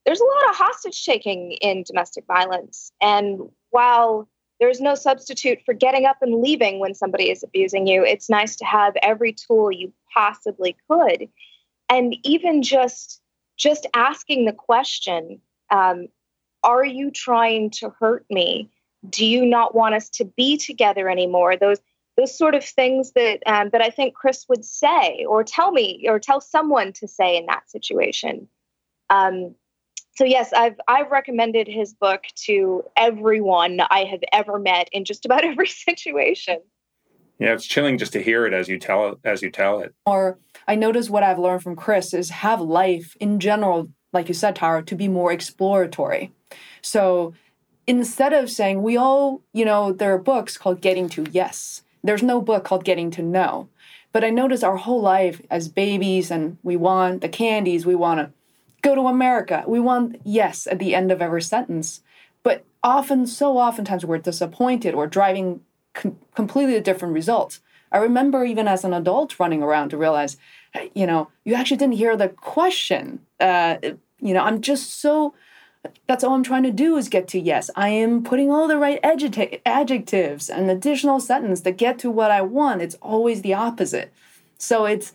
there's 0.06 0.20
a 0.20 0.24
lot 0.24 0.50
of 0.50 0.56
hostage 0.56 1.04
taking 1.04 1.52
in 1.52 1.82
domestic 1.82 2.24
violence, 2.26 2.92
and 3.00 3.40
while 3.70 4.28
there's 4.60 4.80
no 4.80 4.94
substitute 4.94 5.58
for 5.64 5.74
getting 5.74 6.04
up 6.04 6.16
and 6.20 6.40
leaving 6.40 6.80
when 6.80 6.94
somebody 6.94 7.30
is 7.30 7.42
abusing 7.42 7.86
you, 7.86 8.04
it's 8.04 8.28
nice 8.28 8.56
to 8.56 8.64
have 8.64 8.94
every 9.02 9.32
tool 9.32 9.70
you 9.70 9.92
possibly 10.12 10.76
could, 10.88 11.28
and 11.88 12.16
even 12.24 12.62
just 12.62 13.20
just 13.58 13.86
asking 13.94 14.44
the 14.44 14.52
question 14.52 15.40
um, 15.70 16.08
Are 16.62 16.84
you 16.84 17.10
trying 17.10 17.70
to 17.72 17.90
hurt 17.98 18.24
me? 18.30 18.70
Do 19.08 19.26
you 19.26 19.44
not 19.44 19.74
want 19.74 19.94
us 19.94 20.08
to 20.10 20.24
be 20.24 20.56
together 20.56 21.08
anymore? 21.08 21.56
Those 21.56 21.78
those 22.16 22.36
sort 22.36 22.56
of 22.56 22.64
things 22.64 23.12
that 23.12 23.40
um, 23.46 23.70
that 23.70 23.82
I 23.82 23.90
think 23.90 24.14
Chris 24.14 24.46
would 24.48 24.64
say 24.64 25.24
or 25.28 25.44
tell 25.44 25.70
me 25.70 26.06
or 26.08 26.18
tell 26.18 26.40
someone 26.40 26.92
to 26.94 27.06
say 27.06 27.36
in 27.36 27.46
that 27.46 27.70
situation. 27.70 28.48
Um, 29.10 29.54
so 30.16 30.24
yes, 30.24 30.52
I've 30.52 30.80
I've 30.88 31.10
recommended 31.12 31.68
his 31.68 31.94
book 31.94 32.24
to 32.46 32.82
everyone 32.96 33.80
I 33.88 34.00
have 34.04 34.22
ever 34.32 34.58
met 34.58 34.88
in 34.92 35.04
just 35.04 35.24
about 35.24 35.44
every 35.44 35.68
situation. 35.68 36.58
Yeah, 37.38 37.52
it's 37.52 37.66
chilling 37.66 37.98
just 37.98 38.12
to 38.14 38.22
hear 38.22 38.46
it 38.46 38.52
as 38.52 38.68
you 38.68 38.78
tell 38.78 39.10
it 39.10 39.18
as 39.24 39.42
you 39.42 39.50
tell 39.50 39.80
it. 39.80 39.94
Or 40.06 40.38
I 40.66 40.74
notice 40.74 41.08
what 41.08 41.22
I've 41.22 41.38
learned 41.38 41.62
from 41.62 41.76
Chris 41.76 42.12
is 42.12 42.30
have 42.30 42.60
life 42.60 43.16
in 43.20 43.38
general, 43.38 43.88
like 44.12 44.28
you 44.28 44.34
said, 44.34 44.56
Tara, 44.56 44.82
to 44.82 44.94
be 44.94 45.08
more 45.08 45.32
exploratory. 45.32 46.32
So 46.82 47.34
instead 47.86 48.32
of 48.32 48.50
saying 48.50 48.82
we 48.82 48.96
all, 48.96 49.42
you 49.52 49.64
know, 49.64 49.92
there 49.92 50.12
are 50.12 50.18
books 50.18 50.56
called 50.56 50.80
Getting 50.80 51.08
to 51.10 51.26
Yes. 51.30 51.82
There's 52.02 52.22
no 52.22 52.40
book 52.40 52.64
called 52.64 52.84
Getting 52.84 53.10
to 53.12 53.22
No. 53.22 53.68
But 54.12 54.24
I 54.24 54.30
notice 54.30 54.62
our 54.62 54.76
whole 54.76 55.00
life 55.00 55.40
as 55.50 55.68
babies 55.68 56.30
and 56.30 56.58
we 56.62 56.76
want 56.76 57.20
the 57.20 57.28
candies, 57.28 57.86
we 57.86 57.94
want 57.94 58.20
to 58.20 58.32
go 58.82 58.94
to 58.94 59.02
America. 59.02 59.64
We 59.66 59.80
want 59.80 60.20
yes 60.24 60.66
at 60.66 60.78
the 60.78 60.94
end 60.94 61.12
of 61.12 61.22
every 61.22 61.42
sentence. 61.42 62.00
But 62.42 62.64
often, 62.82 63.26
so 63.26 63.58
oftentimes, 63.58 64.04
we're 64.04 64.18
disappointed 64.18 64.94
or 64.94 65.06
driving 65.06 65.60
com- 65.98 66.18
completely 66.34 66.80
different 66.80 67.14
results. 67.14 67.60
I 67.90 67.98
remember 67.98 68.44
even 68.44 68.68
as 68.68 68.84
an 68.84 68.92
adult 68.92 69.38
running 69.40 69.62
around 69.62 69.90
to 69.90 69.96
realize 69.96 70.36
you 70.94 71.06
know, 71.06 71.28
you 71.44 71.54
actually 71.54 71.76
didn't 71.76 71.94
hear 71.94 72.16
the 72.16 72.28
question. 72.28 73.20
Uh, 73.40 73.76
you 74.20 74.34
know, 74.34 74.42
I'm 74.42 74.60
just 74.60 75.00
so. 75.00 75.34
That's 76.06 76.24
all 76.24 76.34
I'm 76.34 76.42
trying 76.42 76.64
to 76.64 76.72
do 76.72 76.96
is 76.96 77.08
get 77.08 77.28
to 77.28 77.38
yes. 77.38 77.70
I 77.76 77.88
am 77.88 78.24
putting 78.24 78.50
all 78.50 78.66
the 78.66 78.76
right 78.76 78.98
adject- 79.04 79.62
adjectives 79.64 80.50
and 80.50 80.68
additional 80.68 81.20
sentence 81.20 81.60
to 81.62 81.70
get 81.70 81.98
to 82.00 82.10
what 82.10 82.30
I 82.32 82.42
want. 82.42 82.82
It's 82.82 82.96
always 82.96 83.42
the 83.42 83.54
opposite. 83.54 84.12
So 84.58 84.86
it's 84.86 85.12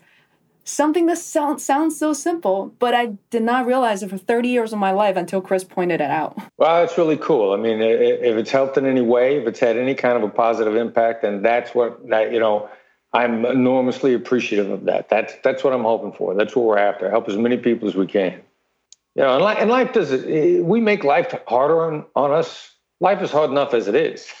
something 0.64 1.06
that 1.06 1.18
sounds 1.18 1.64
sounds 1.64 1.98
so 1.98 2.12
simple, 2.12 2.74
but 2.78 2.94
I 2.94 3.16
did 3.30 3.42
not 3.42 3.66
realize 3.66 4.02
it 4.02 4.10
for 4.10 4.18
30 4.18 4.48
years 4.48 4.72
of 4.72 4.78
my 4.78 4.90
life 4.90 5.16
until 5.16 5.40
Chris 5.40 5.64
pointed 5.64 6.00
it 6.00 6.10
out. 6.10 6.36
Well, 6.56 6.80
that's 6.80 6.98
really 6.98 7.16
cool. 7.16 7.52
I 7.52 7.56
mean, 7.56 7.80
if 7.80 8.36
it's 8.36 8.50
helped 8.50 8.76
in 8.76 8.86
any 8.86 9.02
way, 9.02 9.36
if 9.36 9.46
it's 9.46 9.60
had 9.60 9.76
any 9.76 9.94
kind 9.94 10.16
of 10.16 10.22
a 10.22 10.28
positive 10.28 10.74
impact, 10.76 11.22
then 11.22 11.42
that's 11.42 11.74
what 11.74 12.08
that 12.08 12.32
you 12.32 12.40
know 12.40 12.68
I'm 13.12 13.44
enormously 13.46 14.12
appreciative 14.12 14.70
of 14.70 14.84
that. 14.84 15.08
That's 15.08 15.34
that's 15.44 15.62
what 15.62 15.72
I'm 15.72 15.84
hoping 15.84 16.12
for. 16.12 16.34
That's 16.34 16.56
what 16.56 16.64
we're 16.64 16.78
after. 16.78 17.08
Help 17.08 17.28
as 17.28 17.36
many 17.36 17.56
people 17.56 17.88
as 17.88 17.94
we 17.94 18.06
can. 18.06 18.40
You 19.14 19.22
know, 19.22 19.34
and 19.34 19.44
life, 19.44 19.58
and 19.60 19.70
life 19.70 19.92
does 19.92 20.10
it. 20.10 20.28
Eh, 20.28 20.60
we 20.60 20.80
make 20.80 21.04
life 21.04 21.32
harder 21.46 21.82
on, 21.82 22.04
on 22.16 22.32
us. 22.32 22.72
Life 23.00 23.22
is 23.22 23.30
hard 23.30 23.50
enough 23.50 23.72
as 23.72 23.86
it 23.86 23.94
is. 23.94 24.32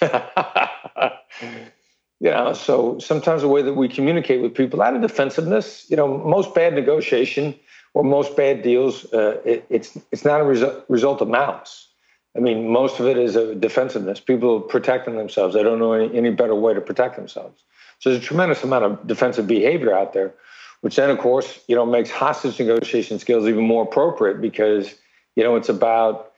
you 2.24 2.30
know, 2.30 2.54
so 2.54 2.98
sometimes 3.00 3.42
the 3.42 3.48
way 3.48 3.60
that 3.60 3.74
we 3.74 3.86
communicate 3.86 4.40
with 4.40 4.54
people 4.54 4.80
out 4.80 4.96
of 4.96 5.02
defensiveness, 5.02 5.84
you 5.90 5.96
know, 5.96 6.08
most 6.08 6.54
bad 6.54 6.72
negotiation 6.72 7.54
or 7.92 8.02
most 8.02 8.34
bad 8.34 8.62
deals, 8.62 9.04
uh, 9.12 9.38
it, 9.44 9.66
it's 9.68 9.98
it's 10.10 10.24
not 10.24 10.40
a 10.40 10.44
resu- 10.44 10.82
result 10.88 11.20
of 11.20 11.28
malice. 11.28 11.86
I 12.34 12.40
mean, 12.40 12.70
most 12.70 12.98
of 12.98 13.06
it 13.06 13.18
is 13.18 13.36
a 13.36 13.54
defensiveness. 13.54 14.20
People 14.20 14.62
protecting 14.62 15.18
themselves. 15.18 15.54
They 15.54 15.62
don't 15.62 15.78
know 15.78 15.92
any, 15.92 16.16
any 16.16 16.30
better 16.30 16.54
way 16.54 16.72
to 16.72 16.80
protect 16.80 17.16
themselves. 17.16 17.62
So 17.98 18.08
there's 18.08 18.22
a 18.22 18.26
tremendous 18.26 18.64
amount 18.64 18.86
of 18.86 19.06
defensive 19.06 19.46
behavior 19.46 19.94
out 19.94 20.14
there, 20.14 20.32
which 20.80 20.96
then, 20.96 21.10
of 21.10 21.18
course, 21.18 21.60
you 21.68 21.76
know, 21.76 21.84
makes 21.84 22.10
hostage 22.10 22.58
negotiation 22.58 23.18
skills 23.18 23.46
even 23.46 23.64
more 23.64 23.82
appropriate 23.82 24.40
because, 24.40 24.94
you 25.36 25.44
know, 25.44 25.56
it's 25.56 25.68
about 25.68 26.32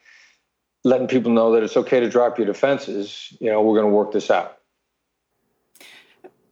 letting 0.82 1.06
people 1.06 1.30
know 1.30 1.52
that 1.52 1.62
it's 1.62 1.76
okay 1.76 2.00
to 2.00 2.10
drop 2.10 2.38
your 2.38 2.46
defenses. 2.48 3.32
You 3.38 3.52
know, 3.52 3.62
we're 3.62 3.80
going 3.80 3.90
to 3.90 3.96
work 3.96 4.10
this 4.10 4.32
out. 4.32 4.58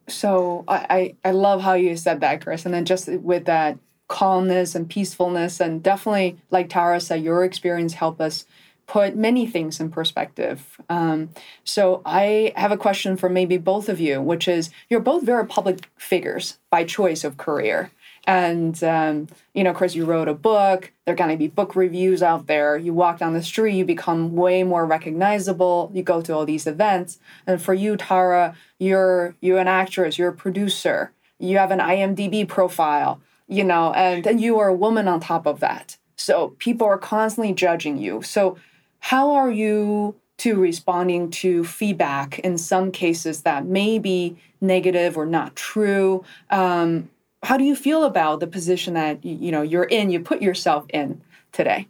So 0.07 0.63
I, 0.67 1.15
I, 1.23 1.29
I 1.29 1.31
love 1.31 1.61
how 1.61 1.73
you 1.73 1.95
said 1.97 2.21
that, 2.21 2.43
Chris. 2.43 2.65
And 2.65 2.73
then 2.73 2.85
just 2.85 3.07
with 3.07 3.45
that 3.45 3.77
calmness 4.07 4.75
and 4.75 4.89
peacefulness, 4.89 5.59
and 5.59 5.81
definitely, 5.81 6.37
like 6.51 6.69
Tara 6.69 6.99
said, 6.99 7.23
your 7.23 7.43
experience 7.43 7.93
helped 7.93 8.21
us 8.21 8.45
put 8.87 9.15
many 9.15 9.47
things 9.47 9.79
in 9.79 9.89
perspective. 9.89 10.79
Um, 10.89 11.29
so 11.63 12.03
I 12.05 12.53
have 12.55 12.71
a 12.71 12.77
question 12.77 13.17
for 13.17 13.29
maybe 13.29 13.57
both 13.57 13.89
of 13.89 13.99
you, 13.99 14.21
which 14.21 14.47
is 14.47 14.69
you're 14.89 14.99
both 14.99 15.23
very 15.23 15.45
public 15.47 15.89
figures 15.97 16.59
by 16.69 16.83
choice 16.83 17.23
of 17.23 17.37
career. 17.37 17.89
And, 18.27 18.83
um, 18.83 19.27
you 19.53 19.63
know, 19.63 19.73
Chris, 19.73 19.95
you 19.95 20.05
wrote 20.05 20.27
a 20.27 20.33
book. 20.33 20.91
There 21.05 21.13
are 21.13 21.17
going 21.17 21.29
to 21.29 21.37
be 21.37 21.47
book 21.47 21.75
reviews 21.75 22.23
out 22.23 22.47
there. 22.47 22.77
You 22.77 22.93
walk 22.93 23.19
down 23.19 23.33
the 23.33 23.43
street, 23.43 23.75
you 23.75 23.85
become 23.85 24.35
way 24.35 24.63
more 24.63 24.85
recognizable. 24.85 25.91
You 25.93 26.01
go 26.01 26.21
to 26.21 26.33
all 26.33 26.45
these 26.45 26.65
events. 26.65 27.19
And 27.45 27.61
for 27.61 27.73
you, 27.73 27.95
Tara, 27.97 28.55
you're, 28.79 29.35
you're 29.41 29.59
an 29.59 29.67
actress, 29.67 30.17
you're 30.17 30.29
a 30.29 30.33
producer, 30.33 31.11
you 31.39 31.57
have 31.57 31.71
an 31.71 31.79
IMDb 31.79 32.47
profile, 32.47 33.21
you 33.47 33.63
know, 33.63 33.93
and 33.93 34.23
then 34.23 34.39
you 34.39 34.59
are 34.59 34.69
a 34.69 34.73
woman 34.73 35.07
on 35.07 35.19
top 35.19 35.45
of 35.45 35.59
that. 35.59 35.97
So 36.15 36.55
people 36.59 36.87
are 36.87 36.97
constantly 36.97 37.53
judging 37.53 37.97
you. 37.97 38.21
So, 38.21 38.57
how 38.99 39.31
are 39.31 39.51
you 39.51 40.15
to 40.37 40.55
responding 40.55 41.29
to 41.29 41.63
feedback 41.63 42.39
in 42.39 42.57
some 42.57 42.91
cases 42.91 43.43
that 43.43 43.65
may 43.65 43.99
be 43.99 44.35
negative 44.61 45.15
or 45.15 45.27
not 45.27 45.55
true? 45.55 46.23
Um, 46.49 47.09
how 47.45 47.57
do 47.57 47.63
you 47.63 47.75
feel 47.75 48.03
about 48.03 48.39
the 48.39 48.47
position 48.47 48.95
that 48.95 49.23
you 49.23 49.51
know 49.51 49.61
you're 49.61 49.83
in? 49.83 50.09
You 50.09 50.19
put 50.19 50.41
yourself 50.41 50.85
in 50.89 51.21
today. 51.51 51.87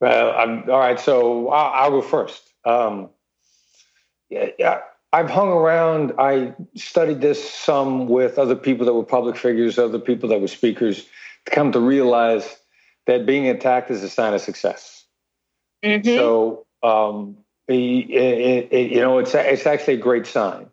Well, 0.00 0.32
I'm 0.36 0.70
all 0.70 0.78
right. 0.78 1.00
So 1.00 1.48
I'll, 1.48 1.84
I'll 1.84 1.90
go 1.90 2.02
first. 2.02 2.42
Um, 2.64 3.08
yeah, 4.28 4.48
yeah, 4.58 4.80
I've 5.12 5.30
hung 5.30 5.48
around. 5.48 6.12
I 6.18 6.54
studied 6.76 7.20
this 7.20 7.50
some 7.50 8.06
with 8.08 8.38
other 8.38 8.54
people 8.54 8.86
that 8.86 8.92
were 8.92 9.04
public 9.04 9.36
figures, 9.36 9.78
other 9.78 9.98
people 9.98 10.28
that 10.28 10.40
were 10.40 10.48
speakers, 10.48 11.06
to 11.46 11.50
come 11.50 11.72
to 11.72 11.80
realize 11.80 12.56
that 13.06 13.26
being 13.26 13.48
attacked 13.48 13.90
is 13.90 14.02
a 14.02 14.08
sign 14.08 14.34
of 14.34 14.40
success. 14.40 15.04
Mm-hmm. 15.82 16.14
So, 16.14 16.66
um, 16.82 17.38
it, 17.66 17.74
it, 17.74 18.68
it, 18.70 18.90
you 18.92 19.00
know, 19.00 19.18
it's 19.18 19.34
it's 19.34 19.66
actually 19.66 19.94
a 19.94 19.98
great 19.98 20.26
sign. 20.26 20.66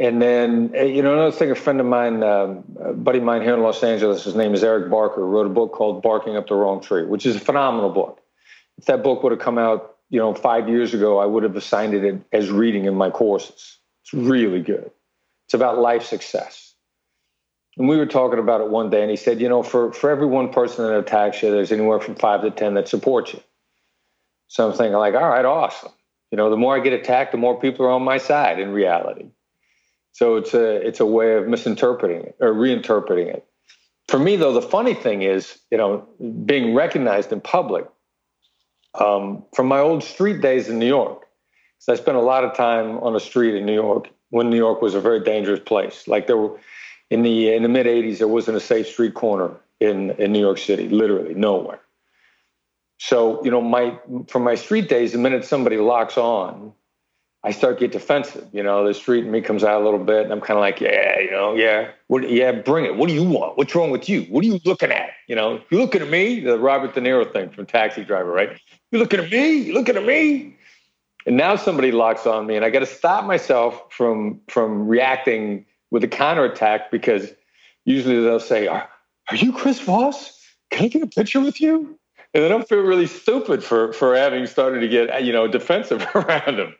And 0.00 0.20
then, 0.20 0.72
eh, 0.74 0.84
you 0.84 1.02
know, 1.02 1.12
another 1.12 1.30
thing, 1.30 1.50
a 1.50 1.54
friend 1.54 1.78
of 1.78 1.84
mine, 1.84 2.22
um, 2.22 2.64
a 2.80 2.94
buddy 2.94 3.18
of 3.18 3.24
mine 3.24 3.42
here 3.42 3.52
in 3.52 3.60
Los 3.60 3.84
Angeles, 3.84 4.24
his 4.24 4.34
name 4.34 4.54
is 4.54 4.64
Eric 4.64 4.90
Barker, 4.90 5.26
wrote 5.26 5.46
a 5.46 5.50
book 5.50 5.72
called 5.72 6.02
Barking 6.02 6.36
Up 6.36 6.48
the 6.48 6.54
Wrong 6.54 6.80
Tree, 6.80 7.04
which 7.04 7.26
is 7.26 7.36
a 7.36 7.40
phenomenal 7.40 7.90
book. 7.90 8.18
If 8.78 8.86
that 8.86 9.02
book 9.02 9.22
would 9.22 9.30
have 9.30 9.42
come 9.42 9.58
out, 9.58 9.96
you 10.08 10.18
know, 10.18 10.32
five 10.32 10.70
years 10.70 10.94
ago, 10.94 11.18
I 11.18 11.26
would 11.26 11.42
have 11.42 11.54
assigned 11.54 11.92
it 11.92 12.18
as 12.32 12.50
reading 12.50 12.86
in 12.86 12.94
my 12.94 13.10
courses. 13.10 13.76
It's 14.02 14.14
really 14.14 14.62
good. 14.62 14.90
It's 15.44 15.52
about 15.52 15.78
life 15.78 16.04
success. 16.04 16.74
And 17.76 17.86
we 17.86 17.98
were 17.98 18.06
talking 18.06 18.38
about 18.38 18.62
it 18.62 18.70
one 18.70 18.88
day, 18.88 19.02
and 19.02 19.10
he 19.10 19.18
said, 19.18 19.38
you 19.38 19.50
know, 19.50 19.62
for, 19.62 19.92
for 19.92 20.08
every 20.08 20.26
one 20.26 20.50
person 20.50 20.86
that 20.86 20.98
attacks 20.98 21.42
you, 21.42 21.50
there's 21.50 21.72
anywhere 21.72 22.00
from 22.00 22.14
five 22.14 22.40
to 22.40 22.50
10 22.50 22.72
that 22.74 22.88
support 22.88 23.34
you. 23.34 23.40
So 24.48 24.66
I'm 24.66 24.74
thinking, 24.74 24.94
like, 24.94 25.14
all 25.14 25.28
right, 25.28 25.44
awesome. 25.44 25.92
You 26.30 26.38
know, 26.38 26.48
the 26.48 26.56
more 26.56 26.74
I 26.74 26.80
get 26.80 26.94
attacked, 26.94 27.32
the 27.32 27.38
more 27.38 27.60
people 27.60 27.84
are 27.84 27.90
on 27.90 28.02
my 28.02 28.16
side 28.16 28.58
in 28.58 28.72
reality. 28.72 29.26
So 30.12 30.36
it's 30.36 30.54
a 30.54 30.86
it's 30.86 31.00
a 31.00 31.06
way 31.06 31.34
of 31.34 31.46
misinterpreting 31.46 32.22
it 32.22 32.36
or 32.40 32.52
reinterpreting 32.52 33.26
it. 33.26 33.46
For 34.08 34.18
me, 34.18 34.36
though, 34.36 34.52
the 34.52 34.62
funny 34.62 34.94
thing 34.94 35.22
is, 35.22 35.58
you 35.70 35.78
know, 35.78 36.06
being 36.44 36.74
recognized 36.74 37.32
in 37.32 37.40
public. 37.40 37.86
Um, 38.98 39.44
from 39.54 39.68
my 39.68 39.78
old 39.78 40.02
street 40.02 40.40
days 40.40 40.68
in 40.68 40.80
New 40.80 40.86
York, 40.86 41.26
so 41.78 41.92
I 41.92 41.96
spent 41.96 42.16
a 42.16 42.20
lot 42.20 42.42
of 42.42 42.54
time 42.54 42.98
on 42.98 43.12
the 43.12 43.20
street 43.20 43.54
in 43.54 43.64
New 43.64 43.74
York 43.74 44.08
when 44.30 44.50
New 44.50 44.56
York 44.56 44.82
was 44.82 44.94
a 44.94 45.00
very 45.00 45.20
dangerous 45.20 45.60
place. 45.60 46.08
Like 46.08 46.26
there 46.26 46.36
were 46.36 46.58
in 47.08 47.22
the 47.22 47.54
in 47.54 47.62
the 47.62 47.68
mid 47.68 47.86
'80s, 47.86 48.18
there 48.18 48.28
wasn't 48.28 48.56
a 48.56 48.60
safe 48.60 48.88
street 48.88 49.14
corner 49.14 49.52
in 49.78 50.10
in 50.12 50.32
New 50.32 50.40
York 50.40 50.58
City, 50.58 50.88
literally 50.88 51.34
nowhere. 51.34 51.80
So 52.98 53.42
you 53.44 53.50
know, 53.50 53.60
my 53.60 53.98
from 54.28 54.44
my 54.44 54.56
street 54.56 54.88
days, 54.88 55.12
the 55.12 55.18
minute 55.18 55.44
somebody 55.44 55.78
locks 55.78 56.18
on, 56.18 56.72
I 57.42 57.52
start 57.52 57.78
get 57.78 57.92
defensive. 57.92 58.46
You 58.52 58.62
know, 58.62 58.86
the 58.86 58.92
street 58.92 59.24
in 59.24 59.30
me 59.30 59.40
comes 59.40 59.64
out 59.64 59.80
a 59.80 59.84
little 59.84 59.98
bit, 59.98 60.24
and 60.24 60.32
I'm 60.32 60.40
kind 60.40 60.58
of 60.58 60.60
like, 60.60 60.80
yeah, 60.80 61.18
you 61.18 61.30
know, 61.30 61.54
yeah, 61.54 61.88
what, 62.08 62.28
yeah, 62.28 62.52
bring 62.52 62.84
it. 62.84 62.96
What 62.96 63.08
do 63.08 63.14
you 63.14 63.24
want? 63.24 63.56
What's 63.56 63.74
wrong 63.74 63.90
with 63.90 64.08
you? 64.08 64.22
What 64.24 64.44
are 64.44 64.46
you 64.46 64.60
looking 64.66 64.90
at? 64.90 65.10
You 65.26 65.36
know, 65.36 65.60
you 65.70 65.78
looking 65.78 66.02
at 66.02 66.10
me? 66.10 66.40
The 66.40 66.58
Robert 66.58 66.94
De 66.94 67.00
Niro 67.00 67.30
thing 67.32 67.50
from 67.50 67.64
Taxi 67.64 68.04
Driver, 68.04 68.30
right? 68.30 68.60
You 68.90 68.98
looking 68.98 69.20
at 69.20 69.30
me? 69.30 69.56
You 69.56 69.72
looking 69.72 69.96
at 69.96 70.04
me? 70.04 70.56
And 71.26 71.36
now 71.36 71.56
somebody 71.56 71.92
locks 71.92 72.26
on 72.26 72.46
me, 72.46 72.56
and 72.56 72.64
I 72.64 72.70
got 72.70 72.80
to 72.80 72.86
stop 72.86 73.24
myself 73.24 73.82
from 73.90 74.40
from 74.48 74.86
reacting 74.86 75.64
with 75.90 76.04
a 76.04 76.08
counterattack 76.08 76.90
because 76.90 77.32
usually 77.84 78.22
they'll 78.22 78.40
say, 78.40 78.66
"Are, 78.66 78.88
are 79.30 79.36
you 79.36 79.52
Chris 79.52 79.80
Voss? 79.80 80.38
Can 80.70 80.86
I 80.86 80.88
get 80.88 81.02
a 81.02 81.06
picture 81.06 81.40
with 81.40 81.60
you?" 81.60 81.98
and 82.32 82.44
then 82.44 82.52
I 82.52 82.62
feel 82.62 82.80
really 82.80 83.06
stupid 83.06 83.64
for 83.64 83.92
for 83.92 84.16
having 84.16 84.46
started 84.46 84.80
to 84.80 84.88
get 84.88 85.24
you 85.24 85.32
know 85.32 85.48
defensive 85.48 86.06
around 86.14 86.58
him. 86.58 86.74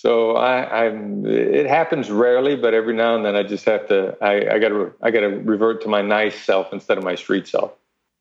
So 0.00 0.36
I, 0.36 0.86
I'm. 0.86 1.26
It 1.26 1.66
happens 1.66 2.10
rarely, 2.10 2.56
but 2.56 2.72
every 2.72 2.94
now 2.94 3.16
and 3.16 3.22
then 3.22 3.36
I 3.36 3.42
just 3.42 3.66
have 3.66 3.86
to. 3.88 4.16
I, 4.22 4.54
I 4.54 4.58
got 4.58 4.70
to. 4.70 4.94
I 5.02 5.10
got 5.10 5.20
to 5.20 5.28
revert 5.28 5.82
to 5.82 5.88
my 5.88 6.00
nice 6.00 6.42
self 6.42 6.72
instead 6.72 6.96
of 6.96 7.04
my 7.04 7.14
street 7.14 7.46
self. 7.46 7.72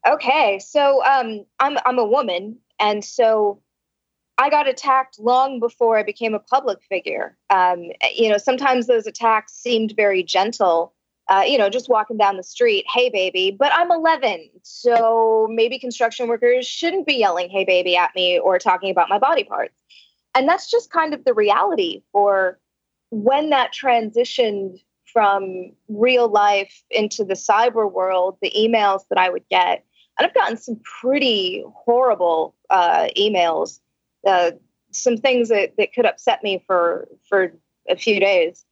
Okay, 0.05 0.59
so 0.59 1.01
um, 1.05 1.45
I'm 1.61 1.77
I'm 1.85 1.97
a 1.97 2.05
woman, 2.05 2.57
and 2.81 3.05
so 3.05 3.61
I 4.37 4.49
got 4.49 4.67
attacked 4.67 5.19
long 5.19 5.61
before 5.61 5.97
I 5.97 6.03
became 6.03 6.33
a 6.33 6.39
public 6.39 6.79
figure. 6.83 7.37
Um, 7.49 7.91
you 8.13 8.27
know, 8.27 8.37
sometimes 8.37 8.87
those 8.87 9.07
attacks 9.07 9.53
seemed 9.53 9.93
very 9.95 10.21
gentle, 10.21 10.93
uh, 11.29 11.43
you 11.47 11.57
know, 11.57 11.69
just 11.69 11.87
walking 11.87 12.17
down 12.17 12.35
the 12.35 12.43
street, 12.43 12.85
hey 12.93 13.09
baby, 13.09 13.55
but 13.57 13.71
I'm 13.73 13.89
11. 13.89 14.49
So 14.63 15.47
maybe 15.49 15.79
construction 15.79 16.27
workers 16.27 16.67
shouldn't 16.67 17.07
be 17.07 17.13
yelling, 17.13 17.49
hey 17.49 17.63
baby, 17.63 17.95
at 17.95 18.13
me 18.15 18.37
or 18.37 18.59
talking 18.59 18.91
about 18.91 19.07
my 19.07 19.19
body 19.19 19.45
parts. 19.45 19.73
And 20.35 20.47
that's 20.47 20.69
just 20.69 20.91
kind 20.91 21.13
of 21.13 21.23
the 21.25 21.33
reality 21.33 22.03
for 22.11 22.59
when 23.11 23.49
that 23.49 23.73
transitioned 23.73 24.79
from 25.11 25.71
real 25.87 26.29
life 26.29 26.83
into 26.91 27.23
the 27.23 27.33
cyber 27.33 27.91
world, 27.91 28.37
the 28.41 28.51
emails 28.55 29.01
that 29.09 29.17
I 29.17 29.29
would 29.29 29.47
get. 29.49 29.83
And 30.17 30.27
I've 30.27 30.33
gotten 30.33 30.57
some 30.57 30.79
pretty 31.01 31.63
horrible 31.73 32.55
uh, 32.69 33.07
emails, 33.17 33.79
uh, 34.27 34.51
some 34.91 35.17
things 35.17 35.49
that, 35.49 35.73
that 35.77 35.93
could 35.93 36.05
upset 36.05 36.43
me 36.43 36.63
for, 36.67 37.07
for 37.27 37.53
a 37.89 37.95
few 37.95 38.19
days. 38.19 38.65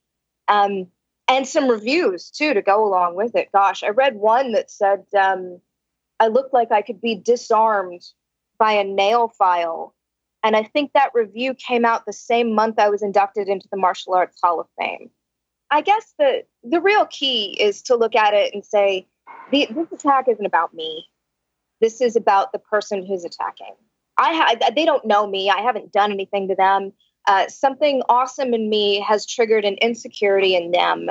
Um, 0.48 0.88
and 1.28 1.48
some 1.48 1.70
reviews 1.70 2.30
too 2.30 2.54
to 2.54 2.62
go 2.62 2.86
along 2.86 3.16
with 3.16 3.36
it. 3.36 3.50
Gosh, 3.52 3.84
I 3.84 3.90
read 3.90 4.16
one 4.16 4.54
that 4.54 4.72
said 4.72 5.06
um, 5.18 5.60
I 6.20 6.28
looked 6.28 6.54
like 6.54 6.72
I 6.72 6.82
could 6.82 7.02
be 7.02 7.16
disarmed 7.16 8.02
by 8.58 8.74
a 8.74 8.84
nail 8.84 9.28
file. 9.28 9.94
And 10.44 10.56
I 10.56 10.64
think 10.64 10.92
that 10.94 11.12
review 11.14 11.54
came 11.54 11.84
out 11.84 12.06
the 12.06 12.14
same 12.14 12.54
month 12.54 12.80
I 12.80 12.90
was 12.90 13.02
inducted 13.02 13.48
into 13.48 13.68
the 13.72 13.78
Martial 13.78 14.14
Arts 14.14 14.40
Hall 14.42 14.60
of 14.60 14.68
Fame. 14.80 15.10
I 15.70 15.82
guess 15.82 16.14
the 16.18 16.44
the 16.64 16.80
real 16.80 17.06
key 17.08 17.58
is 17.60 17.82
to 17.84 17.96
look 17.96 18.16
at 18.16 18.34
it 18.34 18.54
and 18.54 18.64
say, 18.64 19.08
this 19.52 19.92
attack 19.92 20.28
isn't 20.30 20.46
about 20.46 20.74
me. 20.74 21.08
This 21.82 22.02
is 22.02 22.16
about 22.16 22.52
the 22.52 22.60
person 22.60 23.06
who's 23.06 23.26
attacking. 23.26 23.76
I 24.18 24.34
ha- 24.34 24.72
they 24.74 24.86
don't 24.86 25.06
know 25.06 25.28
me. 25.28 25.50
I 25.50 25.62
haven't 25.62 25.92
done 25.92 26.12
anything 26.12 26.48
to 26.48 26.56
them 26.56 26.94
uh, 27.28 27.48
something 27.50 28.02
awesome 28.08 28.54
in 28.54 28.70
me 28.70 29.02
has 29.02 29.26
triggered 29.26 29.66
an 29.66 29.76
insecurity 29.76 30.56
in 30.56 30.72
them. 30.72 31.10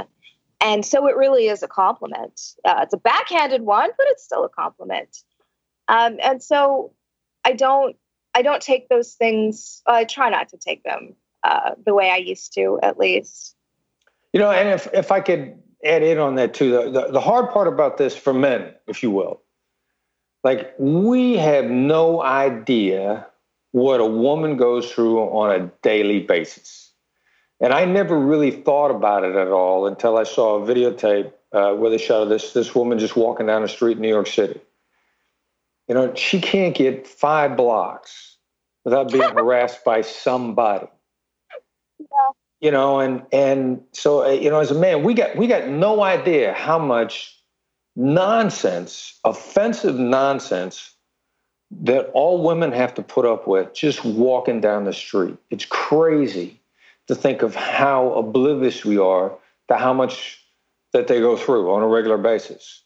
And 0.63 0.85
so 0.85 1.07
it 1.07 1.17
really 1.17 1.49
is 1.49 1.63
a 1.63 1.69
compliment. 1.69 2.41
Uh, 2.65 2.81
it's 2.83 2.95
a 2.95 2.99
backhanded 2.99 3.61
one, 3.61 3.91
but 3.97 4.07
it's 4.09 4.25
still 4.25 4.45
a 4.45 4.49
compliment. 4.49 5.19
Um, 5.89 6.17
and 6.23 6.43
so 6.43 6.95
I 7.45 7.53
don't, 7.53 7.97
I 8.37 8.43
don't 8.43 8.61
take 8.61 8.91
those 8.91 9.15
things. 9.15 9.83
I 9.87 10.05
try 10.05 10.29
not 10.29 10.51
to 10.51 10.59
take 10.59 10.83
them 10.83 11.15
uh, 11.43 11.71
the 11.87 11.95
way 11.95 12.11
I 12.11 12.19
used 12.19 12.53
to, 12.53 12.79
at 12.83 12.99
least. 12.99 13.57
You 14.35 14.41
know, 14.41 14.51
and 14.51 14.69
if 14.69 14.87
if 14.93 15.11
I 15.11 15.21
could 15.21 15.59
add 15.83 16.03
in 16.03 16.19
on 16.19 16.35
that 16.35 16.53
too, 16.53 16.71
the, 16.71 16.91
the, 16.91 17.13
the 17.13 17.21
hard 17.21 17.49
part 17.49 17.67
about 17.67 17.97
this 17.97 18.15
for 18.15 18.35
men, 18.35 18.75
if 18.87 19.03
you 19.03 19.11
will, 19.11 19.41
like 20.45 20.75
we 20.79 21.39
have 21.39 21.65
no 21.65 22.23
idea 22.23 23.27
what 23.73 24.01
a 24.01 24.07
woman 24.07 24.59
goes 24.59 24.93
through 24.93 25.19
on 25.19 25.59
a 25.59 25.71
daily 25.81 26.21
basis. 26.21 26.93
And 27.61 27.73
I 27.73 27.87
never 27.87 28.19
really 28.19 28.51
thought 28.51 28.91
about 28.91 29.25
it 29.25 29.35
at 29.35 29.49
all 29.49 29.87
until 29.87 30.19
I 30.19 30.25
saw 30.25 30.57
a 30.57 30.67
videotape 30.67 31.33
uh, 31.53 31.73
where 31.73 31.89
they 31.89 31.97
showed 31.97 32.27
this 32.27 32.53
this 32.53 32.75
woman 32.75 32.99
just 32.99 33.17
walking 33.17 33.47
down 33.47 33.63
the 33.63 33.69
street 33.69 33.97
in 33.97 34.03
New 34.03 34.11
York 34.11 34.27
City. 34.27 34.61
You 35.89 35.95
know, 35.95 36.15
she 36.15 36.41
can't 36.41 36.75
get 36.75 37.07
five 37.07 37.57
blocks 37.57 38.37
without 38.85 39.13
being 39.13 39.23
harassed 39.35 39.85
by 39.85 40.03
somebody. 40.03 40.87
Yeah. 41.99 42.07
You 42.61 42.71
know, 42.71 43.01
and 43.01 43.23
and 43.33 43.83
so 43.93 44.25
uh, 44.25 44.31
you 44.31 44.51
know, 44.51 44.61
as 44.61 44.71
a 44.71 44.75
man, 44.75 45.03
we 45.03 45.15
got 45.15 45.37
we 45.37 45.47
got 45.47 45.69
no 45.69 46.03
idea 46.03 46.53
how 46.55 46.79
much 46.79 47.39
nonsense, 47.95 49.19
offensive 49.25 49.99
nonsense 49.99 50.95
that 51.71 52.11
all 52.13 52.43
women 52.43 52.73
have 52.73 52.95
to 52.95 53.03
put 53.03 53.25
up 53.25 53.47
with 53.47 53.75
just 53.75 54.05
walking 54.05 54.61
down 54.61 54.85
the 54.85 54.93
street. 54.93 55.37
It's 55.51 55.65
crazy 55.65 56.61
to 57.09 57.15
think 57.15 57.43
of 57.43 57.55
how 57.55 58.13
oblivious 58.13 58.85
we 58.85 58.99
are 58.99 59.33
to 59.69 59.77
how 59.77 59.93
much 59.93 60.43
that 60.93 61.09
they 61.09 61.21
go 61.21 61.37
through 61.37 61.73
on 61.73 61.83
a 61.83 61.87
regular 61.87 62.19
basis. 62.19 62.83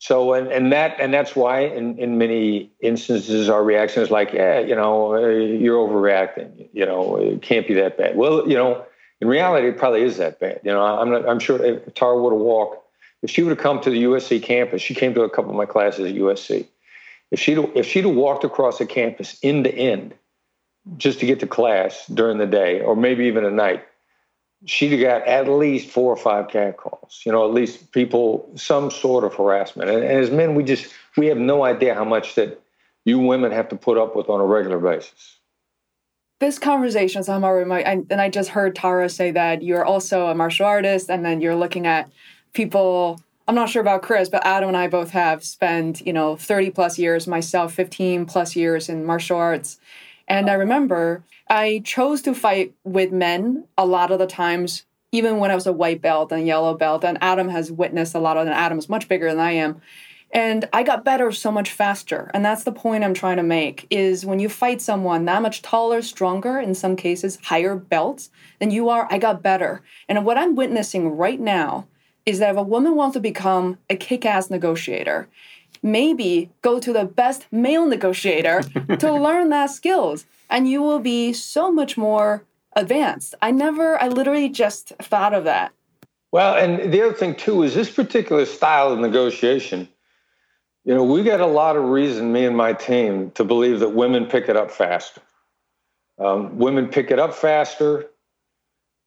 So 0.00 0.32
and 0.32 0.48
and 0.48 0.72
that 0.72 0.98
and 0.98 1.12
that's 1.12 1.36
why 1.36 1.60
in 1.60 1.98
in 1.98 2.16
many 2.16 2.72
instances 2.80 3.50
our 3.50 3.62
reaction 3.62 4.02
is 4.02 4.10
like, 4.10 4.32
yeah, 4.32 4.58
you 4.58 4.74
know, 4.74 5.14
uh, 5.14 5.28
you're 5.28 5.76
overreacting. 5.76 6.68
You 6.72 6.86
know, 6.86 7.16
it 7.16 7.42
can't 7.42 7.68
be 7.68 7.74
that 7.74 7.98
bad. 7.98 8.16
Well, 8.16 8.48
you 8.48 8.54
know, 8.54 8.82
in 9.20 9.28
reality, 9.28 9.68
it 9.68 9.76
probably 9.76 10.00
is 10.00 10.16
that 10.16 10.40
bad. 10.40 10.60
You 10.64 10.72
know, 10.72 10.82
I'm 10.82 11.10
not, 11.10 11.28
I'm 11.28 11.38
sure 11.38 11.62
if 11.62 11.94
Tara 11.94 12.18
would 12.18 12.32
have 12.32 12.40
walked, 12.40 12.82
if 13.20 13.28
she 13.28 13.42
would 13.42 13.50
have 13.50 13.58
come 13.58 13.78
to 13.82 13.90
the 13.90 14.04
USC 14.04 14.42
campus, 14.42 14.80
she 14.80 14.94
came 14.94 15.12
to 15.12 15.22
a 15.22 15.28
couple 15.28 15.50
of 15.50 15.56
my 15.56 15.66
classes 15.66 16.10
at 16.10 16.16
USC. 16.16 16.66
If 17.30 17.38
she'd 17.38 17.58
if 17.74 17.84
she'd 17.84 18.06
have 18.06 18.14
walked 18.14 18.44
across 18.44 18.78
the 18.78 18.86
campus 18.86 19.38
end 19.42 19.64
to 19.64 19.74
end, 19.74 20.14
just 20.96 21.20
to 21.20 21.26
get 21.26 21.40
to 21.40 21.46
class 21.46 22.06
during 22.06 22.38
the 22.38 22.46
day 22.46 22.80
or 22.80 22.96
maybe 22.96 23.26
even 23.26 23.44
at 23.44 23.52
night, 23.52 23.84
have 24.68 25.00
got 25.00 25.26
at 25.26 25.48
least 25.48 25.90
four 25.90 26.12
or 26.12 26.16
five 26.16 26.48
cat 26.48 26.76
calls. 26.76 27.22
You 27.24 27.32
know, 27.32 27.46
at 27.46 27.54
least 27.54 27.92
people 27.92 28.50
some 28.56 28.90
sort 28.90 29.24
of 29.24 29.34
harassment. 29.34 29.90
And, 29.90 30.02
and 30.02 30.18
as 30.18 30.30
men, 30.30 30.54
we 30.54 30.64
just 30.64 30.92
we 31.16 31.26
have 31.26 31.38
no 31.38 31.64
idea 31.64 31.94
how 31.94 32.04
much 32.04 32.34
that 32.34 32.60
you 33.04 33.18
women 33.18 33.52
have 33.52 33.68
to 33.70 33.76
put 33.76 33.98
up 33.98 34.14
with 34.14 34.28
on 34.28 34.40
a 34.40 34.44
regular 34.44 34.78
basis. 34.78 35.38
This 36.40 36.58
conversation 36.58 37.22
somehow 37.22 37.50
remind, 37.50 38.10
and 38.10 38.20
I 38.20 38.30
just 38.30 38.50
heard 38.50 38.74
Tara 38.74 39.08
say 39.08 39.30
that 39.30 39.62
you're 39.62 39.84
also 39.84 40.28
a 40.28 40.34
martial 40.34 40.66
artist, 40.66 41.10
and 41.10 41.24
then 41.24 41.40
you're 41.40 41.56
looking 41.56 41.86
at 41.86 42.10
people. 42.52 43.20
I'm 43.48 43.54
not 43.54 43.68
sure 43.68 43.82
about 43.82 44.02
Chris, 44.02 44.28
but 44.28 44.46
Adam 44.46 44.68
and 44.68 44.76
I 44.76 44.86
both 44.86 45.10
have 45.10 45.42
spent, 45.42 46.06
you 46.06 46.12
know, 46.12 46.36
30 46.36 46.70
plus 46.70 46.98
years, 46.98 47.26
myself 47.26 47.74
15 47.74 48.24
plus 48.26 48.54
years 48.54 48.88
in 48.88 49.04
martial 49.04 49.38
arts. 49.38 49.80
And 50.30 50.48
I 50.48 50.54
remember 50.54 51.24
I 51.48 51.82
chose 51.84 52.22
to 52.22 52.34
fight 52.36 52.72
with 52.84 53.10
men 53.10 53.64
a 53.76 53.84
lot 53.84 54.12
of 54.12 54.20
the 54.20 54.28
times, 54.28 54.86
even 55.10 55.38
when 55.38 55.50
I 55.50 55.56
was 55.56 55.66
a 55.66 55.72
white 55.72 56.00
belt 56.00 56.30
and 56.30 56.46
yellow 56.46 56.72
belt. 56.74 57.04
And 57.04 57.18
Adam 57.20 57.48
has 57.48 57.72
witnessed 57.72 58.14
a 58.14 58.20
lot 58.20 58.36
of, 58.36 58.46
and 58.46 58.54
Adam 58.54 58.78
is 58.78 58.88
much 58.88 59.08
bigger 59.08 59.28
than 59.28 59.40
I 59.40 59.50
am. 59.52 59.82
And 60.30 60.68
I 60.72 60.84
got 60.84 61.04
better 61.04 61.32
so 61.32 61.50
much 61.50 61.72
faster. 61.72 62.30
And 62.32 62.44
that's 62.44 62.62
the 62.62 62.70
point 62.70 63.02
I'm 63.02 63.12
trying 63.12 63.38
to 63.38 63.42
make 63.42 63.88
is 63.90 64.24
when 64.24 64.38
you 64.38 64.48
fight 64.48 64.80
someone 64.80 65.24
that 65.24 65.42
much 65.42 65.62
taller, 65.62 66.00
stronger, 66.00 66.60
in 66.60 66.76
some 66.76 66.94
cases, 66.94 67.36
higher 67.42 67.74
belts 67.74 68.30
than 68.60 68.70
you 68.70 68.88
are, 68.88 69.08
I 69.10 69.18
got 69.18 69.42
better. 69.42 69.82
And 70.08 70.24
what 70.24 70.38
I'm 70.38 70.54
witnessing 70.54 71.16
right 71.16 71.40
now 71.40 71.88
is 72.24 72.38
that 72.38 72.52
if 72.52 72.56
a 72.56 72.62
woman 72.62 72.94
wants 72.94 73.14
to 73.14 73.20
become 73.20 73.78
a 73.88 73.96
kick 73.96 74.24
ass 74.24 74.48
negotiator, 74.48 75.28
maybe 75.82 76.50
go 76.62 76.78
to 76.78 76.92
the 76.92 77.04
best 77.04 77.46
male 77.50 77.86
negotiator 77.86 78.62
to 78.98 79.12
learn 79.26 79.48
that 79.50 79.70
skills 79.70 80.26
and 80.50 80.68
you 80.68 80.82
will 80.82 80.98
be 80.98 81.32
so 81.32 81.70
much 81.72 81.96
more 81.96 82.44
advanced. 82.74 83.34
I 83.40 83.52
never, 83.52 84.00
I 84.02 84.08
literally 84.08 84.48
just 84.48 84.88
thought 85.00 85.32
of 85.32 85.44
that. 85.44 85.72
Well, 86.32 86.56
and 86.56 86.92
the 86.92 87.02
other 87.02 87.14
thing 87.14 87.34
too 87.34 87.62
is 87.62 87.74
this 87.74 87.90
particular 87.90 88.44
style 88.44 88.92
of 88.92 88.98
negotiation. 88.98 89.88
You 90.84 90.94
know, 90.94 91.04
we 91.04 91.22
got 91.22 91.40
a 91.40 91.46
lot 91.46 91.76
of 91.76 91.84
reason, 91.84 92.32
me 92.32 92.44
and 92.44 92.56
my 92.56 92.72
team, 92.72 93.30
to 93.32 93.44
believe 93.44 93.80
that 93.80 93.90
women 93.90 94.26
pick 94.26 94.48
it 94.48 94.56
up 94.56 94.70
faster. 94.70 95.20
Um, 96.18 96.58
women 96.58 96.88
pick 96.88 97.10
it 97.10 97.18
up 97.18 97.34
faster, 97.34 98.06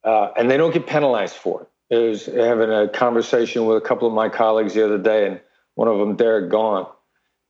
uh, 0.02 0.30
and 0.36 0.50
they 0.50 0.56
don't 0.56 0.72
get 0.72 0.86
penalized 0.86 1.36
for 1.36 1.62
it. 1.62 1.68
I 1.94 1.98
was 1.98 2.26
having 2.26 2.70
a 2.70 2.88
conversation 2.88 3.66
with 3.66 3.76
a 3.76 3.80
couple 3.80 4.08
of 4.08 4.14
my 4.14 4.28
colleagues 4.28 4.74
the 4.74 4.84
other 4.84 4.98
day, 4.98 5.26
and 5.26 5.40
one 5.74 5.88
of 5.88 5.98
them, 5.98 6.16
Derek 6.16 6.50
Gaunt, 6.50 6.88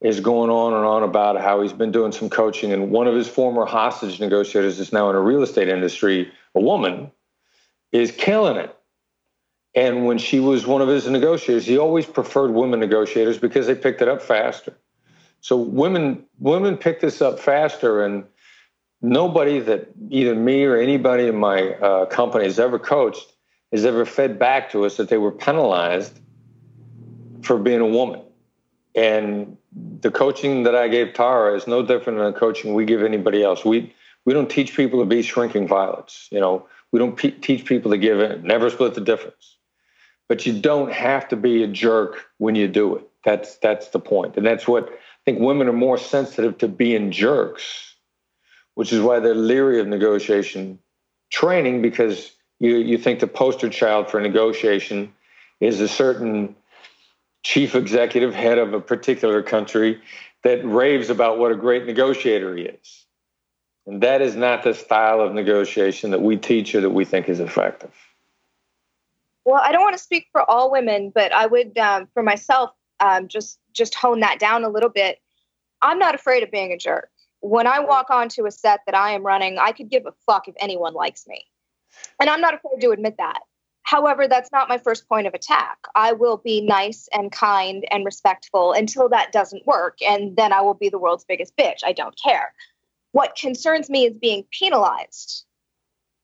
is 0.01 0.21
going 0.21 0.51
on 0.51 0.75
and 0.75 0.85
on 0.85 1.03
about 1.03 1.41
how 1.41 1.63
he's 1.63 1.73
been 1.73 1.93
doing 1.93 2.13
some 2.13 2.29
coaching. 2.29 2.73
And 2.73 2.91
one 2.91 3.07
of 3.07 3.15
his 3.15 3.29
former 3.29 3.65
hostage 3.65 4.21
negotiators 4.21 4.79
is 4.79 4.93
now 4.93 5.09
in 5.11 5.17
a 5.17 5.21
real 5.21 5.43
estate 5.43 5.69
industry, 5.69 6.31
a 6.55 6.61
woman, 6.61 7.11
is 7.93 8.11
killing 8.13 8.57
it. 8.57 8.77
And 9.75 10.05
when 10.05 10.19
she 10.19 10.41
was 10.41 10.67
one 10.67 10.83
of 10.83 10.89
his 10.89 11.09
negotiators, 11.09 11.67
he 11.67 11.79
always 11.79 12.07
preferred 12.07 12.53
women 12.53 12.81
negotiators 12.81 13.39
because 13.39 13.67
they 13.67 13.75
picked 13.75 14.03
it 14.03 14.09
up 14.09 14.23
faster. 14.23 14.75
So 15.41 15.57
women 15.57 16.25
women 16.39 16.77
pick 16.77 17.01
this 17.01 17.21
up 17.21 17.39
faster, 17.39 18.05
and 18.05 18.25
nobody 19.03 19.59
that 19.61 19.89
either 20.09 20.35
me 20.35 20.65
or 20.65 20.77
anybody 20.77 21.27
in 21.27 21.37
my 21.37 21.75
uh, 21.75 22.07
company 22.07 22.45
has 22.45 22.59
ever 22.59 22.79
coached 22.79 23.33
has 23.73 23.85
ever 23.85 24.05
fed 24.05 24.39
back 24.39 24.71
to 24.71 24.87
us 24.87 24.97
that 24.97 25.09
they 25.09 25.19
were 25.19 25.33
penalized 25.33 26.21
for 27.45 27.59
being 27.59 27.81
a 27.81 27.87
woman. 27.87 28.23
And 28.95 29.57
the 30.01 30.11
coaching 30.11 30.63
that 30.65 30.75
I 30.75 30.89
gave 30.89 31.15
Tara 31.15 31.57
is 31.57 31.67
no 31.67 31.83
different 31.83 32.19
than 32.19 32.33
the 32.33 32.39
coaching 32.39 32.75
we 32.75 32.85
give 32.85 33.03
anybody 33.03 33.43
else. 33.43 33.65
We 33.65 33.93
we 34.25 34.33
don't 34.33 34.49
teach 34.49 34.75
people 34.77 35.01
to 35.01 35.07
be 35.07 35.23
shrinking 35.23 35.69
violets. 35.69 36.29
You 36.31 36.41
know, 36.41 36.67
we 36.93 36.99
don't 36.99 37.17
pe- 37.17 37.33
teach 37.33 37.67
people 37.67 37.91
to 37.91 37.99
give 37.99 38.21
in, 38.21 38.43
never 38.43 38.71
split 38.71 38.95
the 38.95 39.01
difference. 39.01 39.57
But 40.29 40.47
you 40.47 40.59
don't 40.59 40.93
have 40.93 41.29
to 41.29 41.37
be 41.37 41.63
a 41.63 41.67
jerk 41.67 42.25
when 42.39 42.55
you 42.55 42.69
do 42.69 42.97
it. 42.97 43.09
That's 43.25 43.57
that's 43.57 43.89
the 43.89 43.99
point, 43.99 44.37
and 44.37 44.47
that's 44.47 44.69
what 44.69 44.89
I 44.89 45.23
think 45.25 45.41
women 45.41 45.69
are 45.69 45.73
more 45.73 45.99
sensitive 45.99 46.59
to 46.59 46.69
being 46.69 47.11
jerks, 47.11 47.95
which 48.75 48.93
is 48.93 49.01
why 49.01 49.19
they're 49.21 49.35
leery 49.35 49.81
of 49.81 49.87
negotiation 49.87 50.79
training 51.31 51.83
because 51.83 52.33
you 52.61 52.77
you 52.77 52.97
think 52.97 53.19
the 53.21 53.27
poster 53.27 53.69
child 53.69 54.11
for 54.11 54.21
negotiation 54.21 55.13
is 55.61 55.81
a 55.81 55.89
certain 55.89 56.55
chief 57.45 57.75
executive 57.75 58.35
head 58.35 58.59
of 58.59 58.73
a 58.73 58.81
particular 58.81 59.43
country 59.43 60.01
that 60.43 60.65
raves 60.65 61.11
about 61.11 61.39
what 61.39 61.53
a 61.53 61.55
great 61.55 61.87
negotiator 61.87 62.57
he 62.57 62.65
is. 62.65 63.07
And 63.87 64.03
that 64.03 64.23
is 64.23 64.35
not 64.35 64.65
the 64.65 64.75
style 64.75 65.21
of 65.21 65.35
negotiation 65.35 66.11
that 66.11 66.23
we 66.23 66.37
teach 66.37 66.75
or 66.75 66.81
that 66.81 66.91
we 66.91 67.05
think 67.05 67.29
is 67.29 67.39
effective. 67.39 67.93
Well, 69.45 69.61
I 69.63 69.73
don't 69.73 69.83
want 69.83 69.95
to 69.95 70.03
speak 70.03 70.29
for 70.33 70.49
all 70.51 70.71
women, 70.71 71.13
but 71.15 71.33
I 71.33 71.45
would, 71.47 71.77
um, 71.77 72.09
for 72.15 72.23
myself, 72.23 72.71
um, 73.01 73.29
just 73.29 73.59
just 73.73 73.95
hone 73.95 74.21
that 74.21 74.39
down 74.39 74.65
a 74.65 74.69
little 74.69 74.89
bit. 74.89 75.21
I'm 75.83 75.99
not 75.99 76.15
afraid 76.15 76.43
of 76.43 76.51
being 76.51 76.73
a 76.73 76.79
jerk. 76.79 77.11
When 77.41 77.67
I 77.67 77.81
walk 77.81 78.09
onto 78.09 78.47
a 78.47 78.51
set 78.51 78.81
that 78.87 78.95
I 78.95 79.11
am 79.11 79.23
running, 79.23 79.59
I 79.59 79.73
could 79.73 79.91
give 79.91 80.07
a 80.07 80.13
fuck 80.25 80.49
if 80.49 80.55
anyone 80.59 80.95
likes 80.95 81.27
me, 81.27 81.45
and 82.19 82.31
I'm 82.31 82.41
not 82.41 82.55
afraid 82.55 82.81
to 82.81 82.93
admit 82.93 83.17
that. 83.19 83.41
However, 83.95 84.27
that's 84.27 84.51
not 84.51 84.69
my 84.69 84.77
first 84.77 85.09
point 85.09 85.29
of 85.29 85.35
attack. 85.35 85.79
I 85.95 86.15
will 86.15 86.39
be 86.39 86.61
nice 86.61 87.09
and 87.13 87.31
kind 87.31 87.85
and 87.93 88.05
respectful 88.05 88.73
until 88.73 89.09
that 89.11 89.31
doesn't 89.31 89.65
work, 89.69 89.99
and 90.03 90.37
then 90.37 90.53
I 90.53 90.63
will 90.63 90.75
be 90.75 90.89
the 90.89 90.99
world's 90.99 91.25
biggest 91.25 91.57
bitch. 91.57 91.79
I 91.85 91.93
don't 91.93 92.19
care. 92.21 92.53
What 93.13 93.37
concerns 93.37 93.89
me 93.89 94.05
is 94.05 94.19
being 94.19 94.47
penalized 94.51 95.45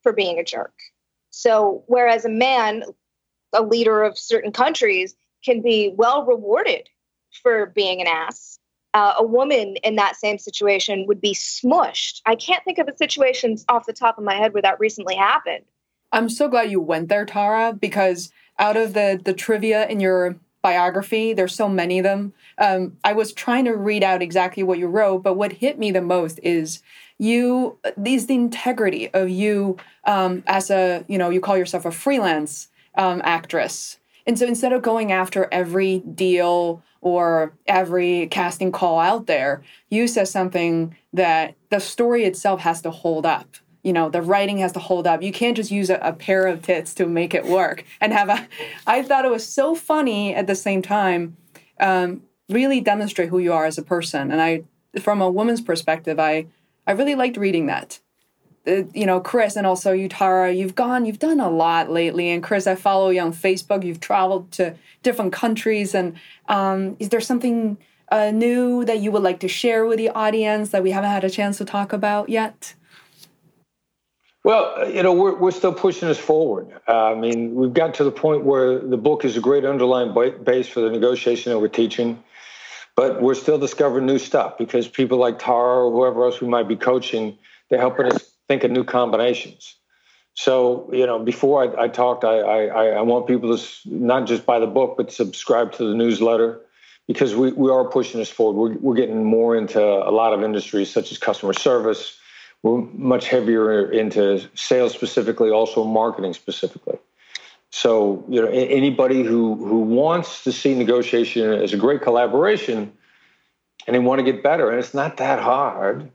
for 0.03 0.11
being 0.11 0.37
a 0.37 0.43
jerk. 0.43 0.73
So, 1.29 1.85
whereas 1.87 2.25
a 2.25 2.29
man, 2.29 2.83
a 3.53 3.63
leader 3.63 4.03
of 4.03 4.17
certain 4.17 4.51
countries, 4.51 5.15
can 5.41 5.61
be 5.61 5.93
well 5.95 6.25
rewarded 6.25 6.89
for 7.41 7.67
being 7.67 8.01
an 8.01 8.07
ass, 8.07 8.59
uh, 8.93 9.13
a 9.15 9.23
woman 9.25 9.77
in 9.77 9.95
that 9.95 10.17
same 10.17 10.37
situation 10.37 11.05
would 11.07 11.21
be 11.21 11.33
smushed. 11.33 12.21
I 12.25 12.35
can't 12.35 12.65
think 12.65 12.79
of 12.79 12.89
a 12.89 12.97
situation 12.97 13.55
off 13.69 13.85
the 13.85 13.93
top 13.93 14.17
of 14.17 14.25
my 14.25 14.35
head 14.35 14.51
where 14.51 14.61
that 14.61 14.81
recently 14.81 15.15
happened 15.15 15.63
I'm 16.11 16.29
so 16.29 16.47
glad 16.47 16.71
you 16.71 16.81
went 16.81 17.09
there, 17.09 17.25
Tara, 17.25 17.73
because 17.73 18.31
out 18.59 18.77
of 18.77 18.93
the 18.93 19.19
the 19.23 19.33
trivia 19.33 19.87
in 19.87 19.99
your 19.99 20.35
biography, 20.61 21.33
there's 21.33 21.55
so 21.55 21.67
many 21.67 21.99
of 21.99 22.03
them. 22.03 22.33
Um, 22.57 22.97
I 23.03 23.13
was 23.13 23.33
trying 23.33 23.65
to 23.65 23.75
read 23.75 24.03
out 24.03 24.21
exactly 24.21 24.63
what 24.63 24.77
you 24.77 24.87
wrote, 24.87 25.23
but 25.23 25.33
what 25.33 25.53
hit 25.53 25.79
me 25.79 25.91
the 25.91 26.01
most 26.01 26.39
is 26.43 26.83
you 27.17 27.77
is 28.05 28.27
the 28.27 28.35
integrity 28.35 29.09
of 29.13 29.29
you 29.29 29.77
um, 30.05 30.43
as 30.47 30.69
a 30.69 31.05
you 31.07 31.17
know 31.17 31.29
you 31.29 31.41
call 31.41 31.57
yourself 31.57 31.85
a 31.85 31.91
freelance 31.91 32.67
um, 32.95 33.21
actress, 33.23 33.99
and 34.27 34.37
so 34.37 34.45
instead 34.45 34.73
of 34.73 34.81
going 34.81 35.11
after 35.11 35.47
every 35.51 35.99
deal 35.99 36.83
or 37.01 37.53
every 37.67 38.27
casting 38.27 38.71
call 38.71 38.99
out 38.99 39.25
there, 39.25 39.63
you 39.89 40.07
said 40.07 40.27
something 40.27 40.95
that 41.13 41.55
the 41.69 41.79
story 41.79 42.25
itself 42.25 42.59
has 42.61 42.81
to 42.81 42.91
hold 42.91 43.25
up 43.25 43.57
you 43.83 43.93
know 43.93 44.09
the 44.09 44.21
writing 44.21 44.59
has 44.59 44.71
to 44.73 44.79
hold 44.79 45.07
up. 45.07 45.21
You 45.21 45.31
can't 45.31 45.55
just 45.55 45.71
use 45.71 45.89
a, 45.89 45.95
a, 45.95 46.13
pair 46.13 46.47
of 46.47 46.61
tits 46.61 46.93
to 46.95 47.05
make 47.05 47.33
it 47.33 47.45
work 47.45 47.83
and 47.99 48.13
have 48.13 48.29
a 48.29 48.47
i 48.85 49.01
thought 49.01 49.25
it 49.25 49.31
was 49.31 49.47
so 49.47 49.73
funny 49.75 50.35
at 50.35 50.47
the 50.47 50.55
same 50.55 50.81
time 50.81 51.37
um, 51.79 52.21
really 52.49 52.81
demonstrate 52.81 53.29
who 53.29 53.39
you 53.39 53.53
are 53.53 53.65
as 53.65 53.77
a 53.77 53.83
person. 53.83 54.31
And 54.31 54.41
i 54.41 54.63
from 54.99 55.21
a 55.21 55.29
woman's 55.29 55.61
perspective 55.61 56.19
i 56.19 56.45
i 56.85 56.91
really 56.91 57.15
liked 57.15 57.37
reading 57.37 57.67
that. 57.67 57.99
Uh, 58.67 58.83
you 58.93 59.07
know 59.07 59.19
chris 59.19 59.55
and 59.55 59.65
also 59.65 59.91
you 59.91 60.07
tara 60.07 60.51
you've 60.51 60.75
gone 60.75 61.03
you've 61.03 61.17
done 61.19 61.39
a 61.39 61.49
lot 61.49 61.89
lately. 61.89 62.29
And 62.29 62.43
chris 62.43 62.67
i 62.67 62.75
follow 62.75 63.09
you 63.09 63.21
on 63.21 63.33
facebook. 63.33 63.83
You've 63.83 63.99
traveled 63.99 64.51
to 64.53 64.75
different 65.03 65.33
countries. 65.33 65.95
And 65.95 66.15
um, 66.47 66.95
is 66.99 67.09
there 67.09 67.21
something 67.21 67.77
uh, 68.11 68.29
new 68.29 68.85
that 68.85 68.99
you 68.99 69.11
would 69.11 69.23
like 69.23 69.39
to 69.39 69.47
share 69.47 69.85
with 69.85 69.97
the 69.97 70.09
audience 70.09 70.69
that 70.69 70.83
we 70.83 70.91
haven't 70.91 71.09
had 71.09 71.23
a 71.23 71.29
chance 71.29 71.57
to 71.57 71.65
talk 71.65 71.93
about 71.93 72.29
yet 72.29 72.75
well, 74.43 74.73
uh, 74.77 74.85
you 74.85 75.03
know, 75.03 75.13
we're, 75.13 75.35
we're 75.35 75.51
still 75.51 75.73
pushing 75.73 76.07
this 76.07 76.17
forward. 76.17 76.67
Uh, 76.87 77.11
I 77.11 77.15
mean, 77.15 77.53
we've 77.53 77.73
got 77.73 77.93
to 77.95 78.03
the 78.03 78.11
point 78.11 78.43
where 78.43 78.79
the 78.79 78.97
book 78.97 79.23
is 79.23 79.37
a 79.37 79.41
great 79.41 79.65
underlying 79.65 80.13
base 80.43 80.67
for 80.67 80.81
the 80.81 80.89
negotiation 80.89 81.51
that 81.51 81.59
we're 81.59 81.67
teaching, 81.67 82.23
but 82.95 83.21
we're 83.21 83.35
still 83.35 83.59
discovering 83.59 84.05
new 84.05 84.17
stuff 84.17 84.57
because 84.57 84.87
people 84.87 85.17
like 85.17 85.37
Tara 85.37 85.85
or 85.85 85.91
whoever 85.91 86.25
else 86.25 86.41
we 86.41 86.47
might 86.47 86.67
be 86.67 86.75
coaching, 86.75 87.37
they're 87.69 87.79
helping 87.79 88.07
us 88.07 88.31
think 88.47 88.63
of 88.63 88.71
new 88.71 88.83
combinations. 88.83 89.75
So, 90.33 90.89
you 90.91 91.05
know, 91.05 91.19
before 91.19 91.77
I, 91.77 91.83
I 91.83 91.87
talked, 91.87 92.23
I, 92.23 92.39
I, 92.39 92.85
I 92.85 93.01
want 93.01 93.27
people 93.27 93.55
to 93.55 93.63
not 93.85 94.25
just 94.25 94.45
buy 94.45 94.59
the 94.59 94.67
book, 94.67 94.95
but 94.97 95.11
subscribe 95.11 95.73
to 95.73 95.83
the 95.83 95.93
newsletter 95.93 96.61
because 97.07 97.35
we, 97.35 97.51
we 97.51 97.69
are 97.69 97.85
pushing 97.85 98.19
this 98.19 98.29
forward. 98.29 98.57
We're, 98.57 98.77
we're 98.79 98.95
getting 98.95 99.23
more 99.23 99.55
into 99.55 99.81
a 99.81 100.09
lot 100.09 100.33
of 100.33 100.41
industries 100.41 100.89
such 100.89 101.11
as 101.11 101.17
customer 101.17 101.53
service. 101.53 102.17
We're 102.63 102.81
much 102.93 103.27
heavier 103.27 103.91
into 103.91 104.47
sales 104.53 104.93
specifically, 104.93 105.49
also 105.49 105.83
marketing 105.83 106.33
specifically. 106.33 106.99
So, 107.71 108.23
you 108.27 108.41
know, 108.41 108.47
anybody 108.49 109.23
who, 109.23 109.55
who 109.55 109.79
wants 109.79 110.43
to 110.43 110.51
see 110.51 110.75
negotiation 110.75 111.53
as 111.53 111.73
a 111.73 111.77
great 111.77 112.01
collaboration 112.01 112.91
and 113.87 113.95
they 113.95 113.99
want 113.99 114.19
to 114.19 114.23
get 114.23 114.43
better, 114.43 114.69
and 114.69 114.77
it's 114.77 114.93
not 114.93 115.17
that 115.17 115.39
hard 115.39 116.11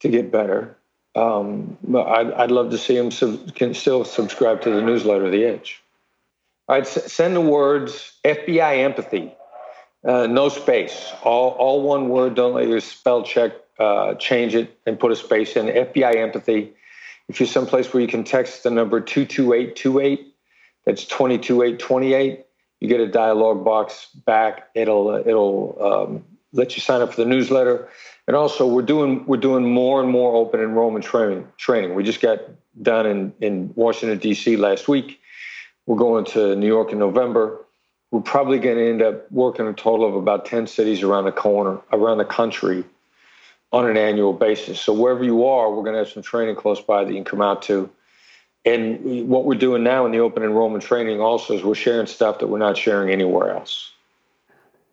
to 0.00 0.08
get 0.08 0.30
better, 0.30 0.76
um, 1.16 1.76
I'd, 1.94 2.32
I'd 2.32 2.50
love 2.50 2.70
to 2.70 2.78
see 2.78 2.96
them 2.96 3.10
sub, 3.10 3.54
can 3.54 3.74
still 3.74 4.04
subscribe 4.04 4.60
to 4.62 4.70
the 4.70 4.80
newsletter, 4.80 5.30
The 5.30 5.44
Edge. 5.44 5.82
I'd 6.68 6.86
s- 6.86 7.12
send 7.12 7.34
the 7.34 7.40
words 7.40 8.12
FBI 8.24 8.78
empathy, 8.78 9.32
uh, 10.06 10.26
no 10.26 10.48
space, 10.48 11.12
all, 11.22 11.50
all 11.50 11.82
one 11.82 12.08
word. 12.08 12.34
Don't 12.34 12.54
let 12.54 12.68
your 12.68 12.80
spell 12.80 13.22
check 13.22 13.52
uh, 13.78 14.14
change 14.14 14.54
it 14.54 14.78
and 14.86 14.98
put 14.98 15.12
a 15.12 15.16
space 15.16 15.56
in. 15.56 15.66
FBI 15.66 16.16
empathy. 16.16 16.72
If 17.28 17.40
you're 17.40 17.46
someplace 17.46 17.92
where 17.92 18.00
you 18.00 18.08
can 18.08 18.24
text 18.24 18.62
the 18.64 18.70
number 18.70 19.00
22828, 19.00 20.34
that's 20.84 21.04
22828, 21.04 22.44
you 22.80 22.88
get 22.88 23.00
a 23.00 23.06
dialog 23.06 23.64
box 23.64 24.08
back. 24.26 24.68
It'll, 24.74 25.08
uh, 25.08 25.20
it'll 25.20 25.78
um, 25.80 26.24
let 26.52 26.76
you 26.76 26.80
sign 26.80 27.00
up 27.00 27.14
for 27.14 27.22
the 27.22 27.28
newsletter. 27.28 27.88
And 28.26 28.36
also, 28.36 28.66
we're 28.66 28.82
doing 28.82 29.26
we're 29.26 29.36
doing 29.36 29.72
more 29.72 30.00
and 30.00 30.08
more 30.08 30.36
open 30.36 30.60
enrollment 30.60 31.04
training. 31.04 31.48
Training. 31.56 31.94
We 31.94 32.04
just 32.04 32.20
got 32.20 32.40
done 32.80 33.06
in 33.06 33.32
in 33.40 33.72
Washington 33.74 34.18
D.C. 34.18 34.56
last 34.56 34.86
week. 34.86 35.20
We're 35.86 35.96
going 35.96 36.24
to 36.26 36.54
New 36.54 36.68
York 36.68 36.92
in 36.92 36.98
November. 36.98 37.58
We're 38.12 38.20
probably 38.20 38.58
going 38.58 38.76
to 38.76 38.88
end 38.88 39.02
up 39.02 39.30
working 39.32 39.66
a 39.66 39.72
total 39.72 40.06
of 40.06 40.14
about 40.14 40.44
ten 40.44 40.68
cities 40.68 41.02
around 41.02 41.24
the 41.24 41.32
corner, 41.32 41.80
around 41.92 42.18
the 42.18 42.24
country, 42.24 42.84
on 43.72 43.88
an 43.88 43.96
annual 43.96 44.32
basis. 44.32 44.80
So 44.80 44.92
wherever 44.92 45.24
you 45.24 45.46
are, 45.46 45.70
we're 45.70 45.82
going 45.82 45.94
to 45.94 46.00
have 46.00 46.08
some 46.08 46.22
training 46.22 46.56
close 46.56 46.80
by 46.80 47.04
that 47.04 47.10
you 47.10 47.16
can 47.16 47.24
come 47.24 47.40
out 47.40 47.62
to. 47.62 47.90
And 48.64 49.28
what 49.28 49.44
we're 49.44 49.58
doing 49.58 49.82
now 49.82 50.06
in 50.06 50.12
the 50.12 50.20
open 50.20 50.42
enrollment 50.42 50.84
training 50.84 51.20
also 51.20 51.54
is 51.54 51.64
we're 51.64 51.74
sharing 51.74 52.06
stuff 52.06 52.38
that 52.38 52.46
we're 52.46 52.58
not 52.58 52.76
sharing 52.76 53.10
anywhere 53.10 53.50
else. 53.50 53.90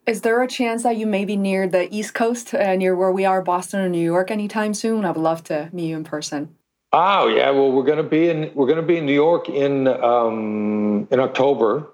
Is 0.07 0.21
there 0.21 0.41
a 0.41 0.47
chance 0.47 0.81
that 0.83 0.97
you 0.97 1.05
may 1.05 1.23
be 1.23 1.35
near 1.35 1.67
the 1.67 1.93
East 1.93 2.15
Coast, 2.15 2.55
uh, 2.55 2.75
near 2.75 2.95
where 2.95 3.11
we 3.11 3.25
are, 3.25 3.43
Boston 3.43 3.81
or 3.81 3.89
New 3.89 4.03
York, 4.03 4.31
anytime 4.31 4.73
soon? 4.73 5.05
I 5.05 5.11
would 5.11 5.21
love 5.21 5.43
to 5.45 5.69
meet 5.71 5.89
you 5.89 5.97
in 5.97 6.03
person. 6.03 6.55
Oh 6.91 7.27
yeah, 7.27 7.51
well 7.51 7.71
we're 7.71 7.83
gonna 7.83 8.01
be 8.01 8.29
in 8.29 8.51
we're 8.55 8.65
gonna 8.65 8.81
be 8.81 8.97
in 8.97 9.05
New 9.05 9.13
York 9.13 9.47
in 9.47 9.87
um, 9.87 11.07
in 11.11 11.19
October, 11.19 11.91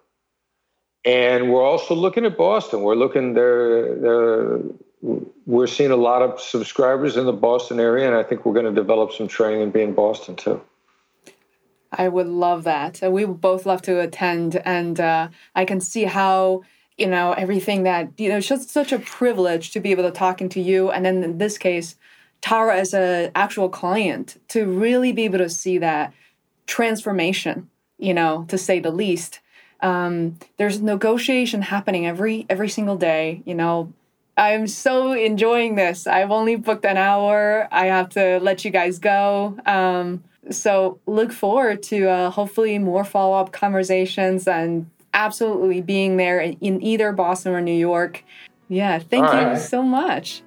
and 1.04 1.52
we're 1.52 1.62
also 1.62 1.94
looking 1.94 2.24
at 2.24 2.38
Boston. 2.38 2.84
We're 2.84 2.96
looking 2.96 3.34
there. 3.34 3.96
there 3.96 4.60
we're 5.46 5.68
seeing 5.68 5.92
a 5.92 5.96
lot 5.96 6.22
of 6.22 6.42
subscribers 6.42 7.18
in 7.18 7.26
the 7.26 7.34
Boston 7.34 7.80
area, 7.80 8.08
and 8.08 8.16
I 8.16 8.24
think 8.24 8.46
we're 8.46 8.54
going 8.54 8.66
to 8.66 8.72
develop 8.72 9.12
some 9.12 9.28
training 9.28 9.62
and 9.62 9.72
be 9.72 9.82
in 9.82 9.94
Boston 9.94 10.36
too. 10.36 10.62
I 11.92 12.08
would 12.08 12.28
love 12.28 12.64
that. 12.64 13.00
We 13.02 13.24
would 13.26 13.40
both 13.40 13.66
love 13.66 13.82
to 13.84 14.00
attend, 14.00 14.56
and 14.66 15.00
uh, 15.00 15.30
I 15.56 15.66
can 15.66 15.80
see 15.80 16.04
how 16.06 16.64
you 16.98 17.08
know 17.08 17.34
everything 17.34 17.84
that 17.84 18.10
you 18.18 18.30
know 18.30 18.38
it's 18.38 18.48
just 18.48 18.70
such 18.70 18.92
a 18.92 19.00
privilege 19.00 19.72
to 19.72 19.80
be 19.80 19.92
able 19.92 20.04
to 20.04 20.12
talking 20.12 20.50
to 20.50 20.62
you 20.62 20.90
and 20.92 21.06
then 21.06 21.24
in 21.24 21.38
this 21.38 21.58
case 21.58 21.96
tara 22.42 22.78
as 22.78 22.94
an 22.94 23.32
actual 23.36 23.70
client 23.70 24.42
to 24.48 24.66
really 24.66 25.12
be 25.12 25.26
able 25.26 25.38
to 25.38 25.50
see 25.50 25.78
that 25.78 26.14
transformation 26.68 27.70
you 27.98 28.14
know 28.14 28.46
to 28.48 28.58
say 28.58 28.80
the 28.80 28.92
least 28.92 29.42
um, 29.82 30.40
there's 30.58 30.82
negotiation 30.82 31.62
happening 31.62 32.08
every 32.08 32.46
every 32.50 32.70
single 32.70 32.96
day 32.96 33.42
you 33.46 33.54
know 33.54 33.92
i'm 34.38 34.68
so 34.68 35.14
enjoying 35.14 35.76
this 35.76 36.08
i've 36.08 36.32
only 36.32 36.56
booked 36.56 36.86
an 36.86 36.98
hour 36.98 37.68
i 37.72 37.86
have 37.86 38.10
to 38.10 38.40
let 38.42 38.64
you 38.66 38.72
guys 38.72 39.00
go 39.00 39.58
um, 39.66 40.24
so 40.52 41.00
look 41.06 41.32
forward 41.32 41.82
to 41.84 42.08
uh, 42.08 42.30
hopefully 42.30 42.78
more 42.80 43.04
follow-up 43.04 43.52
conversations 43.52 44.48
and 44.48 44.90
absolutely 45.16 45.82
being 45.82 46.18
there 46.18 46.40
in 46.40 46.84
either 46.84 47.12
Boston 47.12 47.54
or 47.54 47.62
New 47.62 47.72
York. 47.72 48.24
Yeah, 48.68 49.00
thank 49.00 49.26
All 49.26 49.34
you 49.34 49.48
right. 49.48 49.58
so 49.58 49.82
much. 49.82 50.44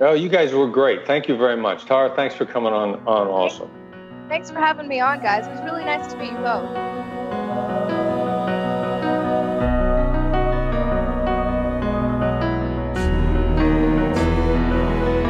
Oh, 0.00 0.14
you 0.14 0.28
guys 0.28 0.52
were 0.52 0.68
great. 0.68 1.06
Thank 1.06 1.28
you 1.28 1.36
very 1.36 1.56
much. 1.56 1.84
Tara, 1.84 2.14
thanks 2.14 2.34
for 2.34 2.46
coming 2.46 2.72
on 2.72 2.96
on 3.06 3.28
also. 3.28 3.70
Thanks 4.28 4.50
for 4.50 4.58
having 4.58 4.88
me 4.88 5.00
on, 5.00 5.20
guys. 5.20 5.46
It 5.46 5.50
was 5.50 5.60
really 5.62 5.84
nice 5.84 6.10
to 6.12 6.18
meet 6.18 6.32
you 6.32 6.38
both. 6.38 7.09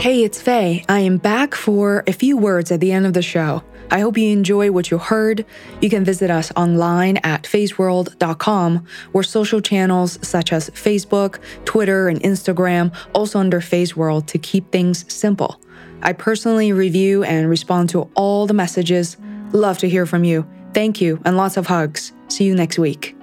Hey, 0.01 0.25
it's 0.25 0.41
Fei. 0.41 0.83
I 0.89 1.01
am 1.01 1.19
back 1.19 1.55
for 1.55 2.05
a 2.07 2.15
few 2.15 2.39
words 2.39 2.73
at 2.73 2.81
the 2.81 2.91
end 2.91 3.05
of 3.05 3.13
the 3.13 3.21
show. 3.21 3.63
I 3.91 4.01
hope 4.01 4.17
you 4.17 4.31
enjoy 4.31 4.71
what 4.71 4.91
you 4.91 4.97
heard. 4.97 5.45
You 5.83 5.91
can 5.91 6.07
visit 6.07 6.31
us 6.31 6.51
online 6.57 7.19
at 7.19 7.43
feisworld.com 7.43 8.87
or 9.13 9.23
social 9.23 9.61
channels 9.61 10.19
such 10.27 10.55
as 10.55 10.71
Facebook, 10.71 11.39
Twitter, 11.67 12.09
and 12.09 12.19
Instagram, 12.23 12.95
also 13.15 13.41
under 13.41 13.61
FeisWorld 13.61 14.25
to 14.29 14.39
keep 14.39 14.73
things 14.73 15.05
simple. 15.13 15.61
I 16.01 16.15
personally 16.15 16.73
review 16.73 17.23
and 17.23 17.51
respond 17.51 17.91
to 17.91 18.09
all 18.15 18.47
the 18.47 18.55
messages. 18.55 19.19
Love 19.53 19.77
to 19.79 19.89
hear 19.89 20.07
from 20.07 20.25
you. 20.25 20.49
Thank 20.73 21.03
you 21.03 21.21
and 21.27 21.37
lots 21.37 21.59
of 21.59 21.67
hugs. 21.67 22.15
See 22.29 22.45
you 22.45 22.55
next 22.55 22.79
week. 22.79 23.20